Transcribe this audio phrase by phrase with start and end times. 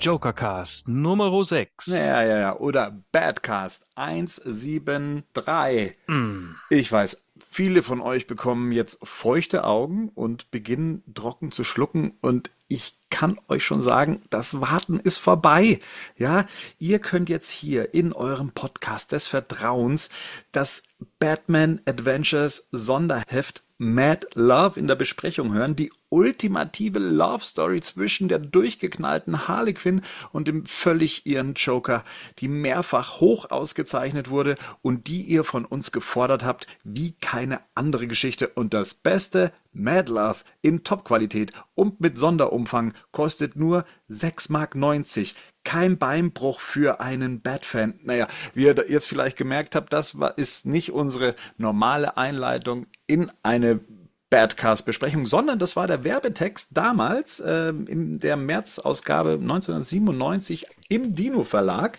[0.00, 1.88] Jokercast Nummer 6.
[1.88, 2.56] Ja, ja, ja.
[2.56, 5.96] Oder Badcast 173.
[6.06, 6.54] Mm.
[6.70, 12.50] Ich weiß, viele von euch bekommen jetzt feuchte Augen und beginnen trocken zu schlucken und
[12.68, 15.80] ich kann euch schon sagen, das Warten ist vorbei.
[16.16, 16.46] Ja,
[16.78, 20.08] ihr könnt jetzt hier in eurem Podcast des Vertrauens
[20.52, 20.84] das
[21.18, 25.74] Batman Adventures Sonderheft Mad Love in der Besprechung hören.
[25.74, 30.02] Die ultimative Love Story zwischen der durchgeknallten Harley Quinn
[30.32, 32.04] und dem völlig ihren Joker,
[32.40, 38.06] die mehrfach hoch ausgezeichnet wurde und die ihr von uns gefordert habt, wie keine andere
[38.06, 38.48] Geschichte.
[38.48, 44.76] Und das Beste, Mad Love in Top-Qualität und mit Sonderumfang kostet nur 6,90 Mark.
[45.64, 48.00] Kein Beinbruch für einen Bat-Fan.
[48.02, 53.30] Naja, wie ihr jetzt vielleicht gemerkt habt, das war, ist nicht unsere normale Einleitung in
[53.42, 53.80] eine
[54.30, 61.98] Badcast-Besprechung, sondern das war der Werbetext damals ähm, in der März-Ausgabe 1997 im Dino-Verlag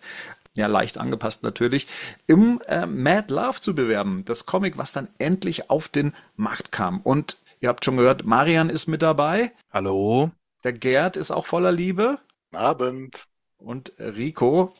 [0.56, 1.88] ja leicht angepasst natürlich,
[2.28, 4.24] im äh, Mad Love zu bewerben.
[4.26, 7.02] Das Comic, was dann endlich auf den Markt kam.
[7.02, 9.52] Und ihr habt schon gehört, Marian ist mit dabei.
[9.72, 10.32] Hallo.
[10.64, 12.20] Der Gerd ist auch voller Liebe.
[12.54, 13.28] Abend.
[13.64, 14.74] Und Rico,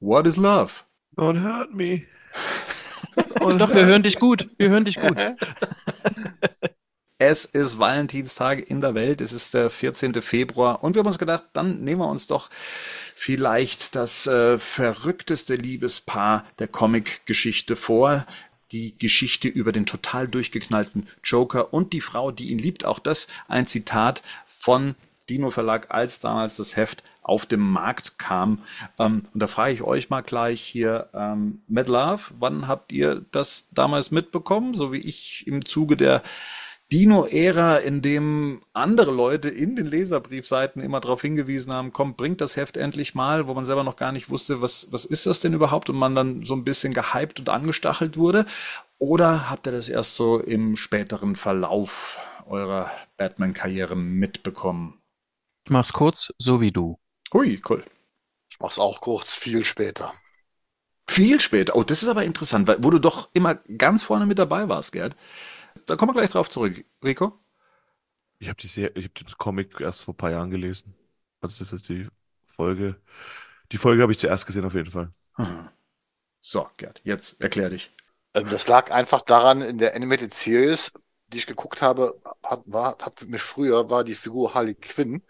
[0.00, 0.84] what is love?
[1.16, 2.02] Don't hurt me.
[3.40, 4.48] Und doch, wir hören dich gut.
[4.56, 5.16] Wir hören dich gut.
[7.20, 9.20] Es ist Valentinstag in der Welt.
[9.20, 10.22] Es ist der 14.
[10.22, 10.84] Februar.
[10.84, 12.48] Und wir haben uns gedacht, dann nehmen wir uns doch
[13.12, 18.24] vielleicht das äh, verrückteste Liebespaar der Comic-Geschichte vor.
[18.70, 22.84] Die Geschichte über den total durchgeknallten Joker und die Frau, die ihn liebt.
[22.84, 24.94] Auch das ein Zitat von
[25.28, 28.62] Dino Verlag, als damals das Heft auf dem Markt kam.
[28.98, 33.26] Ähm, und da frage ich euch mal gleich hier, ähm, Mad Love, wann habt ihr
[33.32, 34.74] das damals mitbekommen?
[34.74, 36.22] So wie ich im Zuge der
[36.90, 42.56] Dino-Ära, in dem andere Leute in den Leserbriefseiten immer darauf hingewiesen haben, komm, bringt das
[42.56, 45.52] Heft endlich mal, wo man selber noch gar nicht wusste, was, was ist das denn
[45.52, 48.46] überhaupt und man dann so ein bisschen gehypt und angestachelt wurde?
[48.96, 54.94] Oder habt ihr das erst so im späteren Verlauf eurer Batman-Karriere mitbekommen?
[55.68, 56.98] Ich mach's kurz, so wie du.
[57.30, 57.84] Hui, cool.
[58.48, 60.14] Ich mach's auch kurz, viel später.
[61.06, 61.76] Viel später.
[61.76, 64.92] Oh, das ist aber interessant, weil, wo du doch immer ganz vorne mit dabei warst,
[64.92, 65.14] Gerd.
[65.84, 66.82] Da kommen wir gleich drauf zurück.
[67.04, 67.38] Rico?
[68.38, 70.94] Ich habe die Serie, ich habe den Comic erst vor ein paar Jahren gelesen.
[71.42, 72.08] Also das ist die
[72.46, 72.96] Folge.
[73.70, 75.12] Die Folge habe ich zuerst gesehen auf jeden Fall.
[75.34, 75.68] Hm.
[76.40, 77.90] So, Gerd, jetzt erklär dich.
[78.32, 80.92] Ähm, das lag einfach daran, in der Animated Series,
[81.26, 85.22] die ich geguckt habe, hat, war, hat mich früher, war die Figur Harley Quinn.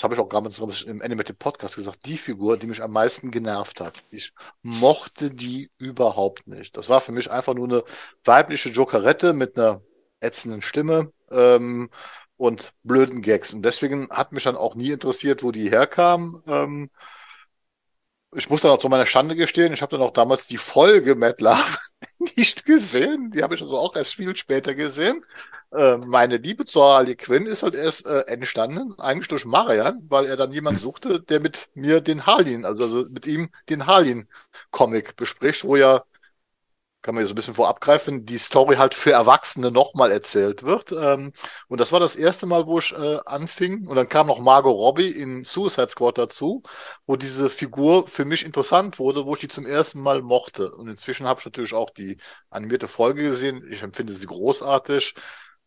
[0.00, 0.48] Das habe ich auch gerade
[0.86, 4.02] im Animated Podcast gesagt, die Figur, die mich am meisten genervt hat.
[4.10, 6.74] Ich mochte die überhaupt nicht.
[6.78, 7.84] Das war für mich einfach nur eine
[8.24, 9.82] weibliche Jokerette mit einer
[10.20, 11.90] ätzenden Stimme ähm,
[12.38, 13.52] und blöden Gags.
[13.52, 16.42] Und deswegen hat mich dann auch nie interessiert, wo die herkam.
[16.46, 16.88] Ähm,
[18.34, 21.14] ich muss dann auch zu meiner Schande gestehen, ich habe dann auch damals die Folge
[21.16, 21.78] Mad Love
[22.36, 23.30] nicht gesehen.
[23.32, 25.24] Die habe ich also auch erst viel später gesehen.
[25.72, 30.26] Äh, meine Liebe zu Harley Quinn ist halt erst äh, entstanden, eigentlich durch Marian, weil
[30.26, 35.16] er dann jemanden suchte, der mit mir den Harlin, also, also mit ihm den Harlin-Comic
[35.16, 36.02] bespricht, wo ja
[37.02, 40.92] kann man ja so ein bisschen vorabgreifen, die Story halt für Erwachsene nochmal erzählt wird.
[40.92, 41.32] Ähm,
[41.68, 43.86] und das war das erste Mal, wo ich äh, anfing.
[43.86, 46.62] Und dann kam noch Margot Robbie in Suicide Squad dazu,
[47.06, 50.72] wo diese Figur für mich interessant wurde, wo ich die zum ersten Mal mochte.
[50.72, 52.18] Und inzwischen habe ich natürlich auch die
[52.50, 53.66] animierte Folge gesehen.
[53.70, 55.14] Ich empfinde sie großartig.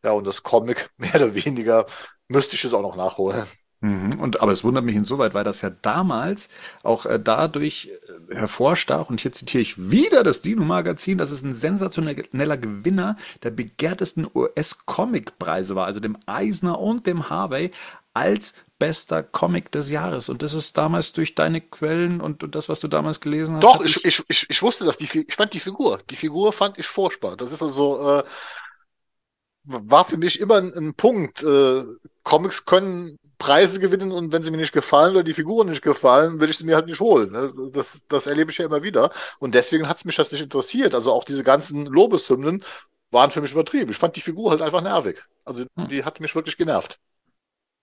[0.03, 1.85] Ja, und das Comic mehr oder weniger
[2.27, 3.45] müsste ich es auch noch nachholen.
[3.83, 4.17] Mhm.
[4.21, 6.47] Und, aber es wundert mich insoweit, weil das ja damals
[6.83, 7.91] auch äh, dadurch
[8.29, 13.51] äh, hervorstach, und hier zitiere ich wieder das Dino-Magazin, dass es ein sensationeller Gewinner der
[13.51, 17.71] begehrtesten US-Comic-Preise war, also dem Eisner und dem Harvey,
[18.13, 20.29] als bester Comic des Jahres.
[20.29, 23.63] Und das ist damals durch deine Quellen und, und das, was du damals gelesen hast.
[23.63, 24.97] Doch, ich, ich, ich, ich wusste das.
[24.97, 25.99] Die, ich fand die Figur.
[26.09, 27.35] Die Figur fand ich furchtbar.
[27.35, 28.23] Das ist also, äh,
[29.65, 31.43] war für mich immer ein, ein Punkt.
[31.43, 31.83] Äh,
[32.23, 36.39] Comics können Preise gewinnen und wenn sie mir nicht gefallen oder die Figuren nicht gefallen,
[36.39, 37.31] will ich sie mir halt nicht holen.
[37.31, 37.51] Ne?
[37.73, 39.11] Das, das erlebe ich ja immer wieder.
[39.39, 40.95] Und deswegen hat es mich das nicht interessiert.
[40.95, 42.63] Also auch diese ganzen Lobeshymnen
[43.11, 43.91] waren für mich übertrieben.
[43.91, 45.21] Ich fand die Figur halt einfach nervig.
[45.43, 45.87] Also hm.
[45.89, 46.99] die hat mich wirklich genervt.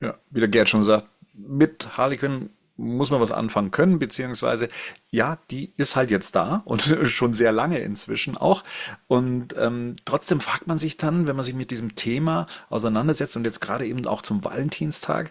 [0.00, 4.68] Ja, wie der Gerd schon sagt, mit Harley Quinn muss man was anfangen können, beziehungsweise
[5.10, 8.64] ja, die ist halt jetzt da und schon sehr lange inzwischen auch.
[9.06, 13.44] Und ähm, trotzdem fragt man sich dann, wenn man sich mit diesem Thema auseinandersetzt und
[13.44, 15.30] jetzt gerade eben auch zum Valentinstag,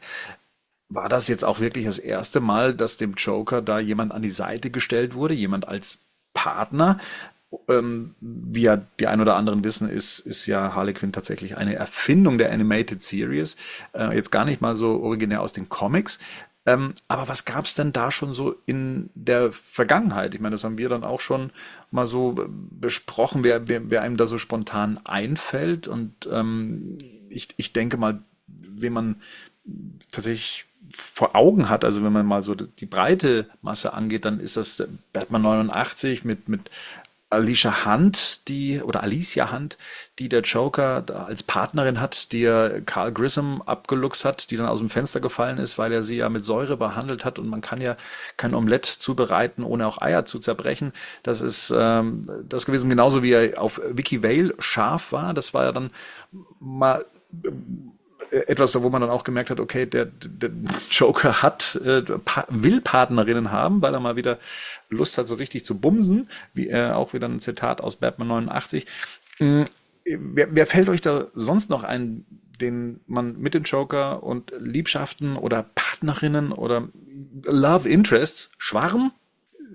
[0.90, 4.30] war das jetzt auch wirklich das erste Mal, dass dem Joker da jemand an die
[4.30, 7.00] Seite gestellt wurde, jemand als Partner?
[7.68, 11.76] Ähm, wie ja die ein oder anderen wissen, ist, ist ja Harley Quinn tatsächlich eine
[11.76, 13.56] Erfindung der Animated Series.
[13.94, 16.20] Äh, jetzt gar nicht mal so originär aus den Comics,
[16.70, 20.36] Ähm, aber was gab es denn da schon so in der Vergangenheit?
[20.36, 21.52] Ich meine, das haben wir dann auch schon
[21.90, 25.88] mal so äh, besprochen, wer, wer, wer einem da so spontan einfällt.
[25.88, 27.00] Und ähm,
[27.30, 29.16] ich, ich denke mal, wenn man
[30.12, 34.56] tatsächlich vor Augen hat, also wenn man mal so die breite Masse angeht, dann ist
[34.56, 36.70] das Batman 89 mit, mit
[37.32, 39.78] Alicia Hunt, die, oder Alicia Hunt,
[40.18, 44.80] die der Joker als Partnerin hat, die er Carl Grissom abgeluchst hat, die dann aus
[44.80, 47.82] dem Fenster gefallen ist, weil er sie ja mit Säure behandelt hat und man kann
[47.82, 47.98] ja
[48.38, 50.92] kein Omelett zubereiten, ohne auch Eier zu zerbrechen.
[51.22, 55.34] Das ist ähm, das gewesen, genauso wie er auf Vicky Vale scharf war.
[55.36, 55.92] Das war ja dann
[56.60, 57.06] mal
[58.32, 60.52] etwas, wo man dann auch gemerkt hat, okay, der, der
[60.92, 62.04] Joker hat, äh,
[62.50, 64.40] will Partnerinnen haben, weil er mal wieder
[64.90, 68.86] Lust hat, so richtig zu bumsen, wie er auch wieder ein Zitat aus Batman 89.
[69.38, 69.66] Hm,
[70.06, 72.26] wer, wer fällt euch da sonst noch ein,
[72.62, 76.90] den man mit dem Joker und Liebschaften oder Partnerinnen oder
[77.44, 79.12] Love Interests, Schwarm,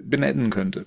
[0.03, 0.85] benennen könnte?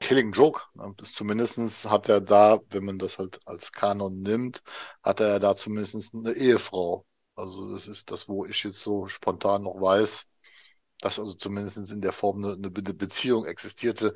[0.00, 0.62] Killing Joke.
[0.74, 0.94] Ne?
[0.96, 4.62] Das zumindestens hat er da, wenn man das halt als Kanon nimmt,
[5.02, 7.06] hat er da zumindest eine Ehefrau.
[7.34, 10.28] Also das ist das, wo ich jetzt so spontan noch weiß,
[11.00, 14.14] dass also zumindest in der Form eine, eine Beziehung existierte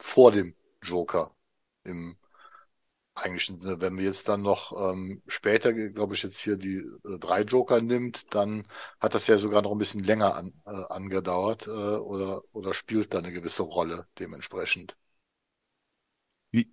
[0.00, 1.34] vor dem Joker
[1.84, 2.16] im
[3.14, 3.80] eigentlichen Sinne.
[3.80, 7.80] Wenn wir jetzt dann noch ähm, später, glaube ich, jetzt hier die äh, drei Joker
[7.80, 8.66] nimmt, dann
[9.00, 13.14] hat das ja sogar noch ein bisschen länger an, äh, angedauert äh, oder, oder spielt
[13.14, 14.96] da eine gewisse Rolle dementsprechend.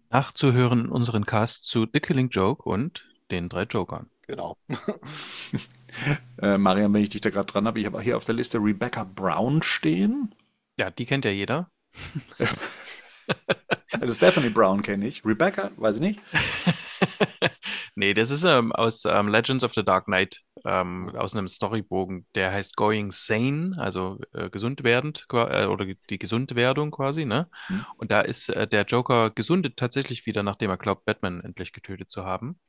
[0.10, 4.10] Nachzuhören in unseren Cast zu The Killing Joke und den drei Jokern.
[4.28, 4.58] Genau.
[6.42, 8.60] äh, Marian, wenn ich dich da gerade dran habe, ich habe hier auf der Liste
[8.60, 10.36] Rebecca Brown stehen.
[10.80, 11.72] Ja, die kennt ja jeder.
[14.00, 15.26] also Stephanie Brown kenne ich.
[15.26, 16.20] Rebecca, weiß ich nicht.
[17.96, 22.26] nee, das ist ähm, aus ähm, Legends of the Dark Knight, ähm, aus einem Storybogen,
[22.36, 27.48] der heißt Going Sane, also äh, gesund werdend, äh, oder die Gesundwerdung quasi, ne?
[27.70, 27.86] Mhm.
[27.98, 32.10] Und da ist äh, der Joker gesundet tatsächlich wieder, nachdem er glaubt, Batman endlich getötet
[32.10, 32.60] zu haben.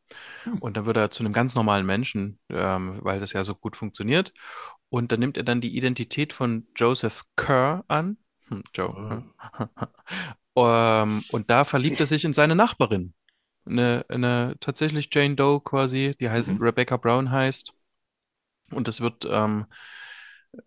[0.45, 0.59] Mhm.
[0.59, 3.77] Und dann wird er zu einem ganz normalen Menschen, ähm, weil das ja so gut
[3.77, 4.33] funktioniert.
[4.89, 8.19] Und dann nimmt er dann die Identität von Joseph Kerr an.
[8.49, 9.25] Hm, Joe.
[10.55, 10.61] Oh.
[11.31, 13.15] Und da verliebt er sich in seine Nachbarin
[13.67, 16.59] eine, eine tatsächlich Jane Doe quasi, die halt mhm.
[16.59, 17.75] Rebecca Brown heißt.
[18.73, 19.67] Und das wird ähm,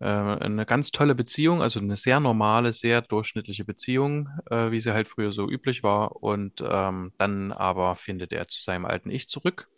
[0.00, 4.92] äh, eine ganz tolle Beziehung, also eine sehr normale, sehr durchschnittliche Beziehung, äh, wie sie
[4.92, 6.22] halt früher so üblich war.
[6.22, 9.68] Und ähm, dann aber findet er zu seinem alten Ich zurück.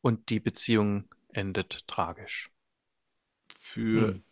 [0.00, 2.50] Und die Beziehung endet tragisch.
[3.58, 4.24] Für hm.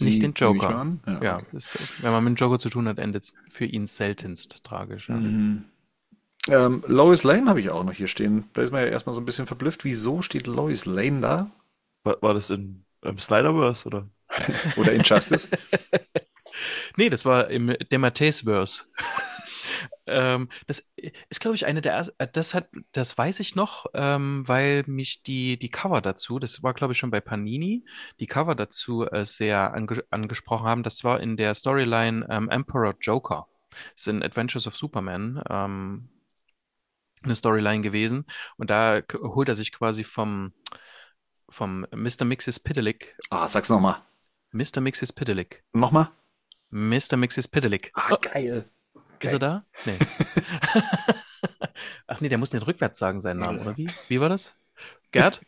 [0.00, 0.98] Nicht den Joker.
[1.06, 1.56] Ja, ja okay.
[1.56, 5.08] ist, wenn man mit dem Joker zu tun hat, endet es für ihn seltenst tragisch.
[5.08, 5.16] Ja.
[5.16, 5.64] Mhm.
[6.48, 8.48] Ähm, Lois Lane habe ich auch noch hier stehen.
[8.52, 9.84] Da ist man ja erstmal so ein bisschen verblüfft.
[9.84, 11.50] Wieso steht Lois Lane da?
[12.02, 14.08] War, war das in ähm, Snyderverse oder?
[14.76, 15.48] oder Injustice?
[16.96, 18.84] nee, das war im Demateisverse.
[20.06, 20.90] ähm, das
[21.28, 24.82] ist, glaube ich, eine der ersten, äh, das hat, das weiß ich noch, ähm, weil
[24.86, 27.84] mich die, die Cover dazu, das war, glaube ich, schon bei Panini,
[28.18, 30.82] die Cover dazu äh, sehr ange angesprochen haben.
[30.82, 33.46] Das war in der Storyline ähm, Emperor Joker.
[33.94, 35.42] Das sind Adventures of Superman.
[35.48, 36.08] Ähm,
[37.24, 38.26] eine Storyline gewesen.
[38.56, 40.52] Und da holt er sich quasi vom,
[41.48, 42.24] vom Mr.
[42.24, 43.16] Mixis Pitelick.
[43.30, 44.02] Ah, sag's nochmal.
[44.52, 44.80] Mr.
[44.80, 45.64] Mixis Pitelick.
[45.72, 46.10] Nochmal?
[46.70, 47.16] Mr.
[47.16, 47.92] Mixis Pitelick.
[47.94, 48.68] Ah, geil.
[48.94, 49.64] Oh, ist er da?
[49.84, 49.98] Nee.
[52.06, 53.88] Ach nee, der muss nicht rückwärts sagen, seinen Namen, oder wie?
[54.08, 54.54] Wie war das?
[55.10, 55.40] Gerd?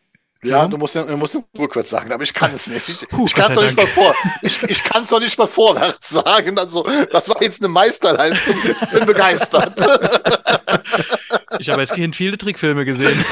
[0.44, 3.08] Ja, du musst, du musst rückwärts sagen, aber ich kann es nicht.
[3.08, 4.14] Puh, ich kann es doch nicht mal vor.
[4.42, 6.58] Ich, ich kann es doch nicht mal vorwärts sagen.
[6.58, 8.54] Also, das war jetzt eine Meisterleistung.
[8.62, 9.80] Ich bin begeistert.
[11.58, 13.24] Ich habe als Kind viele Trickfilme gesehen.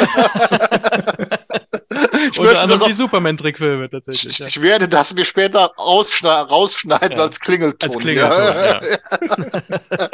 [2.32, 4.32] Ich Unter anderem die Superman-Trickfilme tatsächlich.
[4.32, 4.46] Ich, ja.
[4.46, 7.24] ich, werde das mir später rausschneiden ja.
[7.24, 7.90] als Klingelton.
[7.90, 8.80] Als Klingelton, ja.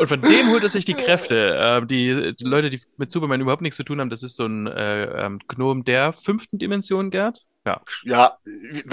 [0.00, 1.80] Und von dem holt er sich die Kräfte.
[1.82, 4.46] Äh, die, die, Leute, die mit Superman überhaupt nichts zu tun haben, das ist so
[4.46, 7.46] ein äh, ähm, Gnom der fünften Dimension, Gerd.
[7.70, 7.80] Ja.
[8.04, 8.38] Ja,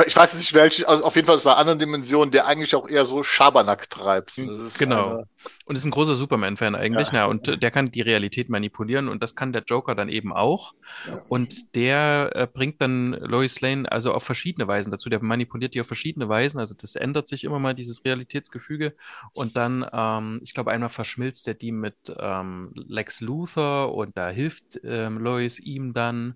[0.05, 2.87] ich weiß nicht welche, also auf jeden Fall ist eine andere Dimension, der eigentlich auch
[2.87, 4.35] eher so Schabernack treibt.
[4.77, 5.09] Genau.
[5.09, 5.27] Eine...
[5.65, 7.19] Und ist ein großer Superman-Fan eigentlich, ja.
[7.19, 7.25] ja.
[7.25, 10.73] Und der kann die Realität manipulieren und das kann der Joker dann eben auch.
[11.07, 11.19] Ja.
[11.29, 15.09] Und der äh, bringt dann Lois Lane also auf verschiedene Weisen dazu.
[15.09, 16.59] Der manipuliert die auf verschiedene Weisen.
[16.59, 18.95] Also das ändert sich immer mal, dieses Realitätsgefüge.
[19.33, 24.29] Und dann, ähm, ich glaube, einmal verschmilzt er die mit ähm, Lex Luthor und da
[24.29, 26.35] hilft ähm, Lois ihm dann.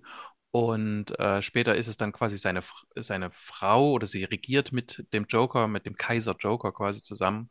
[0.51, 2.61] Und äh, später ist es dann quasi seine,
[2.95, 7.49] seine Frau oder sie regiert mit dem Joker, mit dem Kaiser Joker quasi zusammen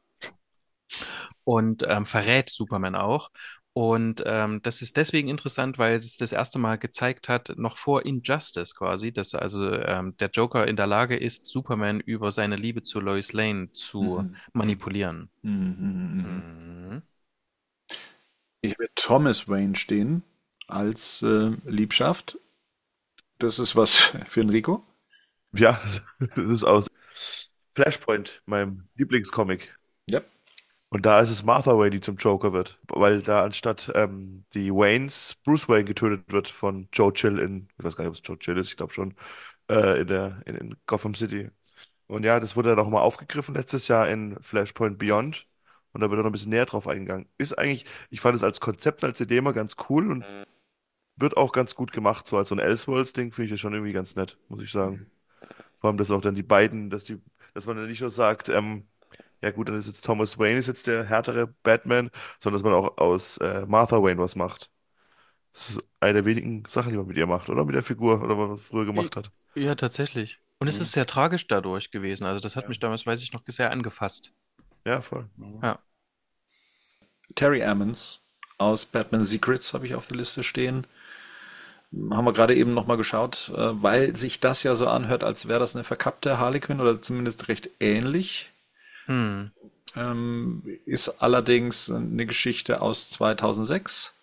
[1.45, 3.31] und ähm, verrät Superman auch.
[3.73, 8.05] Und ähm, das ist deswegen interessant, weil es das erste Mal gezeigt hat, noch vor
[8.05, 12.83] Injustice quasi, dass also ähm, der Joker in der Lage ist, Superman über seine Liebe
[12.83, 14.35] zu Lois Lane zu Mhm.
[14.53, 15.31] manipulieren.
[15.43, 16.45] Mhm, mhm, mhm.
[16.97, 17.03] Mhm.
[18.63, 20.23] Ich habe Thomas Wayne stehen
[20.67, 22.39] als äh, Liebschaft.
[23.41, 24.87] Das ist was für Enrico.
[25.53, 25.81] Ja,
[26.21, 26.89] das, ist aus
[27.75, 29.77] Flashpoint, meinem Lieblingscomic.
[30.09, 30.21] Ja.
[30.91, 34.71] Und da ist es Martha Wayne, die zum Joker wird, weil da anstatt ähm, die
[34.71, 38.23] Waynes Bruce Wayne getötet wird von Joe Chill in, ich weiß gar nicht, ob es
[38.25, 39.15] Joe Chill ist, ich glaube schon,
[39.71, 41.51] äh, in der in, in Gotham City.
[42.09, 45.47] Und ja, das wurde dann auch mal aufgegriffen letztes Jahr in Flashpoint Beyond.
[45.93, 47.29] Und da wird auch noch ein bisschen näher drauf eingegangen.
[47.39, 50.25] Ist eigentlich, ich fand es als Konzept, als Idee mal ganz cool und
[51.21, 52.27] wird auch ganz gut gemacht.
[52.27, 55.11] So als so ein Elseworlds-Ding finde ich das schon irgendwie ganz nett, muss ich sagen.
[55.77, 57.19] Vor allem, dass auch dann die beiden, dass die,
[57.55, 58.89] dass man dann nicht nur sagt, ähm,
[59.43, 62.11] ja gut, dann ist jetzt Thomas Wayne ist jetzt der härtere Batman,
[62.41, 64.71] sondern dass man auch aus äh, Martha Wayne was macht.
[65.53, 67.65] Das ist eine der wenigen Sachen, die man mit ihr macht, oder?
[67.65, 69.31] Mit der Figur, oder was man früher gemacht hat.
[69.55, 70.39] Ja, tatsächlich.
[70.59, 70.83] Und es Mhm.
[70.83, 72.25] ist sehr tragisch dadurch gewesen.
[72.25, 72.69] Also das hat Ja.
[72.69, 74.33] mich damals, weiß ich noch, sehr angefasst.
[74.85, 75.29] Ja, voll.
[75.63, 75.79] Ja.
[77.35, 78.21] Terry Ammons
[78.59, 80.87] aus Batman Secrets habe ich auf der Liste stehen.
[81.93, 85.59] Haben wir gerade eben nochmal geschaut, äh, weil sich das ja so anhört, als wäre
[85.59, 88.51] das eine verkappte Harley Quinn oder zumindest recht ähnlich.
[89.07, 89.51] Hm.
[89.97, 94.21] Ähm, ist allerdings eine Geschichte aus 2006.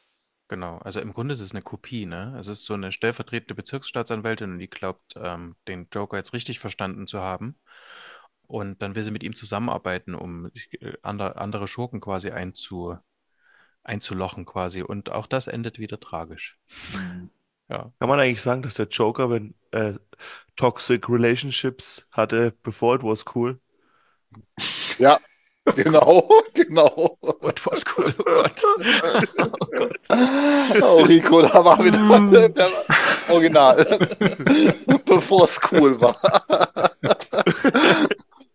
[0.47, 2.37] Genau, also im Grunde ist es eine Kopie, ne?
[2.39, 7.05] Es ist so eine stellvertretende Bezirksstaatsanwältin und die glaubt, ähm, den Joker jetzt richtig verstanden
[7.05, 7.57] zu haben.
[8.47, 12.97] Und dann will sie mit ihm zusammenarbeiten, um äh, andere, andere Schurken quasi einzu,
[13.83, 14.81] einzulochen quasi.
[14.83, 16.57] Und auch das endet wieder tragisch.
[17.69, 17.91] Ja.
[17.99, 19.93] Kann man eigentlich sagen, dass der Joker, wenn äh,
[20.55, 23.59] Toxic Relationships hatte, before it was cool?
[24.97, 25.19] Ja,
[25.75, 27.17] genau, genau.
[27.21, 28.63] What was cool, oh Gott.
[29.39, 30.81] Oh Gott.
[30.81, 32.71] Oh, Rico, da war wieder der, der
[33.29, 33.85] Original.
[35.05, 36.19] Bevor es cool war.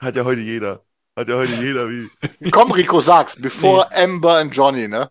[0.01, 0.83] Hat ja heute jeder.
[1.17, 2.09] Hat ja heute jeder wie.
[2.51, 3.41] Komm, Rico, sag's.
[3.41, 5.09] Bevor Amber und Johnny, ne?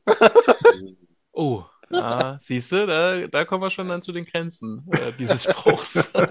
[1.31, 5.43] Oh, ah, siehst du, da, da kommen wir schon dann zu den Grenzen äh, dieses
[5.43, 6.12] Spruchs.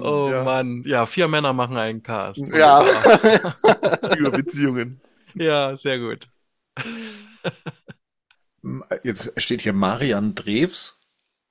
[0.00, 0.44] Oh Ja.
[0.44, 2.46] Mann, ja, vier Männer machen einen Cast.
[2.48, 2.84] Ja.
[4.16, 5.00] Über Beziehungen.
[5.34, 6.28] Ja, sehr gut.
[9.02, 11.00] Jetzt steht hier Marian Drews.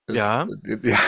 [0.09, 0.47] Ja.
[0.83, 0.97] ja.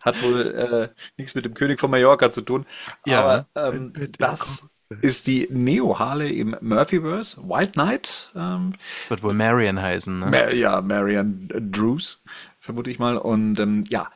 [0.00, 2.66] Hat wohl äh, nichts mit dem König von Mallorca zu tun.
[3.04, 3.46] Ja.
[3.54, 4.68] Aber ähm, das
[5.02, 7.36] ist die Neo Harley im Murphyverse.
[7.48, 8.30] White Knight.
[8.34, 8.74] Ähm,
[9.08, 10.26] Wird wohl Marion heißen, ne?
[10.26, 12.22] Ma ja, Marian Drews,
[12.58, 13.18] vermute ich mal.
[13.18, 14.10] Und ähm, ja,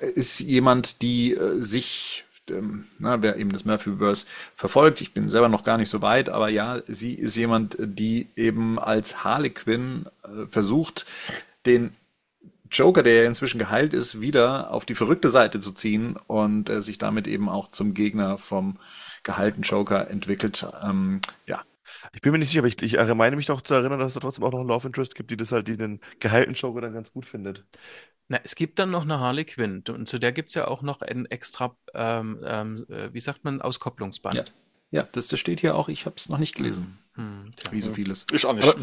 [0.00, 5.48] ist jemand, die äh, sich, ähm, na, wer eben das Murphyverse verfolgt, ich bin selber
[5.48, 10.06] noch gar nicht so weit, aber ja, sie ist jemand, die eben als Harley Quinn
[10.24, 11.06] äh, versucht,
[11.64, 11.94] den
[12.70, 16.82] Joker, der ja inzwischen geheilt ist, wieder auf die verrückte Seite zu ziehen und äh,
[16.82, 18.76] sich damit eben auch zum Gegner vom
[19.28, 20.66] geheilten Joker entwickelt.
[20.82, 21.62] Ähm, ja,
[22.14, 24.14] Ich bin mir nicht sicher, aber ich, ich meine mich doch zu erinnern, dass es
[24.14, 26.80] da trotzdem auch noch einen Love Interest gibt, die das halt, die den geheilten Joker
[26.80, 27.64] dann ganz gut findet.
[28.28, 30.80] Na, es gibt dann noch eine Harley Quinn und zu der gibt es ja auch
[30.82, 34.34] noch ein extra, ähm, ähm, äh, wie sagt man, Auskopplungsband.
[34.34, 34.44] Ja.
[34.90, 35.88] ja, das, das steht hier auch.
[35.90, 37.72] Ich habe es noch nicht gelesen, Hm, tja.
[37.72, 38.26] wie so vieles.
[38.32, 38.74] Ich auch nicht.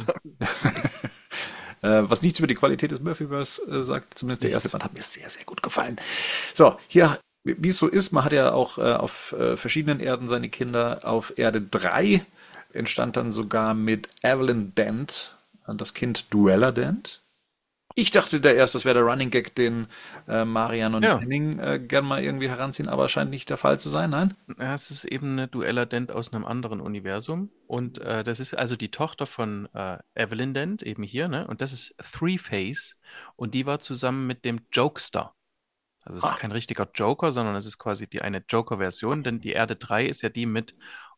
[1.82, 4.94] Äh, was nichts über die Qualität des Murphyverse äh, sagt, zumindest der erste Band hat
[4.94, 5.98] mir sehr, sehr gut gefallen.
[6.54, 10.28] So, hier, wie es so ist, man hat ja auch äh, auf äh, verschiedenen Erden
[10.28, 11.02] seine Kinder.
[11.04, 12.26] Auf Erde 3
[12.74, 15.36] entstand dann sogar mit Evelyn Dent
[15.68, 17.22] äh, das Kind Duella Dent.
[17.98, 19.88] Ich dachte da erst, das wäre der Running Gag, den
[20.28, 21.18] äh, Marian und Ja.
[21.18, 24.34] Henning äh, gern mal irgendwie heranziehen, aber scheint nicht der Fall zu sein, nein?
[24.60, 27.52] Ja, es ist eben eine Duella Dent aus einem anderen Universum.
[27.68, 31.48] Und äh, das ist also die Tochter von äh, Evelyn Dent, eben hier, ne?
[31.48, 32.98] Und das ist Three-Face.
[33.38, 35.34] Und die war zusammen mit dem Jokester.
[36.06, 36.36] Also es ist Ah.
[36.36, 40.22] kein richtiger Joker, sondern es ist quasi die eine Joker-Version, denn die Erde 3 ist
[40.22, 40.74] ja die mit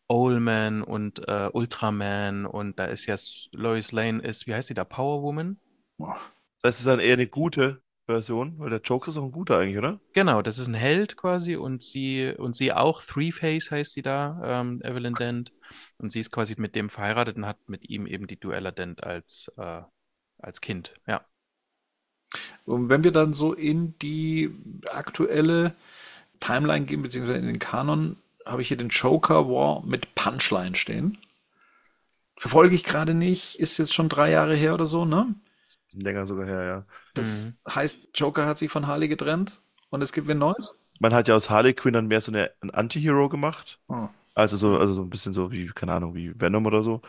[0.09, 3.15] Owlman und äh, Ultraman und da ist ja
[3.51, 5.59] Lois Lane ist, wie heißt die da, Power Woman?
[5.99, 6.23] Das heißt,
[6.63, 9.77] es ist dann eher eine gute Version, weil der Joker ist auch ein guter eigentlich,
[9.77, 9.99] oder?
[10.13, 14.61] Genau, das ist ein Held quasi und sie und sie auch, Three-Face heißt sie da,
[14.61, 15.51] ähm, Evelyn Dent.
[15.97, 19.03] Und sie ist quasi mit dem verheiratet und hat mit ihm eben die Duella Dent
[19.03, 19.81] als, äh,
[20.39, 20.93] als Kind.
[21.05, 21.25] Ja.
[22.65, 24.53] Und wenn wir dann so in die
[24.91, 25.75] aktuelle
[26.39, 31.17] Timeline gehen, beziehungsweise in den Kanon, habe ich hier den Joker War mit Punchline stehen.
[32.37, 35.35] Verfolge ich gerade nicht, ist jetzt schon drei Jahre her oder so, ne?
[35.85, 36.85] Bisschen länger sogar her, ja.
[37.13, 40.79] Das heißt, Joker hat sich von Harley getrennt und es gibt wen Neues?
[40.99, 43.79] Man hat ja aus Harley Quinn dann mehr so eine, einen Anti-Hero gemacht.
[43.87, 44.07] Oh.
[44.35, 47.01] Also so, also so ein bisschen so wie, keine Ahnung, wie Venom oder so.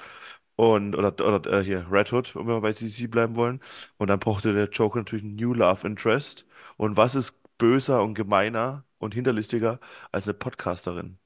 [0.58, 3.60] Und, oder, oder äh, hier, Red Hood, wenn wir bei CC bleiben wollen.
[3.96, 6.46] Und dann brauchte der Joker natürlich einen New Love Interest.
[6.76, 9.78] Und was ist böser und gemeiner und hinterlistiger
[10.10, 11.18] als eine Podcasterin?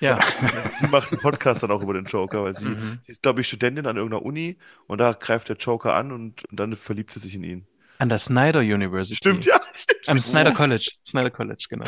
[0.00, 0.18] Ja.
[0.80, 2.98] Sie macht einen Podcast dann auch über den Joker, weil sie, Mhm.
[3.06, 4.58] sie ist, glaube ich, Studentin an irgendeiner Uni
[4.88, 7.66] und da greift der Joker an und, und dann verliebt sie sich in ihn.
[7.98, 9.14] An der Snyder University.
[9.14, 10.22] Stimmt, ja, stimmt, Am stimmt.
[10.24, 10.90] Snyder College.
[11.06, 11.84] Snyder College, genau.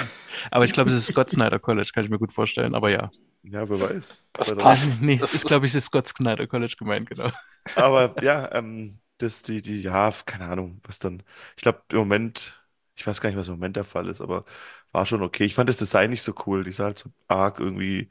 [0.52, 2.76] Aber ich glaube, es ist Scott Snyder College, kann ich mir gut vorstellen.
[2.76, 3.10] Aber ja.
[3.44, 4.24] Ja, wer weiß.
[4.36, 5.02] Das Zweiter- passt.
[5.02, 7.30] Nee, Das das ist, ist- glaube ich, das Scott Snyder College gemeint, genau.
[7.74, 11.22] Aber ja, ähm, das, die, die, ja, keine Ahnung, was dann.
[11.56, 12.64] Ich glaube, im Moment,
[12.96, 14.44] ich weiß gar nicht, was im Moment der Fall ist, aber
[14.92, 15.44] war schon okay.
[15.44, 16.62] Ich fand das Design nicht so cool.
[16.64, 18.08] Die sah halt so arg irgendwie,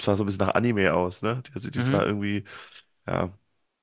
[0.00, 1.42] sah so ein bisschen nach Anime aus, ne?
[1.48, 1.82] Die, also die Mhm.
[1.82, 2.44] sah irgendwie,
[3.06, 3.32] ja,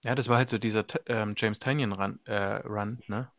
[0.04, 3.32] Ja, das war halt so dieser ähm, James Tynion Run, äh, Run, ne?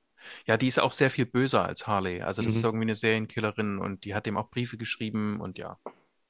[0.47, 2.23] Ja, die ist auch sehr viel böser als Harley.
[2.23, 2.65] Also das ist Mhm.
[2.65, 5.79] irgendwie eine Serienkillerin und die hat ihm auch Briefe geschrieben und ja,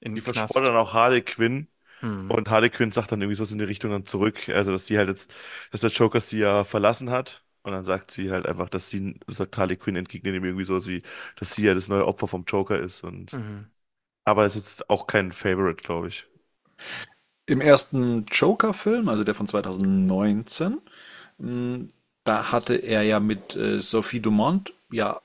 [0.01, 1.69] in die verspottet dann auch Harley Quinn.
[2.03, 2.39] Mhm.
[2.39, 4.99] Und Harley Quinn sagt dann irgendwie so in die Richtung dann zurück, also dass sie
[4.99, 5.33] halt jetzt,
[5.73, 7.45] dass der Joker sie ja verlassen hat.
[7.63, 10.89] Und dann sagt sie halt einfach, dass sie, sagt Harley Quinn entgegnet ihm irgendwie sowas
[10.89, 11.03] wie,
[11.37, 13.05] dass sie ja das neue Opfer vom Joker ist.
[13.05, 13.71] Und Mhm.
[14.25, 16.27] aber ist jetzt auch kein Favorite, glaube ich.
[17.47, 20.81] Im ersten Joker-Film, also der von 2019,
[21.39, 21.87] mh,
[22.25, 25.21] da hatte er ja mit äh, Sophie Dumont ja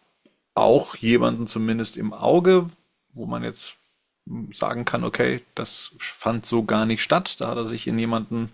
[0.56, 2.70] auch jemanden zumindest im Auge,
[3.14, 3.78] wo man jetzt
[4.52, 7.40] sagen kann, okay, das fand so gar nicht statt.
[7.40, 8.52] Da hat er sich in jemanden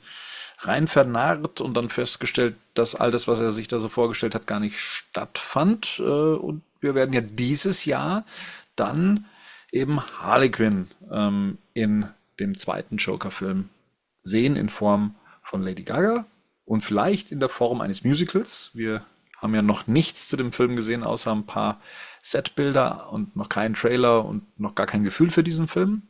[0.59, 4.47] rein vernarrt und dann festgestellt, dass all das, was er sich da so vorgestellt hat,
[4.47, 5.99] gar nicht stattfand.
[5.99, 8.25] Äh, Und wir werden ja dieses Jahr
[8.75, 9.25] dann
[9.71, 12.07] eben Harley Quinn ähm, in
[12.39, 13.69] dem zweiten Joker-Film
[14.21, 16.25] sehen in Form von Lady Gaga
[16.65, 18.71] und vielleicht in der Form eines Musicals.
[18.73, 19.05] Wir
[19.37, 21.79] haben ja noch nichts zu dem Film gesehen, außer ein paar
[22.31, 26.03] Setbilder und noch keinen Trailer und noch gar kein Gefühl für diesen Film.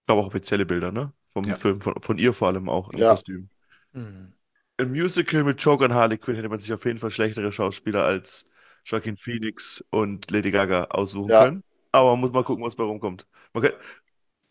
[0.00, 1.12] Ich glaube auch offizielle Bilder, ne?
[1.28, 1.56] Vom Ja.
[1.56, 3.10] Film, von, von ihr vor allem auch im Ja.
[3.10, 3.48] Kostüm.
[3.92, 4.32] Mhm.
[4.78, 8.04] Im Musical mit Joker und Harley Quinn hätte man sich auf jeden Fall schlechtere Schauspieler
[8.04, 8.50] als
[8.84, 11.44] Joaquin Phoenix und Lady Gaga aussuchen Ja.
[11.44, 11.62] können.
[11.92, 13.26] Aber man muss mal gucken, was bei rumkommt.
[13.52, 13.72] Man kann,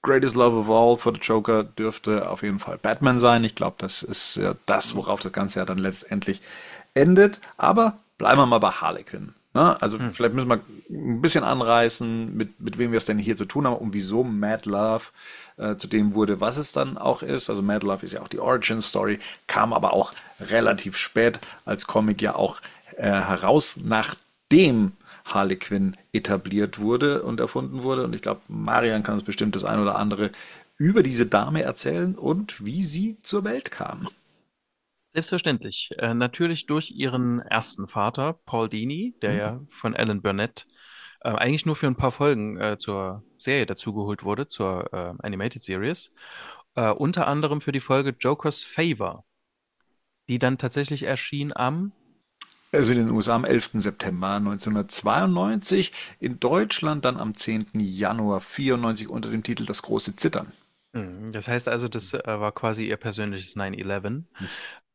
[0.04, 3.44] Greatest Love of All für den Joker dürfte auf jeden Fall Batman sein.
[3.44, 6.42] Ich glaube, das ist ja das, worauf das Ganze ja dann letztendlich
[6.96, 7.42] endet.
[7.58, 9.34] Aber bleiben wir mal bei Harley Quinn.
[9.54, 9.82] Ne?
[9.82, 13.46] Also vielleicht müssen wir ein bisschen anreißen, mit, mit wem wir es denn hier zu
[13.46, 15.06] tun haben und wieso Mad Love
[15.58, 17.50] äh, zu dem wurde, was es dann auch ist.
[17.50, 21.86] Also Mad Love ist ja auch die Origin Story, kam aber auch relativ spät als
[21.86, 22.62] Comic ja auch
[22.98, 24.94] äh, heraus, nachdem
[25.26, 28.04] Harley Quinn etabliert wurde und erfunden wurde.
[28.06, 30.32] Und ich glaube, Marian kann uns bestimmt das ein oder andere
[30.78, 34.08] über diese Dame erzählen und wie sie zur Welt kam.
[35.14, 35.90] Selbstverständlich.
[35.98, 39.38] Äh, natürlich durch ihren ersten Vater, Paul Dini, der Mhm.
[39.38, 40.68] ja von Alan Burnett
[41.22, 45.64] äh, eigentlich nur für ein paar Folgen äh, zur Serie dazugeholt wurde, zur äh, Animated
[45.64, 46.14] Series.
[46.76, 49.26] Äh, unter anderem für die Folge Joker's Favor,
[50.30, 51.92] die dann tatsächlich erschien am
[52.72, 53.72] Also in den USA am 11.
[53.76, 57.80] September 1992, in Deutschland dann am 10.
[57.80, 60.52] Januar 94 unter dem Titel Das große Zittern.
[60.94, 64.26] Mhm, Das heißt also, das äh, war quasi ihr persönliches 9-11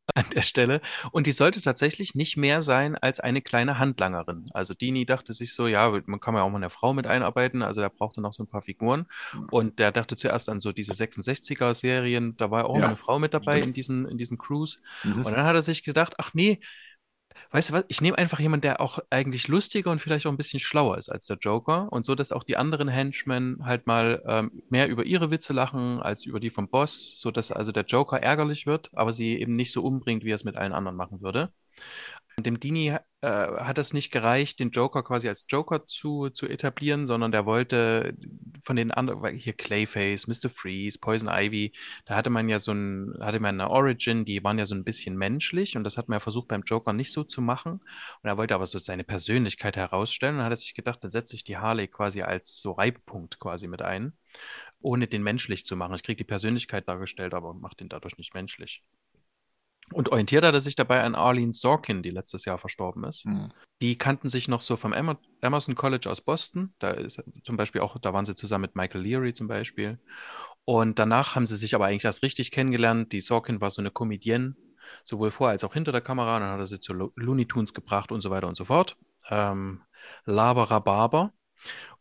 [0.15, 0.81] an der Stelle.
[1.11, 4.47] Und die sollte tatsächlich nicht mehr sein als eine kleine Handlangerin.
[4.53, 7.63] Also Dini dachte sich so, ja, man kann ja auch mal eine Frau mit einarbeiten,
[7.63, 9.07] also der brauchte noch so ein paar Figuren.
[9.51, 12.87] Und der dachte zuerst an so diese 66er-Serien, da war auch Ja.
[12.87, 14.81] eine Frau mit dabei in diesen, in diesen Crews.
[15.03, 15.25] Mhm.
[15.25, 16.61] Und dann hat er sich gedacht, ach nee,
[17.51, 20.37] weißt du was, ich nehme einfach jemanden, der auch eigentlich lustiger und vielleicht auch ein
[20.37, 24.23] bisschen schlauer ist als der Joker und so, dass auch die anderen Henchmen halt mal
[24.27, 27.85] ähm, mehr über ihre Witze lachen als über die vom Boss, so dass also der
[27.85, 30.97] Joker ärgerlich wird, aber sie eben nicht so umbringt, wie er es mit allen anderen
[30.97, 31.53] machen würde.
[32.37, 32.97] Und dem Dini
[33.27, 37.45] äh, hat es nicht gereicht, den Joker quasi als Joker zu, zu etablieren, sondern der
[37.45, 38.17] wollte
[38.63, 40.49] von den anderen, hier Clayface, Mr.
[40.49, 41.73] Freeze, Poison Ivy,
[42.05, 44.85] da hatte man ja so ein, hatte man eine Origin, die waren ja so ein
[44.85, 47.81] bisschen menschlich und das hat man ja versucht beim Joker nicht so zu machen.
[48.23, 51.43] Und er wollte aber so seine Persönlichkeit herausstellen und hat sich gedacht, dann setze ich
[51.43, 54.13] die Harley quasi als so Reibpunkt quasi mit ein,
[54.81, 55.97] ohne den menschlich zu machen.
[55.97, 58.85] Ich kriege die Persönlichkeit dargestellt, aber mache den dadurch nicht menschlich.
[59.93, 63.25] Und orientiert hat er sich dabei an Arlene Sorkin, die letztes Jahr verstorben ist.
[63.27, 63.53] Mhm.
[63.81, 66.75] Die kannten sich noch so vom Emer Emerson College aus Boston.
[66.79, 70.01] Da ist zum Beispiel auch, da waren sie zusammen mit Michael Leary zum Beispiel.
[70.65, 73.13] Und danach haben sie sich aber eigentlich erst richtig kennengelernt.
[73.13, 74.57] Die Sorkin war so eine Comedienne,
[75.05, 76.37] sowohl vor als auch hinter der Kamera.
[76.37, 78.65] Und dann hat er sie zu Lo Looney Tunes gebracht und so weiter und so
[78.65, 78.97] fort.
[79.31, 79.83] Ähm,
[80.25, 81.33] Laberababer.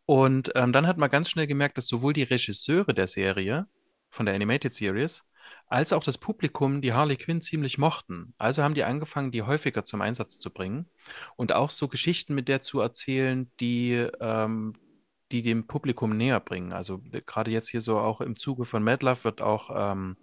[0.07, 3.67] Und ähm, dann hat man ganz schnell gemerkt, dass sowohl die Regisseure der Serie
[4.09, 5.23] von der Animated Series
[5.67, 8.33] als auch das Publikum die Harley Quinn ziemlich mochten.
[8.37, 10.87] Also haben die angefangen, die häufiger zum Einsatz zu bringen
[11.35, 14.73] und auch so Geschichten mit der zu erzählen, die, ähm,
[15.31, 16.71] die dem Publikum näher bringen.
[16.71, 20.17] Also gerade jetzt hier so auch im Zuge von Mad Love wird auch ähm,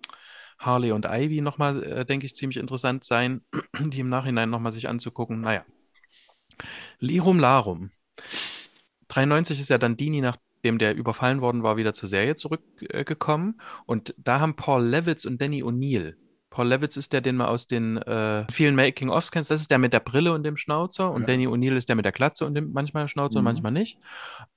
[0.59, 3.43] Harley und Ivy nochmal, äh, denke ich, ziemlich interessant sein,
[3.81, 5.41] die im Nachhinein nochmal sich anzugucken.
[5.41, 5.65] Naja.
[6.99, 7.91] Lirum Larum.
[9.09, 10.21] 93 ist ja dann Dini,
[10.63, 13.57] nachdem der überfallen worden war, wieder zur Serie zurückgekommen.
[13.85, 16.15] Und da haben Paul Levitz und Danny O'Neill.
[16.51, 19.51] Paul Levitz ist der, den man aus den äh, vielen Making-ofs kennt.
[19.51, 21.11] Das ist der mit der Brille und dem Schnauzer.
[21.11, 21.27] Und Ja.
[21.29, 23.47] Danny O'Neill ist der mit der Glatze und dem manchmal Schnauzer und Mhm.
[23.47, 23.99] manchmal nicht.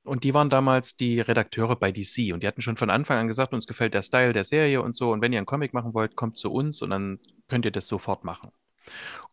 [0.03, 2.33] Und die waren damals die Redakteure bei DC.
[2.33, 4.95] Und die hatten schon von Anfang an gesagt, uns gefällt der Style der Serie und
[4.95, 5.11] so.
[5.11, 7.87] Und wenn ihr einen Comic machen wollt, kommt zu uns und dann könnt ihr das
[7.87, 8.51] sofort machen.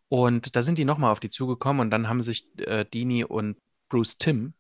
[0.09, 3.57] Und da sind die nochmal auf die zugekommen und dann haben sich äh, Dini und
[3.91, 4.55] Bruce Timm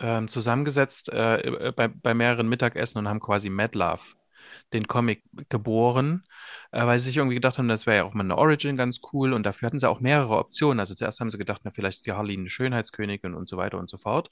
[0.00, 4.02] ähm, zusammengesetzt äh, bei, bei mehreren Mittagessen und haben quasi Mad Love,
[4.72, 6.24] den Comic, geboren,
[6.72, 9.00] äh, weil sie sich irgendwie gedacht haben, das wäre ja auch mal eine Origin ganz
[9.12, 10.80] cool und dafür hatten sie auch mehrere Optionen.
[10.80, 13.78] Also zuerst haben sie gedacht, na, vielleicht ist die Harley eine Schönheitskönigin und so weiter
[13.78, 14.28] und so fort.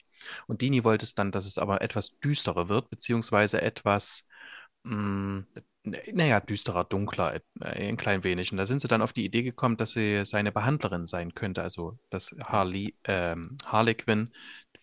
[0.47, 4.25] Und Dini wollte es dann, dass es aber etwas düsterer wird, beziehungsweise etwas,
[4.83, 5.43] mh,
[6.13, 8.51] naja, düsterer, dunkler, äh, ein klein wenig.
[8.51, 11.61] Und da sind sie dann auf die Idee gekommen, dass sie seine Behandlerin sein könnte,
[11.61, 13.95] also dass Harley, ähm, Harley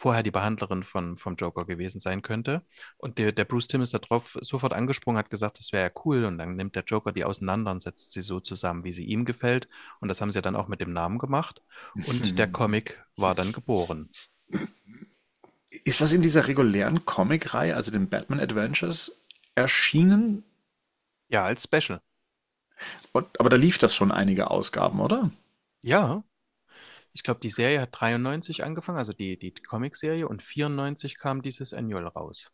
[0.03, 2.63] vorher die Behandlerin von, vom Joker gewesen sein könnte.
[2.97, 6.25] Und der, der Bruce Timm ist darauf sofort angesprungen, hat gesagt, das wäre ja cool.
[6.25, 9.25] Und dann nimmt der Joker die auseinander und setzt sie so zusammen, wie sie ihm
[9.25, 9.69] gefällt.
[10.01, 11.63] Und das haben sie dann auch mit dem Namen gemacht.
[11.95, 14.11] Und der Comic war dann geboren.
[15.85, 19.23] Ist das in dieser regulären Comic-Reihe, also den Batman Adventures,
[19.55, 20.43] erschienen?
[21.29, 22.01] Ja, als Special.
[23.13, 25.31] Und, aber da lief das schon einige Ausgaben, oder?
[25.81, 26.25] Ja.
[27.15, 31.75] Ich glaube, die Serie hat 93 angefangen, also die, die Comic-Serie, und 94 kam dieses
[31.75, 32.51] Annual raus.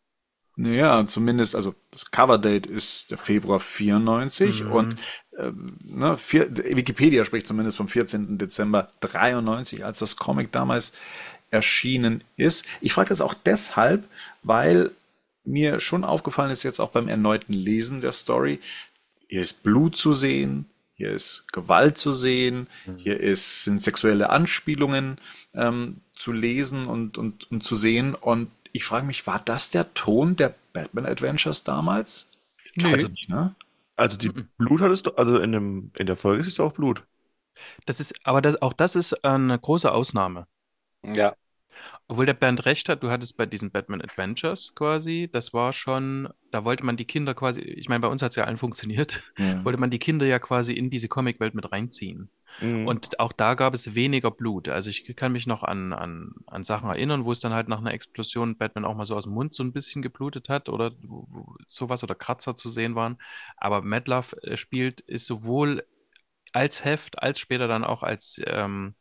[0.55, 4.71] Naja, zumindest, also das Coverdate ist der Februar 94 Mhm.
[4.71, 4.95] und
[5.37, 8.37] ähm, ne, vier, Wikipedia spricht zumindest vom 14.
[8.37, 10.91] Dezember 93, als das Comic damals
[11.49, 12.65] erschienen ist.
[12.81, 14.03] Ich frage das auch deshalb,
[14.43, 14.91] weil
[15.45, 18.59] mir schon aufgefallen ist jetzt auch beim erneuten Lesen der Story,
[19.27, 20.68] hier ist Blut zu sehen,
[20.99, 25.17] hier ist Gewalt zu sehen, hier ist, sind sexuelle Anspielungen
[25.53, 28.15] ähm, zu lesen und, und, und zu sehen.
[28.15, 32.29] Und ich frage mich, war das der Ton der Batman Adventures damals?
[32.75, 32.97] Ich Nee.
[32.97, 33.55] nicht, ne?
[33.95, 37.03] Also die Blut hattest du, also in dem, in der Folge ist es auch Blut.
[37.85, 40.47] Das ist, aber das, auch das ist eine große Ausnahme.
[41.03, 41.33] Ja,
[42.07, 46.29] Obwohl der Bernd recht hat, du hattest bei diesen Batman Adventures quasi, das war schon,
[46.51, 49.21] da wollte man die Kinder quasi, ich meine, bei uns hat es ja allen funktioniert,
[49.37, 49.63] Ja.
[49.65, 52.29] wollte man die Kinder ja quasi in diese Comicwelt mit reinziehen.
[52.61, 52.87] Mhm.
[52.87, 54.69] Und auch da gab es weniger Blut.
[54.69, 57.79] Also ich kann mich noch an, an, an Sachen erinnern, wo es dann halt nach
[57.79, 60.91] einer Explosion Batman auch mal so aus dem Mund so ein bisschen geblutet hat oder
[61.67, 63.17] sowas oder Kratzer zu sehen waren.
[63.57, 65.85] Aber Mad Love äh, spielt, ist sowohl
[66.53, 68.95] als Heft als später dann auch als ähm,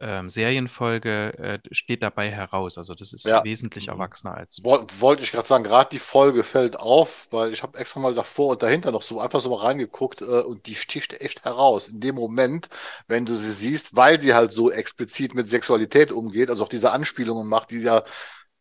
[0.00, 2.78] ähm, Serienfolge äh, steht dabei heraus.
[2.78, 3.42] Also das ist Ja.
[3.44, 4.62] wesentlich erwachsener als.
[4.62, 8.14] Woll- Wollte ich gerade sagen, gerade die Folge fällt auf, weil ich habe extra mal
[8.14, 11.88] davor und dahinter noch so einfach so mal reingeguckt äh, und die sticht echt heraus.
[11.88, 12.68] In dem Moment,
[13.08, 16.92] wenn du sie siehst, weil sie halt so explizit mit Sexualität umgeht, also auch diese
[16.92, 18.04] Anspielungen macht, die ja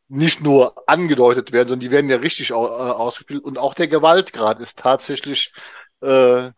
[0.10, 3.44] nicht nur angedeutet werden, sondern die werden ja richtig au äh, ausgespielt.
[3.44, 5.52] Und auch der Gewaltgrad ist tatsächlich
[6.02, 6.52] äh,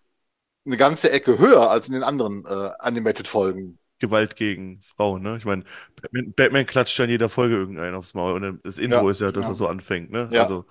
[0.65, 3.79] eine ganze Ecke höher als in den anderen äh, Animated-Folgen.
[3.99, 5.37] Gewalt gegen Frauen, ne?
[5.37, 5.63] Ich meine,
[6.01, 9.21] Batman, Batman klatscht ja in jeder Folge irgendeinen aufs Maul und das Intro Ja, ist
[9.21, 9.51] ja, dass ja.
[9.51, 10.29] er so anfängt, ne?
[10.31, 10.43] Ja.
[10.43, 10.65] Also,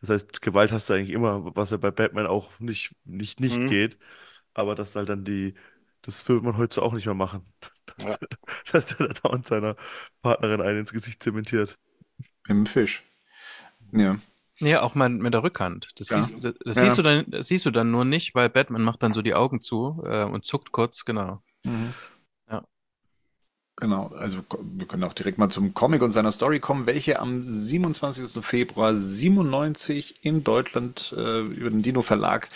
[0.00, 3.56] das heißt, Gewalt hast du eigentlich immer, was ja bei Batman auch nicht, nicht, nicht
[3.56, 3.68] Mhm.
[3.68, 3.98] geht.
[4.54, 5.54] Aber das halt dann die,
[6.02, 7.46] das würde man heute auch nicht mehr machen.
[7.98, 8.16] Dass, Ja.
[8.18, 8.28] der,
[8.72, 9.76] dass der da dauernd seiner
[10.22, 11.78] Partnerin einen ins Gesicht zementiert.
[12.48, 13.02] Mit dem Fisch.
[13.92, 14.18] Ja.
[14.58, 15.90] Ja, auch mal mit der Rückhand.
[15.96, 16.16] Das, Ja.
[16.16, 16.82] siehst, das, das Ja.
[16.82, 19.34] siehst du dann, das siehst du dann nur nicht, weil Batman macht dann so die
[19.34, 21.42] Augen zu äh, und zuckt kurz, genau.
[21.64, 21.94] Mhm.
[23.78, 27.44] Genau, also wir können auch direkt mal zum Comic und seiner Story kommen, welche am
[27.44, 28.42] 27.
[28.42, 32.48] Februar 97 in Deutschland äh, über den Dino Verlag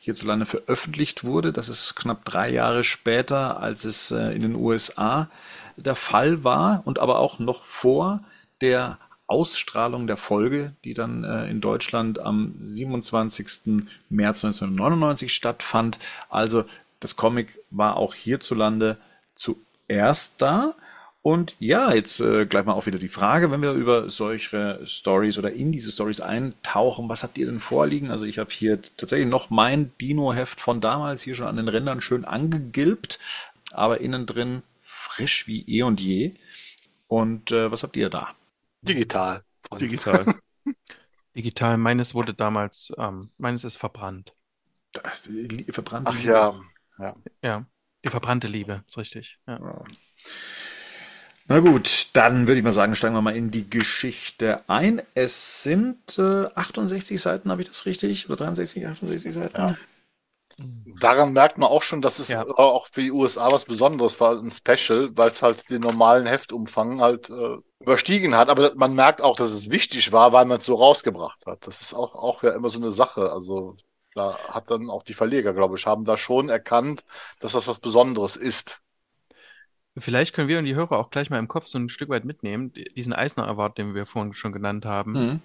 [0.00, 1.52] hierzulande veröffentlicht wurde.
[1.52, 5.30] Das ist knapp drei Jahre später, als es äh, in den USA
[5.76, 8.24] der Fall war und aber auch noch vor
[8.60, 13.80] der Ausstrahlung der Folge, die dann äh, in Deutschland am 27.
[14.08, 16.00] März 1999 stattfand.
[16.28, 16.64] Also
[16.98, 18.98] das Comic war auch hierzulande
[19.88, 20.74] zuerst da.
[21.22, 25.38] Und ja, jetzt äh, gleich mal auch wieder die Frage, wenn wir über solche Stories
[25.38, 28.10] oder in diese Stories eintauchen, was habt ihr denn vorliegen?
[28.10, 32.02] Also ich habe hier tatsächlich noch mein Dino-Heft von damals hier schon an den Rändern
[32.02, 33.18] schön angegilbt,
[33.72, 36.34] aber innen drin frisch wie eh und je.
[37.08, 38.34] Und äh, was habt ihr da?
[38.82, 39.42] Digital.
[39.80, 40.26] Digital.
[41.34, 44.34] Digital, meines wurde damals, ähm, meines ist verbrannt.
[44.92, 46.28] Das, äh, verbrannte Ach Liebe.
[46.28, 47.66] ja, Ja,
[48.04, 49.38] die verbrannte Liebe, ist richtig.
[49.46, 49.82] Ja.
[51.46, 55.02] Na gut, dann würde ich mal sagen, steigen wir mal in die Geschichte ein.
[55.14, 58.26] Es sind äh, 68 Seiten, habe ich das richtig?
[58.30, 59.56] Oder 63, 68 Seiten?
[59.56, 59.76] Ja.
[61.00, 62.42] Daran merkt man auch schon, dass es Ja.
[62.44, 67.00] auch für die USA was Besonderes war, ein Special, weil es halt den normalen Heftumfang
[67.00, 68.48] halt äh, überstiegen hat.
[68.48, 71.66] Aber man merkt auch, dass es wichtig war, weil man es so rausgebracht hat.
[71.66, 73.32] Das ist auch, auch ja immer so eine Sache.
[73.32, 73.76] Also
[74.14, 77.04] da hat dann auch die Verleger, glaube ich, haben da schon erkannt,
[77.40, 78.80] dass das was Besonderes ist.
[79.96, 82.24] Vielleicht können wir und die Hörer auch gleich mal im Kopf so ein Stück weit
[82.24, 82.72] mitnehmen.
[82.96, 85.40] Diesen Eisner Award, den wir vorhin schon genannt haben, Mhm.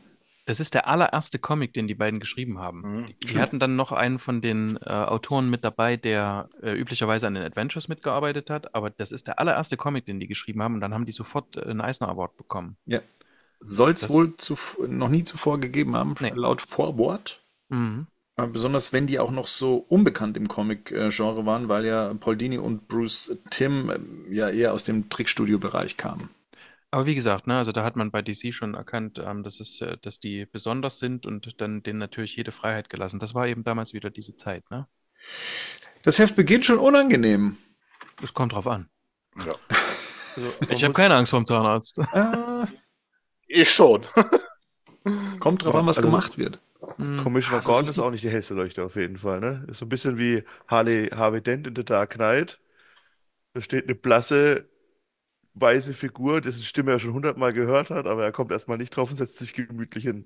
[0.45, 2.81] das ist der allererste Comic, den die beiden geschrieben haben.
[2.81, 7.27] Mhm, Die, hatten dann noch einen von den äh, Autoren mit dabei, der äh, üblicherweise
[7.27, 10.73] an den Adventures mitgearbeitet hat, aber das ist der allererste Comic, den die geschrieben haben
[10.75, 12.75] und dann haben die sofort äh, einen Eisner Award bekommen.
[12.87, 13.01] Ja.
[13.59, 16.31] Soll es wohl zuf- noch nie zuvor gegeben haben, Nee.
[16.33, 17.43] laut Vorwort.
[17.67, 18.07] Mhm.
[18.39, 22.57] Aber Besonders wenn die auch noch so unbekannt im Comic-Genre waren, weil ja Paul Dini
[22.57, 26.29] und Bruce Timm ähm, ja eher aus dem Trickstudio-Bereich kamen.
[26.91, 29.79] Aber wie gesagt, ne, also da hat man bei DC schon erkannt, ähm, dass es,
[29.81, 33.19] äh, dass die besonders sind und dann denen natürlich jede Freiheit gelassen.
[33.19, 34.87] Das war eben damals wieder diese Zeit, ne?
[36.03, 37.57] Das Heft beginnt schon unangenehm.
[38.23, 38.89] Es kommt drauf an.
[39.37, 39.53] Ja.
[40.35, 41.99] Also, Ich habe keine Angst vorm Zahnarzt.
[42.13, 42.65] Äh,
[43.47, 44.03] Ich schon.
[45.39, 46.59] kommt drauf an, was Also- gemacht wird.
[46.95, 47.17] Hm.
[47.17, 49.65] Commissioner Also Gordon ist auch nicht die hellste Leuchte auf jeden Fall, ne?
[49.69, 52.59] Ist so ein bisschen wie Harley, Harvey Dent in The Dark Knight.
[53.53, 54.69] Da steht eine blasse,
[55.55, 59.09] weiße Figur, dessen Stimme er schon hundertmal gehört hat, aber er kommt erstmal nicht drauf
[59.09, 60.25] und setzt sich gemütlich hin.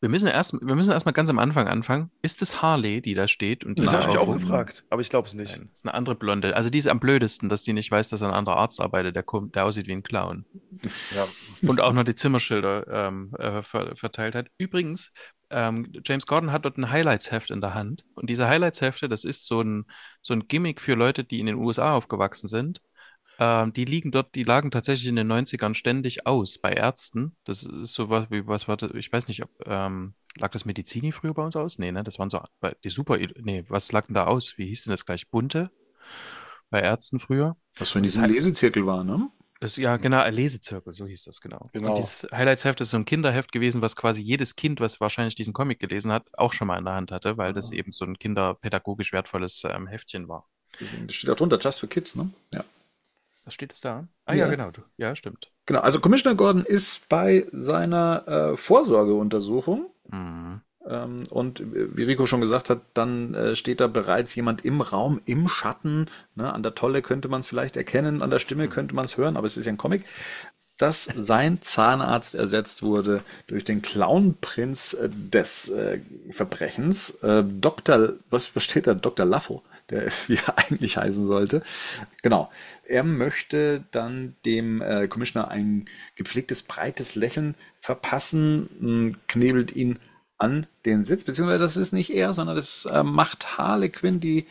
[0.00, 2.10] Wir müssen erst, wir müssen erstmal ganz am Anfang anfangen.
[2.22, 5.08] Ist es Harley, die da steht und Das habe ich mich auch gefragt, aber ich
[5.10, 5.56] glaube es nicht.
[5.56, 6.56] Nein, das ist eine andere Blonde.
[6.56, 9.22] Also die ist am blödesten, dass die nicht weiß, dass ein anderer Arzt arbeitet, der,
[9.22, 10.46] kommt, der aussieht wie ein Clown.
[11.14, 11.26] Ja.
[11.68, 14.48] Und auch noch die Zimmerschilder ähm, äh, ver verteilt hat.
[14.58, 15.12] Übrigens,
[15.50, 18.04] ähm, James Gordon hat dort ein Highlights-Heft in der Hand.
[18.14, 19.86] Und diese Highlights-Hefte, das ist so ein,
[20.20, 22.80] so ein Gimmick für Leute, die in den USA aufgewachsen sind.
[23.38, 27.36] Ähm, die liegen dort, die lagen tatsächlich in den 90ern ständig aus bei Ärzten.
[27.44, 28.92] Das ist so was wie, was war das?
[28.94, 31.78] Ich weiß nicht, ob, ähm, lag das Medizini früher bei uns aus?
[31.78, 32.02] Nee, ne?
[32.02, 32.42] Das waren so
[32.84, 34.58] die super, nee, was lag denn da aus?
[34.58, 35.28] Wie hieß denn das gleich?
[35.28, 35.70] Bunte?
[36.70, 37.56] Bei Ärzten früher?
[37.76, 39.30] Was so in diesem Lesezirkel war, ne?
[39.62, 41.70] Das, ja, genau, Lesezirkel, so hieß das genau.
[41.72, 41.90] Genau.
[41.90, 45.52] Und dieses Highlights-Heft ist so ein Kinderheft gewesen, was quasi jedes Kind, was wahrscheinlich diesen
[45.52, 47.74] Comic gelesen hat, auch schon mal in der Hand hatte, weil das Ah.
[47.74, 50.48] eben so ein kinderpädagogisch wertvolles ähm, Heftchen war.
[51.06, 52.30] Das steht auch drunter, Just for Kids, ne?
[52.52, 52.64] Ja.
[53.44, 54.08] Was steht es da?
[54.24, 54.50] Ah ja, Ja.
[54.50, 54.70] genau.
[54.72, 55.50] du- Ja, stimmt.
[55.66, 60.60] Genau, also Commissioner Gordon ist bei seiner äh, Vorsorgeuntersuchung Mhm.
[60.88, 65.20] Ähm, und wie Rico schon gesagt hat, dann äh, steht da bereits jemand im Raum,
[65.24, 66.06] im Schatten.
[66.34, 66.52] Ne?
[66.52, 69.36] An der Tolle könnte man es vielleicht erkennen, an der Stimme könnte man es hören,
[69.36, 70.04] aber es ist ja ein Comic.
[70.78, 78.14] Dass sein Zahnarzt ersetzt wurde durch den Clownprinz äh, des äh, Verbrechens, Dr.
[78.30, 78.94] Was, was steht da?
[78.94, 79.24] Dr.
[79.24, 81.62] Laffo, der wie er eigentlich heißen sollte.
[82.22, 82.50] Genau.
[82.84, 89.98] Er möchte dann dem Commissioner ein gepflegtes, breites Lächeln verpassen, knebelt ihn
[90.42, 94.46] an den Sitz, beziehungsweise das ist nicht er, sondern das äh, macht Harley Quinn, die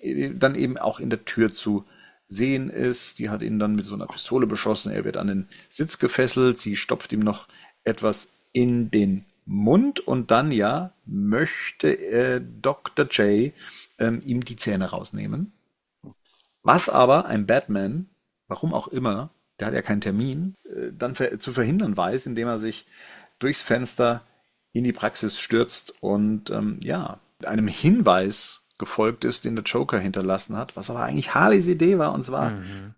[0.00, 1.84] äh, dann eben auch in der Tür zu
[2.26, 3.18] sehen ist.
[3.18, 4.92] Die hat ihn dann mit so einer Pistole beschossen.
[4.92, 6.58] Er wird an den Sitz gefesselt.
[6.58, 7.46] Sie stopft ihm noch
[7.84, 13.06] etwas in den Mund und dann ja möchte äh, Dr.
[13.06, 13.52] J
[13.98, 15.52] ähm, ihm die Zähne rausnehmen.
[16.62, 18.08] Was aber ein Batman,
[18.48, 19.30] warum auch immer,
[19.60, 22.86] der hat ja keinen Termin, äh, dann ver zu verhindern weiß, indem er sich
[23.38, 24.22] durchs Fenster
[24.76, 30.56] in die Praxis stürzt und ähm, ja, einem Hinweis gefolgt ist, den der Joker hinterlassen
[30.56, 32.94] hat, was aber eigentlich Harleys Idee war, und zwar Mhm.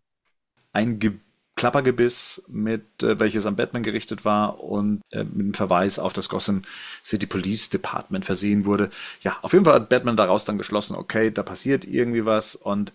[0.72, 1.12] ein Ge
[1.56, 6.28] Klappergebiss, mit äh, welches an Batman gerichtet war und äh, mit einem Verweis auf das
[6.28, 6.62] Gotham
[7.04, 8.90] City Police Department versehen wurde.
[9.22, 12.92] Ja, auf jeden Fall hat Batman daraus dann geschlossen, okay, da passiert irgendwie was und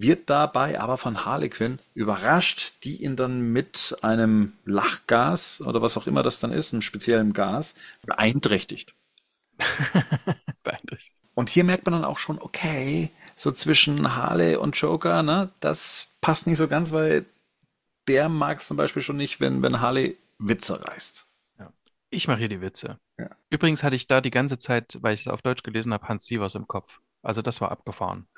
[0.00, 5.96] wird dabei aber von Harley Quinn überrascht, die ihn dann mit einem Lachgas oder was
[5.96, 8.94] auch immer das dann ist, einem speziellen Gas, beeinträchtigt.
[10.62, 11.10] Beeindruckend.
[11.34, 16.08] Und hier merkt man dann auch schon, okay, so zwischen Harley und Joker, ne, das
[16.20, 17.26] passt nicht so ganz, weil
[18.08, 21.26] der mag es zum Beispiel schon nicht, wenn, wenn Harley Witze reißt.
[22.10, 22.98] Ich mache hier die Witze.
[23.18, 23.30] Ja.
[23.50, 26.26] Übrigens hatte ich da die ganze Zeit, weil ich es auf Deutsch gelesen habe, Hans
[26.26, 27.00] Sievers im Kopf.
[27.22, 28.28] Also das war abgefahren.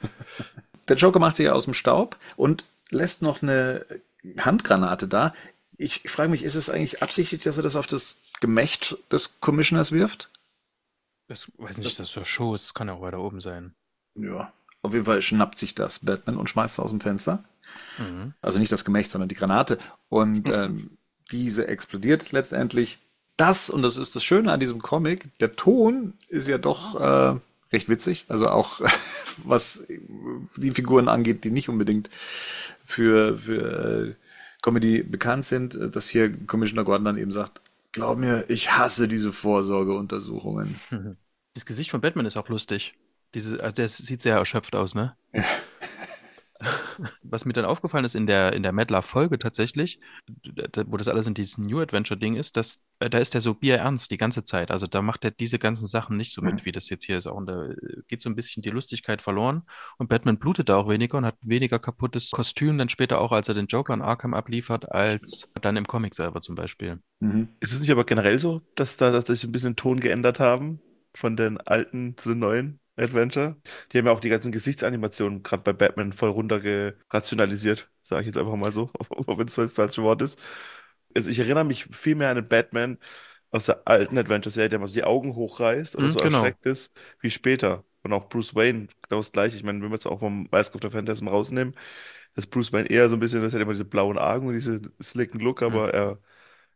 [0.88, 3.84] Der Joker macht sich aus dem Staub und lässt noch eine
[4.38, 5.34] Handgranate da.
[5.76, 9.92] Ich, frage mich, ist es eigentlich absichtlich, dass er das auf das Gemächt des Commissioners
[9.92, 10.30] wirft?
[11.28, 13.74] Das weiß nicht, das ist so Show, es kann ja auch weiter oben sein.
[14.14, 14.52] Ja.
[14.82, 17.44] Auf jeden Fall schnappt sich das Batman und schmeißt es aus dem Fenster.
[17.98, 18.32] Mhm.
[18.40, 19.78] Also nicht das Gemächt, sondern die Granate.
[20.08, 20.96] Und ähm,
[21.30, 22.98] diese explodiert letztendlich.
[23.36, 27.38] Das, und das ist das Schöne an diesem Comic, der Ton ist ja doch äh,
[27.72, 28.26] recht witzig.
[28.28, 28.80] Also auch
[29.44, 29.86] was
[30.56, 32.10] die Figuren angeht, die nicht unbedingt
[32.84, 34.14] für, für äh,
[34.62, 39.08] Comedy bekannt sind, äh, dass hier Commissioner Gordon dann eben sagt, glaub mir, ich hasse
[39.08, 40.78] diese Vorsorgeuntersuchungen.
[41.54, 42.94] Das Gesicht von Batman ist auch lustig.
[43.34, 45.16] Diese, also der sieht sehr erschöpft aus, ne?
[47.22, 50.00] Was mir dann aufgefallen ist in der, in der Medlar-Folge tatsächlich,
[50.86, 54.10] wo das alles in diesem New Adventure-Ding ist, dass, äh, da ist der so bierernst
[54.10, 54.70] die ganze Zeit.
[54.70, 56.64] Also da macht er diese ganzen Sachen nicht so mit, Mhm.
[56.64, 57.26] wie das jetzt hier ist.
[57.26, 57.76] Auch und da äh,
[58.08, 59.62] geht so ein bisschen die Lustigkeit verloren.
[59.98, 63.48] Und Batman blutet da auch weniger und hat weniger kaputtes Kostüm dann später auch, als
[63.48, 67.00] er den Joker in Arkham abliefert, als dann im Comic selber zum Beispiel.
[67.20, 67.48] Mhm.
[67.60, 70.40] Ist es nicht aber generell so, dass da dass sich ein bisschen den Ton geändert
[70.40, 70.80] haben
[71.14, 73.56] von den alten zu den neuen Adventure?
[73.92, 78.38] Die haben ja auch die ganzen Gesichtsanimationen gerade bei Batman voll runtergerationalisiert, sage ich jetzt
[78.38, 80.40] einfach mal so, auch wenn es das falsche Wort ist.
[81.16, 82.98] Also ich erinnere mich viel mehr an den Batman
[83.50, 86.20] aus der alten Adventure-Serie, der mal so die Augen hochreißt oder Mhm, so genau.
[86.20, 87.84] erschreckt ist, wie später.
[88.02, 89.56] Und auch Bruce Wayne, genau das Gleiche.
[89.56, 91.74] Ich meine, wenn wir jetzt auch vom Mask of the Phantasm rausnehmen,
[92.34, 94.80] dass Bruce Wayne eher so ein bisschen, das hat immer diese blauen Augen und diese
[95.02, 95.78] slicken Look, Mhm.
[95.78, 96.20] aber er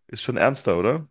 [0.08, 1.08] ist schon ernster, oder?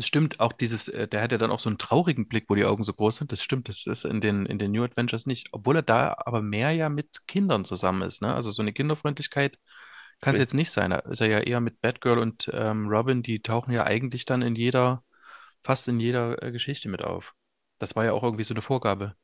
[0.00, 2.54] Das stimmt, auch dieses, äh, der hat ja dann auch so einen traurigen Blick, wo
[2.54, 3.32] die Augen so groß sind.
[3.32, 5.50] Das stimmt, das ist in den, in den New Adventures nicht.
[5.52, 8.34] Obwohl er da aber mehr ja mit Kindern zusammen ist, ne?
[8.34, 9.58] Also so eine Kinderfreundlichkeit
[10.22, 10.92] kann es jetzt nicht sein.
[10.92, 14.40] Da ist er ja eher mit Batgirl und ähm, Robin, die tauchen ja eigentlich dann
[14.40, 15.04] in jeder,
[15.62, 17.34] fast in jeder äh, Geschichte mit auf.
[17.76, 19.16] Das war ja auch irgendwie so eine Vorgabe.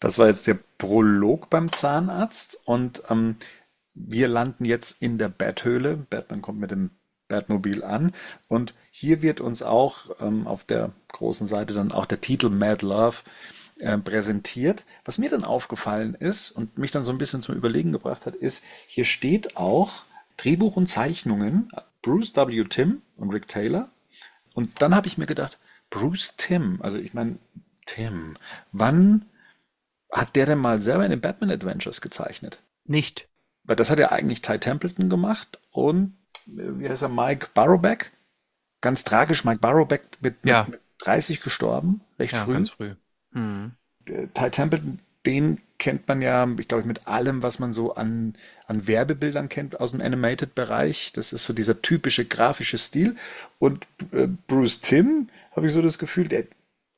[0.00, 3.36] Das war jetzt der Prolog beim Zahnarzt und ähm,
[3.94, 5.96] wir landen jetzt in der Bathöhle.
[5.96, 6.90] Batman kommt mit dem
[7.34, 8.12] Batmobil an
[8.46, 12.86] und hier wird uns auch ähm, auf der großen Seite dann auch der Titel Mad
[12.86, 13.16] Love
[13.80, 14.84] äh, präsentiert.
[15.04, 18.36] Was mir dann aufgefallen ist und mich dann so ein bisschen zum Überlegen gebracht hat,
[18.36, 20.04] ist, hier steht auch
[20.36, 22.64] Drehbuch und Zeichnungen Bruce W.
[22.64, 23.88] Timm und Rick Taylor.
[24.54, 25.58] Und dann habe ich mir gedacht,
[25.90, 27.38] Bruce Timm, also ich meine,
[27.86, 28.36] Tim,
[28.70, 29.24] wann
[30.12, 32.62] hat der denn mal selber in den Batman Adventures gezeichnet?
[32.84, 33.28] Nicht.
[33.64, 36.16] Weil das hat ja eigentlich Ty Templeton gemacht und
[36.46, 38.12] wie heißt er, Mike Barrowbeck?
[38.80, 40.66] Ganz tragisch, Mike Barrowbeck mit, Ja.
[40.70, 42.52] mit 30 gestorben, recht Ja, früh.
[42.54, 42.94] ganz früh.
[43.32, 43.72] Hm.
[44.06, 48.34] Äh, Ty Templeton, den kennt man ja, ich glaube, mit allem, was man so an,
[48.66, 51.12] an Werbebildern kennt aus dem Animated-Bereich.
[51.14, 53.16] Das ist so dieser typische grafische Stil.
[53.58, 56.44] Und äh, Bruce Timm, habe ich so das Gefühl, der,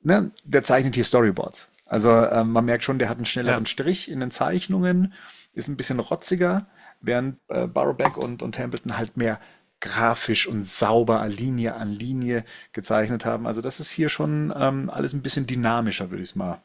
[0.03, 1.71] ne, der zeichnet hier Storyboards.
[1.87, 3.69] Also ähm, man merkt schon, der hat einen schnelleren Ja.
[3.71, 5.13] Strich in den Zeichnungen,
[5.53, 6.67] ist ein bisschen rotziger,
[7.01, 9.41] während äh, Barrowbeck und, und Templeton halt mehr
[9.81, 13.47] grafisch und sauber Linie an Linie gezeichnet haben.
[13.47, 16.61] Also das ist hier schon ähm, alles ein bisschen dynamischer, würde ich es mal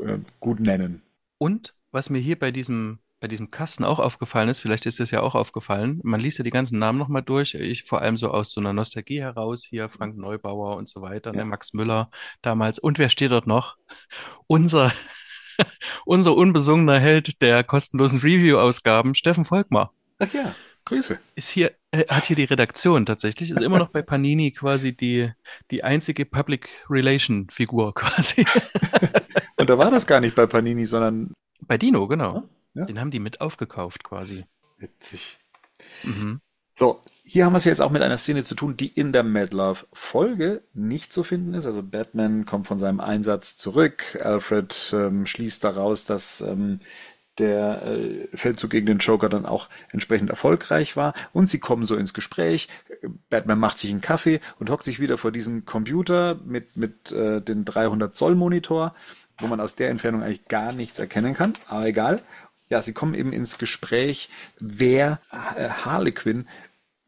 [0.00, 1.02] äh, gut nennen.
[1.38, 5.10] Und was mir hier bei diesem, bei diesem Kasten auch aufgefallen ist, vielleicht ist es
[5.10, 8.30] ja auch aufgefallen, man liest ja die ganzen Namen nochmal durch, ich vor allem so
[8.30, 11.44] aus so einer Nostalgie heraus, hier Frank Neubauer und so weiter, ne, Ja.
[11.44, 12.10] Max Müller
[12.42, 12.78] damals.
[12.78, 13.76] Und wer steht dort noch?
[14.46, 14.92] Unser,
[16.04, 21.18] unser unbesungener Held der kostenlosen Review-Ausgaben, Steffen Volkmar, Ach ja, Grüße.
[21.34, 25.30] ist hier, äh, hat hier die Redaktion tatsächlich, ist immer noch bei Panini quasi die,
[25.70, 28.44] die einzige Public Relation Figur quasi.
[29.56, 31.32] Und da war das gar nicht bei Panini, sondern
[31.66, 32.48] Bei Dino, genau.
[32.74, 32.84] Ja.
[32.84, 34.44] Den haben die mit aufgekauft quasi.
[34.78, 35.36] witzig.
[36.04, 36.40] Mhm.
[36.74, 39.22] So, hier haben wir es jetzt auch mit einer Szene zu tun, die in der
[39.22, 41.66] Mad Love Folge nicht zu finden ist.
[41.66, 44.18] Also Batman kommt von seinem Einsatz zurück.
[44.22, 46.80] Alfred ähm, schließt daraus, dass ähm,
[47.36, 51.12] der äh, Feldzug gegen den Joker dann auch entsprechend erfolgreich war.
[51.34, 52.68] Und sie kommen so ins Gespräch.
[53.28, 57.42] Batman macht sich einen Kaffee und hockt sich wieder vor diesen Computer mit, mit äh,
[57.42, 58.94] den 300 Zoll Monitor,
[59.36, 61.52] wo man aus der Entfernung eigentlich gar nichts erkennen kann.
[61.68, 62.22] Aber egal.
[62.70, 65.20] Ja, sie kommen eben ins Gespräch, wer
[65.56, 66.46] äh, Harlequin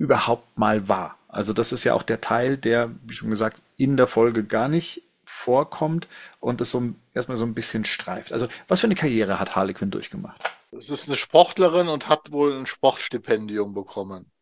[0.00, 1.18] überhaupt mal war.
[1.28, 4.66] Also das ist ja auch der Teil, der, wie schon gesagt, in der Folge gar
[4.66, 6.08] nicht vorkommt
[6.40, 6.82] und es so
[7.14, 8.32] erstmal so ein bisschen streift.
[8.32, 10.42] Also was für eine Karriere hat Harlequin durchgemacht?
[10.76, 14.32] Es ist eine Sportlerin und hat wohl ein Sportstipendium bekommen.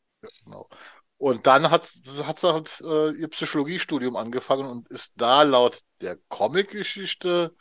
[0.45, 0.69] Genau.
[1.19, 1.91] Und dann hat,
[2.23, 7.53] hat sie halt äh, ihr Psychologiestudium angefangen und ist da laut der Comic-Geschichte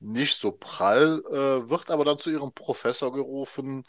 [0.00, 3.84] nicht so prall, äh, wird aber dann zu ihrem Professor gerufen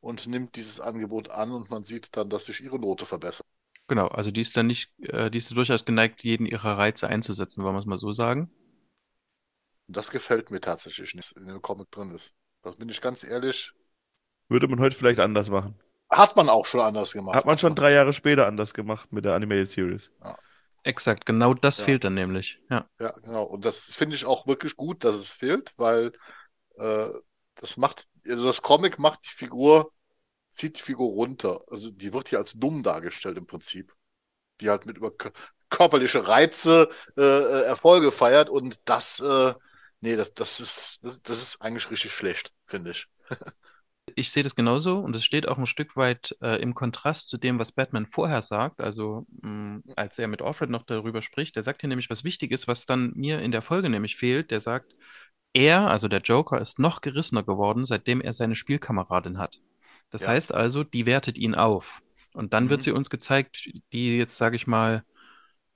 [0.00, 3.46] und nimmt dieses Angebot an und man sieht dann, dass sich ihre Note verbessert.
[3.88, 7.64] Genau, also die ist dann nicht, äh, die ist durchaus geneigt, jeden ihrer Reize einzusetzen,
[7.64, 8.50] wollen wir es mal so sagen.
[9.88, 12.34] Das gefällt mir tatsächlich nicht, in dem Comic drin ist.
[12.62, 13.72] Das bin ich ganz ehrlich.
[14.48, 15.74] Würde man heute vielleicht anders machen.
[16.10, 17.36] Hat man auch schon anders gemacht.
[17.36, 20.10] Hat man schon drei Jahre später anders gemacht mit der Animated Series.
[20.84, 21.84] Exakt, genau das Ja.
[21.84, 22.58] fehlt dann nämlich.
[22.70, 22.86] Ja.
[22.98, 23.44] Ja, genau.
[23.44, 26.12] Und das finde ich auch wirklich gut, dass es fehlt, weil
[26.78, 27.10] äh,
[27.56, 29.92] das macht, also das Comic macht die Figur,
[30.50, 31.62] zieht die Figur runter.
[31.68, 33.94] Also die wird hier als dumm dargestellt im Prinzip.
[34.60, 35.32] Die halt mit über kö-
[35.70, 39.54] körperliche Reize äh, äh, Erfolge feiert und das, äh,
[40.00, 43.06] nee, das, das ist, das, das ist eigentlich richtig schlecht, finde ich.
[44.14, 47.36] Ich sehe das genauso und es steht auch ein Stück weit äh, im Kontrast zu
[47.36, 48.80] dem, was Batman vorher sagt.
[48.80, 52.66] Also, mh, als er mit Alfred noch darüber spricht, der sagt hier nämlich was Wichtiges,
[52.66, 54.50] was dann mir in der Folge nämlich fehlt.
[54.50, 54.94] Der sagt,
[55.58, 59.60] er, also der Joker, ist noch gerissener geworden, seitdem er seine Spielkameradin hat.
[60.10, 60.28] Das Ja.
[60.28, 62.00] heißt also, die wertet ihn auf.
[62.34, 62.84] Und dann wird Mhm.
[62.84, 65.02] sie uns gezeigt, die jetzt, sage ich mal,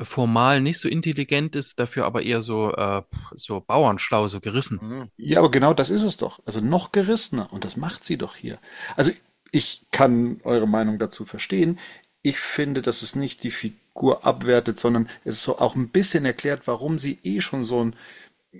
[0.01, 3.03] formal nicht so intelligent ist, dafür aber eher so, äh,
[3.35, 4.80] so bauernschlau, so gerissen.
[4.80, 5.11] Mhm.
[5.16, 6.41] Ja, aber genau das ist es doch.
[6.47, 7.53] Also noch gerissener.
[7.53, 8.59] Und das macht sie doch hier.
[8.97, 9.12] Also
[9.51, 11.78] ich kann eure Meinung dazu verstehen.
[12.22, 16.62] Ich finde, dass es nicht die Figur abwertet, sondern es so auch ein bisschen erklärt,
[16.66, 17.97] warum sie eh schon so ein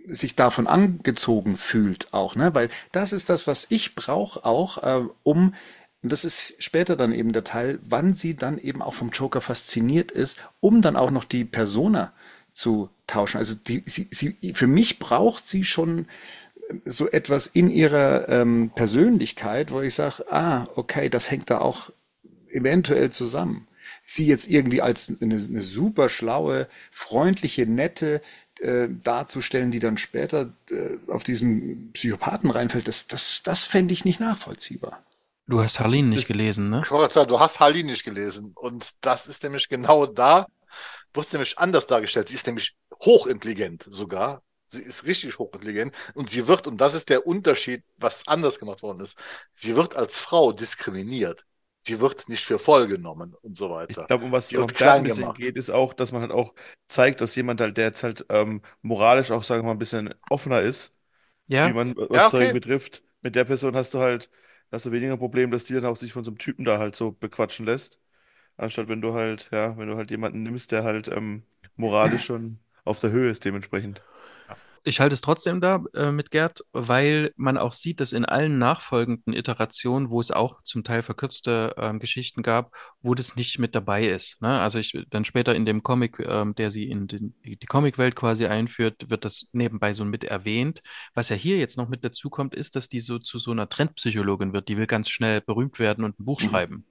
[0.09, 2.55] sich davon angezogen fühlt auch, ne?
[2.55, 5.55] Weil das ist das, was ich brauche auch, äh, um,
[6.03, 10.11] das ist später dann eben der Teil, wann sie dann eben auch vom Joker fasziniert
[10.11, 12.13] ist, um dann auch noch die Persona
[12.53, 13.39] zu tauschen.
[13.39, 16.07] Also die, sie, sie, für mich braucht sie schon
[16.85, 21.91] so etwas in ihrer ähm, Persönlichkeit, wo ich sage, ah, okay, das hängt da auch
[22.49, 23.69] eventuell zusammen.
[24.07, 28.21] Sie jetzt irgendwie als eine, eine super schlaue, freundliche, nette
[28.63, 34.05] äh, darzustellen, die dann später äh, auf diesen Psychopathen reinfällt, das, das, das fände ich
[34.05, 35.03] nicht nachvollziehbar.
[35.47, 36.83] Du hast Harleen nicht Ist- gelesen, ne?
[36.85, 38.53] Ich wollte sagen, du hast Harleen nicht gelesen.
[38.55, 40.47] Und das ist nämlich genau da,
[41.13, 42.29] wird es nämlich anders dargestellt.
[42.29, 44.43] Sie ist nämlich hochintelligent sogar.
[44.67, 45.95] Sie ist richtig hochintelligent.
[46.15, 49.17] Und sie wird, und das ist der Unterschied, was anders gemacht worden ist,
[49.55, 51.45] sie wird als Frau diskriminiert.
[51.83, 54.07] Sie wird nicht für voll genommen und so Ich weiter.
[54.07, 55.35] glaube, um was Die es auch da ein bisschen gemacht.
[55.35, 56.55] geht, ist auch, dass man halt auch
[56.87, 60.15] zeigt, dass jemand halt, der jetzt halt ähm, moralisch auch, sagen wir mal, ein bisschen
[60.29, 60.95] offener ist,
[61.61, 62.53] wie Ja, man was Ja, Zeug okay.
[62.53, 63.03] betrifft.
[63.23, 64.31] Mit der Person hast du halt,
[64.73, 66.97] hast du weniger Problem, dass die dann auch sich von so einem Typen da halt
[66.97, 68.01] so bequatschen lässt.
[68.57, 71.45] Anstatt wenn du halt, ja, wenn du halt jemanden nimmst, der halt ähm,
[71.77, 74.03] moralisch schon auf der Höhe ist dementsprechend.
[74.85, 78.59] Ich halte es trotzdem da äh, mit Gerd, weil man auch sieht, dass in allen
[78.59, 83.75] nachfolgenden Iterationen, wo es auch zum Teil verkürzte ähm, Geschichten gab, wo das nicht mit
[83.75, 84.41] dabei ist.
[84.43, 84.61] Ne?
[84.61, 88.47] Also ich dann später in dem Comic, ähm, der sie in den, die, Comicwelt quasi
[88.47, 90.83] einführt, wird das nebenbei so mit erwähnt.
[91.15, 93.69] Was ja hier jetzt noch mit dazu kommt, ist, dass die so zu so einer
[93.69, 94.69] Trendpsychologin wird.
[94.69, 96.49] Die will ganz schnell berühmt werden und ein Buch Mhm.
[96.49, 96.87] schreiben.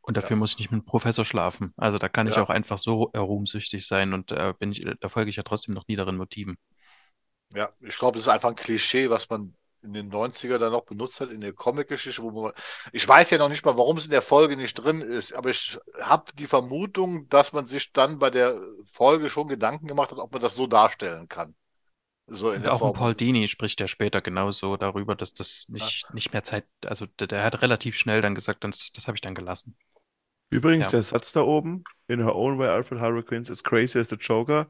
[0.00, 1.74] Und dafür muss ich nicht mit einem Professor schlafen.
[1.76, 2.42] Also da kann ich Ja.
[2.42, 5.86] auch einfach so ruhmsüchtig sein und äh, bin ich, da folge ich ja trotzdem noch
[5.86, 6.56] niederen Motiven.
[7.54, 10.84] Ja, ich glaube, das ist einfach ein Klischee, was man in den 90er dann noch
[10.84, 12.52] benutzt hat, in der Comic-Geschichte, wo man,
[12.92, 15.50] ich weiß ja noch nicht mal, warum es in der Folge nicht drin ist, aber
[15.50, 18.60] ich habe die Vermutung, dass man sich dann bei der
[18.92, 21.54] Folge schon Gedanken gemacht hat, ob man das so darstellen kann.
[22.26, 22.92] So in der auch Form.
[22.92, 27.26] Paul Dini spricht ja später genauso darüber, dass das nicht, nicht mehr Zeit, also der,
[27.26, 29.76] der hat relativ schnell dann gesagt, das, das habe ich dann gelassen.
[30.50, 30.92] Übrigens, Ja.
[30.92, 34.68] der Satz da oben, in her own way, Alfred Harlequin is crazy as the Joker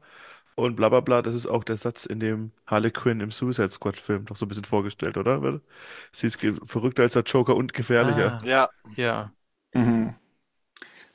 [0.59, 3.69] und bla bla bla, das ist auch der Satz, in dem Harley Quinn im Suicide
[3.71, 5.61] Squad Film doch so ein bisschen vorgestellt, oder?
[6.11, 8.41] Sie ist verrückter als der Joker und gefährlicher.
[8.41, 9.31] Ah, Ja, ja.
[9.73, 10.15] Mhm.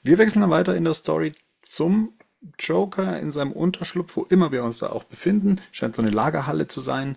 [0.03, 1.33] Wir wechseln dann weiter in der Story
[1.63, 2.13] zum
[2.59, 5.61] Joker in seinem Unterschlupf, wo immer wir uns da auch befinden.
[5.73, 7.17] Scheint so eine Lagerhalle zu sein.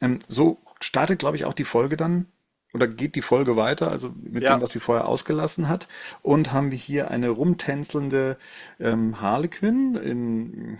[0.00, 2.26] Ähm, so startet, glaube ich, auch die Folge dann.
[2.74, 4.56] Oder geht die Folge weiter, also mit Ja.
[4.56, 5.88] dem, was sie vorher ausgelassen hat.
[6.22, 8.36] Und haben wir hier eine rumtänzelnde
[8.78, 10.78] ähm, Harlequin in,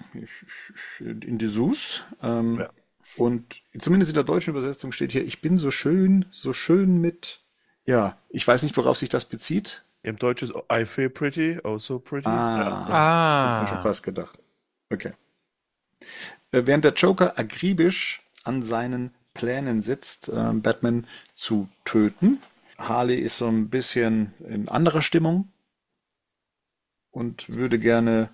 [1.01, 2.05] in Dessous.
[2.23, 2.71] Ähm, Ja.
[3.17, 7.41] Und zumindest in der deutschen Übersetzung steht hier, ich bin so schön, so schön mit.
[7.87, 9.83] Ja, ich weiß nicht, worauf sich das bezieht.
[10.03, 12.29] Im Deutsch ist I feel pretty, oh so pretty.
[12.29, 13.47] Ah, Ah.
[13.49, 14.45] hab ich mir schon fast gedacht.
[14.91, 15.13] Okay.
[16.53, 22.41] Äh, Während der Joker akribisch an seinen Plänen sitzt, äh, Batman zu töten.
[22.77, 25.49] Harley ist so ein bisschen in anderer Stimmung
[27.11, 28.31] und würde gerne,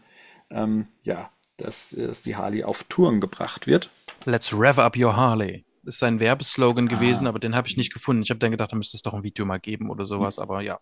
[0.51, 3.91] ähm, ja, dass, dass die Harley auf Touren gebracht wird.
[4.25, 5.65] Let's rev up your Harley.
[5.85, 7.29] Ist sein Werbeslogan gewesen, Ah.
[7.29, 8.23] aber den habe ich nicht gefunden.
[8.23, 10.63] Ich habe dann gedacht, da müsste es doch ein Video mal geben oder sowas, aber
[10.63, 10.81] ja.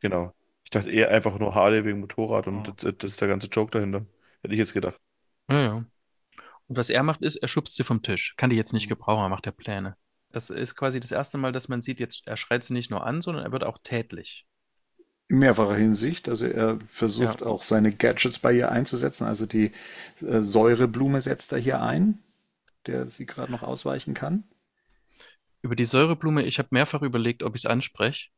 [0.00, 0.32] Genau.
[0.62, 3.72] Ich dachte eher einfach nur Harley wegen Motorrad und das, das ist der ganze Joke
[3.72, 4.06] dahinter.
[4.42, 5.00] Hätte ich jetzt gedacht.
[5.50, 5.84] Ja, ja.
[6.68, 8.34] Und was er macht, ist, er schubst sie vom Tisch.
[8.36, 9.94] Kann die jetzt nicht gebrauchen, er macht ja Pläne.
[10.30, 13.04] Das ist quasi das erste Mal, dass man sieht, jetzt, er schreit sie nicht nur
[13.06, 14.46] an, sondern er wird auch tätlich.
[15.28, 16.28] In mehrfacher Hinsicht.
[16.28, 17.46] Also er versucht Ja.
[17.46, 19.26] auch seine Gadgets bei ihr einzusetzen.
[19.26, 19.72] Also die
[20.20, 22.18] äh, Säureblume setzt er hier ein,
[22.86, 24.44] der sie gerade noch ausweichen kann.
[25.62, 28.28] Über die Säureblume, ich habe mehrfach überlegt, ob ich es anspreche.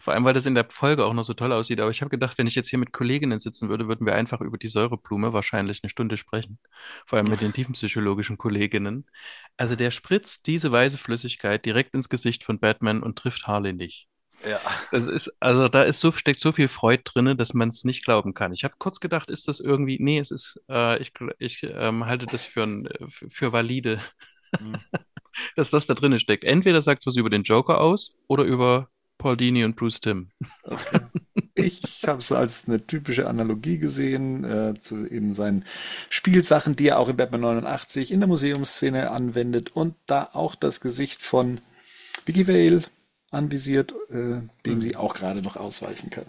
[0.00, 1.80] Vor allem, weil das in der Folge auch noch so toll aussieht.
[1.80, 4.40] Aber ich habe gedacht, wenn ich jetzt hier mit Kolleginnen sitzen würde, würden wir einfach
[4.40, 6.58] über die Säureblume wahrscheinlich eine Stunde sprechen.
[7.06, 9.06] Vor allem mit den tiefenpsychologischen Kolleginnen.
[9.56, 14.08] Also der spritzt diese weiße Flüssigkeit direkt ins Gesicht von Batman und trifft Harley nicht.
[14.44, 14.60] ja.
[14.90, 18.04] Das ist, also da ist so, steckt so viel Freude drin, dass man es nicht
[18.04, 18.52] glauben kann.
[18.52, 22.26] Ich habe kurz gedacht, ist das irgendwie, nee, es ist, äh, ich, ich ähm, halte
[22.26, 24.00] das für, ein, für, valide,
[24.58, 24.74] Hm.
[25.56, 26.44] dass das da drin steckt.
[26.44, 28.88] Entweder sagt es was über den Joker aus oder über
[29.20, 30.30] Paul Dini und Bruce Timm.
[31.54, 35.66] Ich habe es als eine typische Analogie gesehen äh, zu eben seinen
[36.08, 40.80] Spielsachen, die er auch in Batman 89 in der Museumsszene anwendet und da auch das
[40.80, 41.60] Gesicht von
[42.24, 42.82] Vicky Vale
[43.30, 46.26] anvisiert, äh, dem sie auch gerade noch ausweichen kann.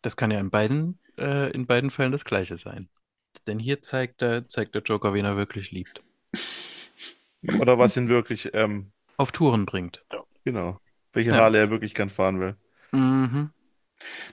[0.00, 2.88] Das kann ja in beiden, äh, in beiden Fällen das Gleiche sein.
[3.48, 6.04] Denn hier zeigt der, zeigt der Joker, wen er wirklich liebt.
[7.58, 10.04] Oder was ihn wirklich, ähm, Auf Touren bringt.
[10.44, 10.78] genau,
[11.12, 11.36] welche Ja.
[11.36, 12.56] Harley er wirklich gern fahren will.
[12.92, 13.50] Mhm.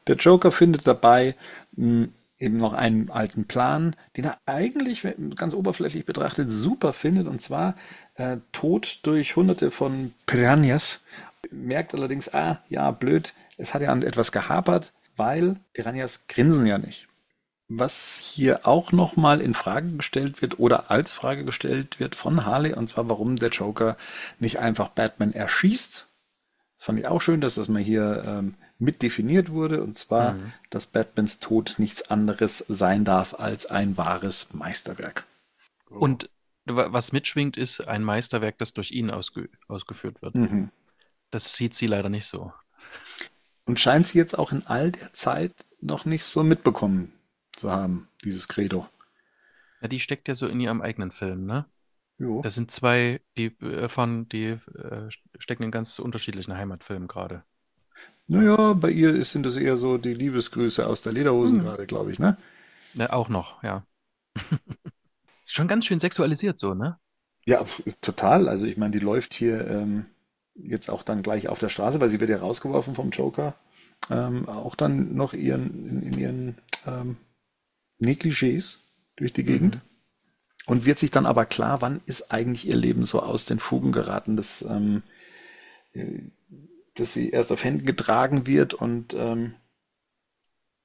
[0.07, 1.35] Der Joker findet dabei
[1.73, 2.09] mh,
[2.39, 5.05] eben noch einen alten Plan, den er eigentlich
[5.35, 7.75] ganz oberflächlich betrachtet super findet, und zwar
[8.15, 11.05] äh, Tod durch hunderte von Piranhas.
[11.51, 16.77] Merkt allerdings, ah, ja, blöd, es hat ja an etwas gehapert, weil Piranhas grinsen ja
[16.77, 17.07] nicht.
[17.67, 22.73] Was hier auch nochmal in Frage gestellt wird oder als Frage gestellt wird von Harley,
[22.73, 23.95] und zwar, warum der Joker
[24.39, 26.07] nicht einfach Batman erschießt,
[26.79, 30.39] das fand ich auch schön, dass das mal hier ähm, mit definiert wurde, und zwar,
[30.69, 35.25] dass Batmans Tod nichts anderes sein darf als ein wahres Meisterwerk.
[35.89, 36.29] Und
[36.65, 40.35] wa- was mitschwingt, ist ein Meisterwerk, das durch ihn ausge ausgeführt wird.
[40.35, 40.69] Mhm.
[41.31, 42.53] Das sieht sie leider nicht so.
[43.65, 47.11] Und scheint sie jetzt auch in all der Zeit noch nicht so mitbekommen
[47.55, 48.87] zu haben, dieses Credo.
[49.81, 51.65] Ja, die steckt ja so in ihrem eigenen Film, ne?
[52.19, 52.41] Jo.
[52.41, 57.43] Das sind zwei, die äh, von, die äh, stecken in ganz unterschiedlichen Heimatfilmen gerade.
[58.27, 62.19] Naja, bei ihr sind das eher so die Liebesgrüße aus der Lederhosen gerade, glaube ich,
[62.19, 62.37] ne?
[62.93, 63.85] Ja, auch noch, ja.
[65.47, 66.99] Schon ganz schön sexualisiert so, ne?
[67.45, 67.65] Ja,
[68.01, 68.47] total.
[68.47, 70.05] Also ich meine, die läuft hier ähm,
[70.53, 73.55] jetzt auch dann gleich auf der Straße, weil sie wird ja rausgeworfen vom Joker.
[74.11, 77.17] Ähm, auch dann noch ihren, in, in ihren ähm,
[77.99, 78.77] Negligés
[79.15, 79.79] durch die Gegend.
[80.69, 83.91] Und wird sich dann aber klar, wann ist eigentlich ihr Leben so aus den Fugen
[83.91, 85.01] geraten, dass, ähm,
[85.93, 86.19] äh,
[86.93, 89.55] dass sie erst auf Händen getragen wird und ähm,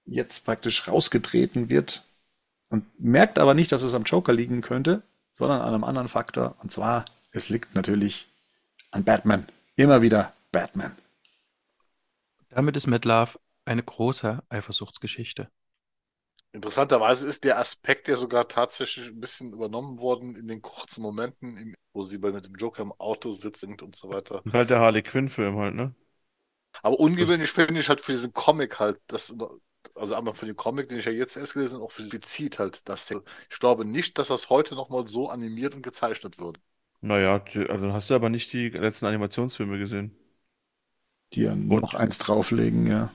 [0.07, 2.07] jetzt praktisch rausgetreten wird
[2.71, 5.03] und merkt aber nicht, dass es am Joker liegen könnte,
[5.35, 6.57] sondern an einem anderen Faktor.
[6.63, 8.27] Und zwar, es liegt natürlich
[8.91, 9.47] an Batman.
[9.77, 10.97] Immer wieder Batman.
[12.49, 15.51] Damit ist Mad Love eine große Eifersuchtsgeschichte.
[16.55, 21.75] Interessanterweise ist der Aspekt ja sogar tatsächlich ein bisschen übernommen worden in den kurzen Momenten,
[21.93, 24.43] wo sie bei mit dem Joker im Auto sitzt und so weiter.
[24.45, 25.95] Und halt der Harley Quinn-Film halt, ne?
[26.83, 29.35] Aber ungewöhnlich finde ich halt für diesen Comic halt, das,
[29.95, 32.11] also einmal für den Comic, den ich ja jetzt erst gelesen habe, auch für die
[32.11, 33.11] Bezieht halt, das.
[33.51, 36.59] Ich glaube nicht, dass das heute nochmal so animiert und gezeichnet wird.
[37.01, 40.17] Naja, also hast du aber nicht die letzten Animationsfilme gesehen.
[41.35, 43.11] Die ja noch eins drauflegen, ja.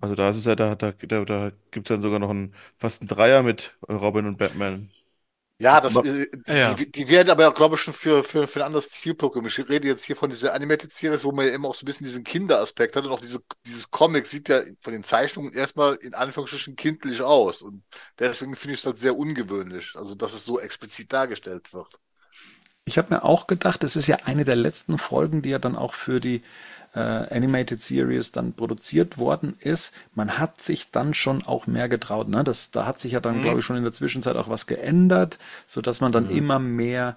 [0.00, 2.54] Also da ist es ja, da, da, da, da gibt es dann sogar noch einen,
[2.78, 4.90] fast einen Dreier mit Robin und Batman.
[5.58, 6.78] Ja, das, Aber- äh, Ja.
[6.78, 9.46] die, die werden aber, glaube ich, schon für, für, für ein anderes Zielpublikum.
[9.46, 11.86] Ich rede jetzt hier von dieser Animated Series, wo man ja immer auch so ein
[11.86, 15.96] bisschen diesen Kinderaspekt hat und auch diese, dieses Comic sieht ja von den Zeichnungen erstmal
[15.96, 17.60] in Anführungsstrichen kindlich aus.
[17.60, 17.84] Und
[18.18, 22.00] deswegen finde ich es halt sehr ungewöhnlich, also dass es so explizit dargestellt wird.
[22.84, 25.76] Ich habe mir auch gedacht, es ist ja eine der letzten Folgen, die ja dann
[25.76, 26.42] auch für die
[26.94, 29.94] äh, Animated Series dann produziert worden ist.
[30.14, 32.28] Man hat sich dann schon auch mehr getraut.
[32.28, 32.44] Ne?
[32.44, 33.42] Das, da hat sich ja dann, Mhm.
[33.42, 37.16] glaube ich, schon in der Zwischenzeit auch was geändert, sodass man dann immer mehr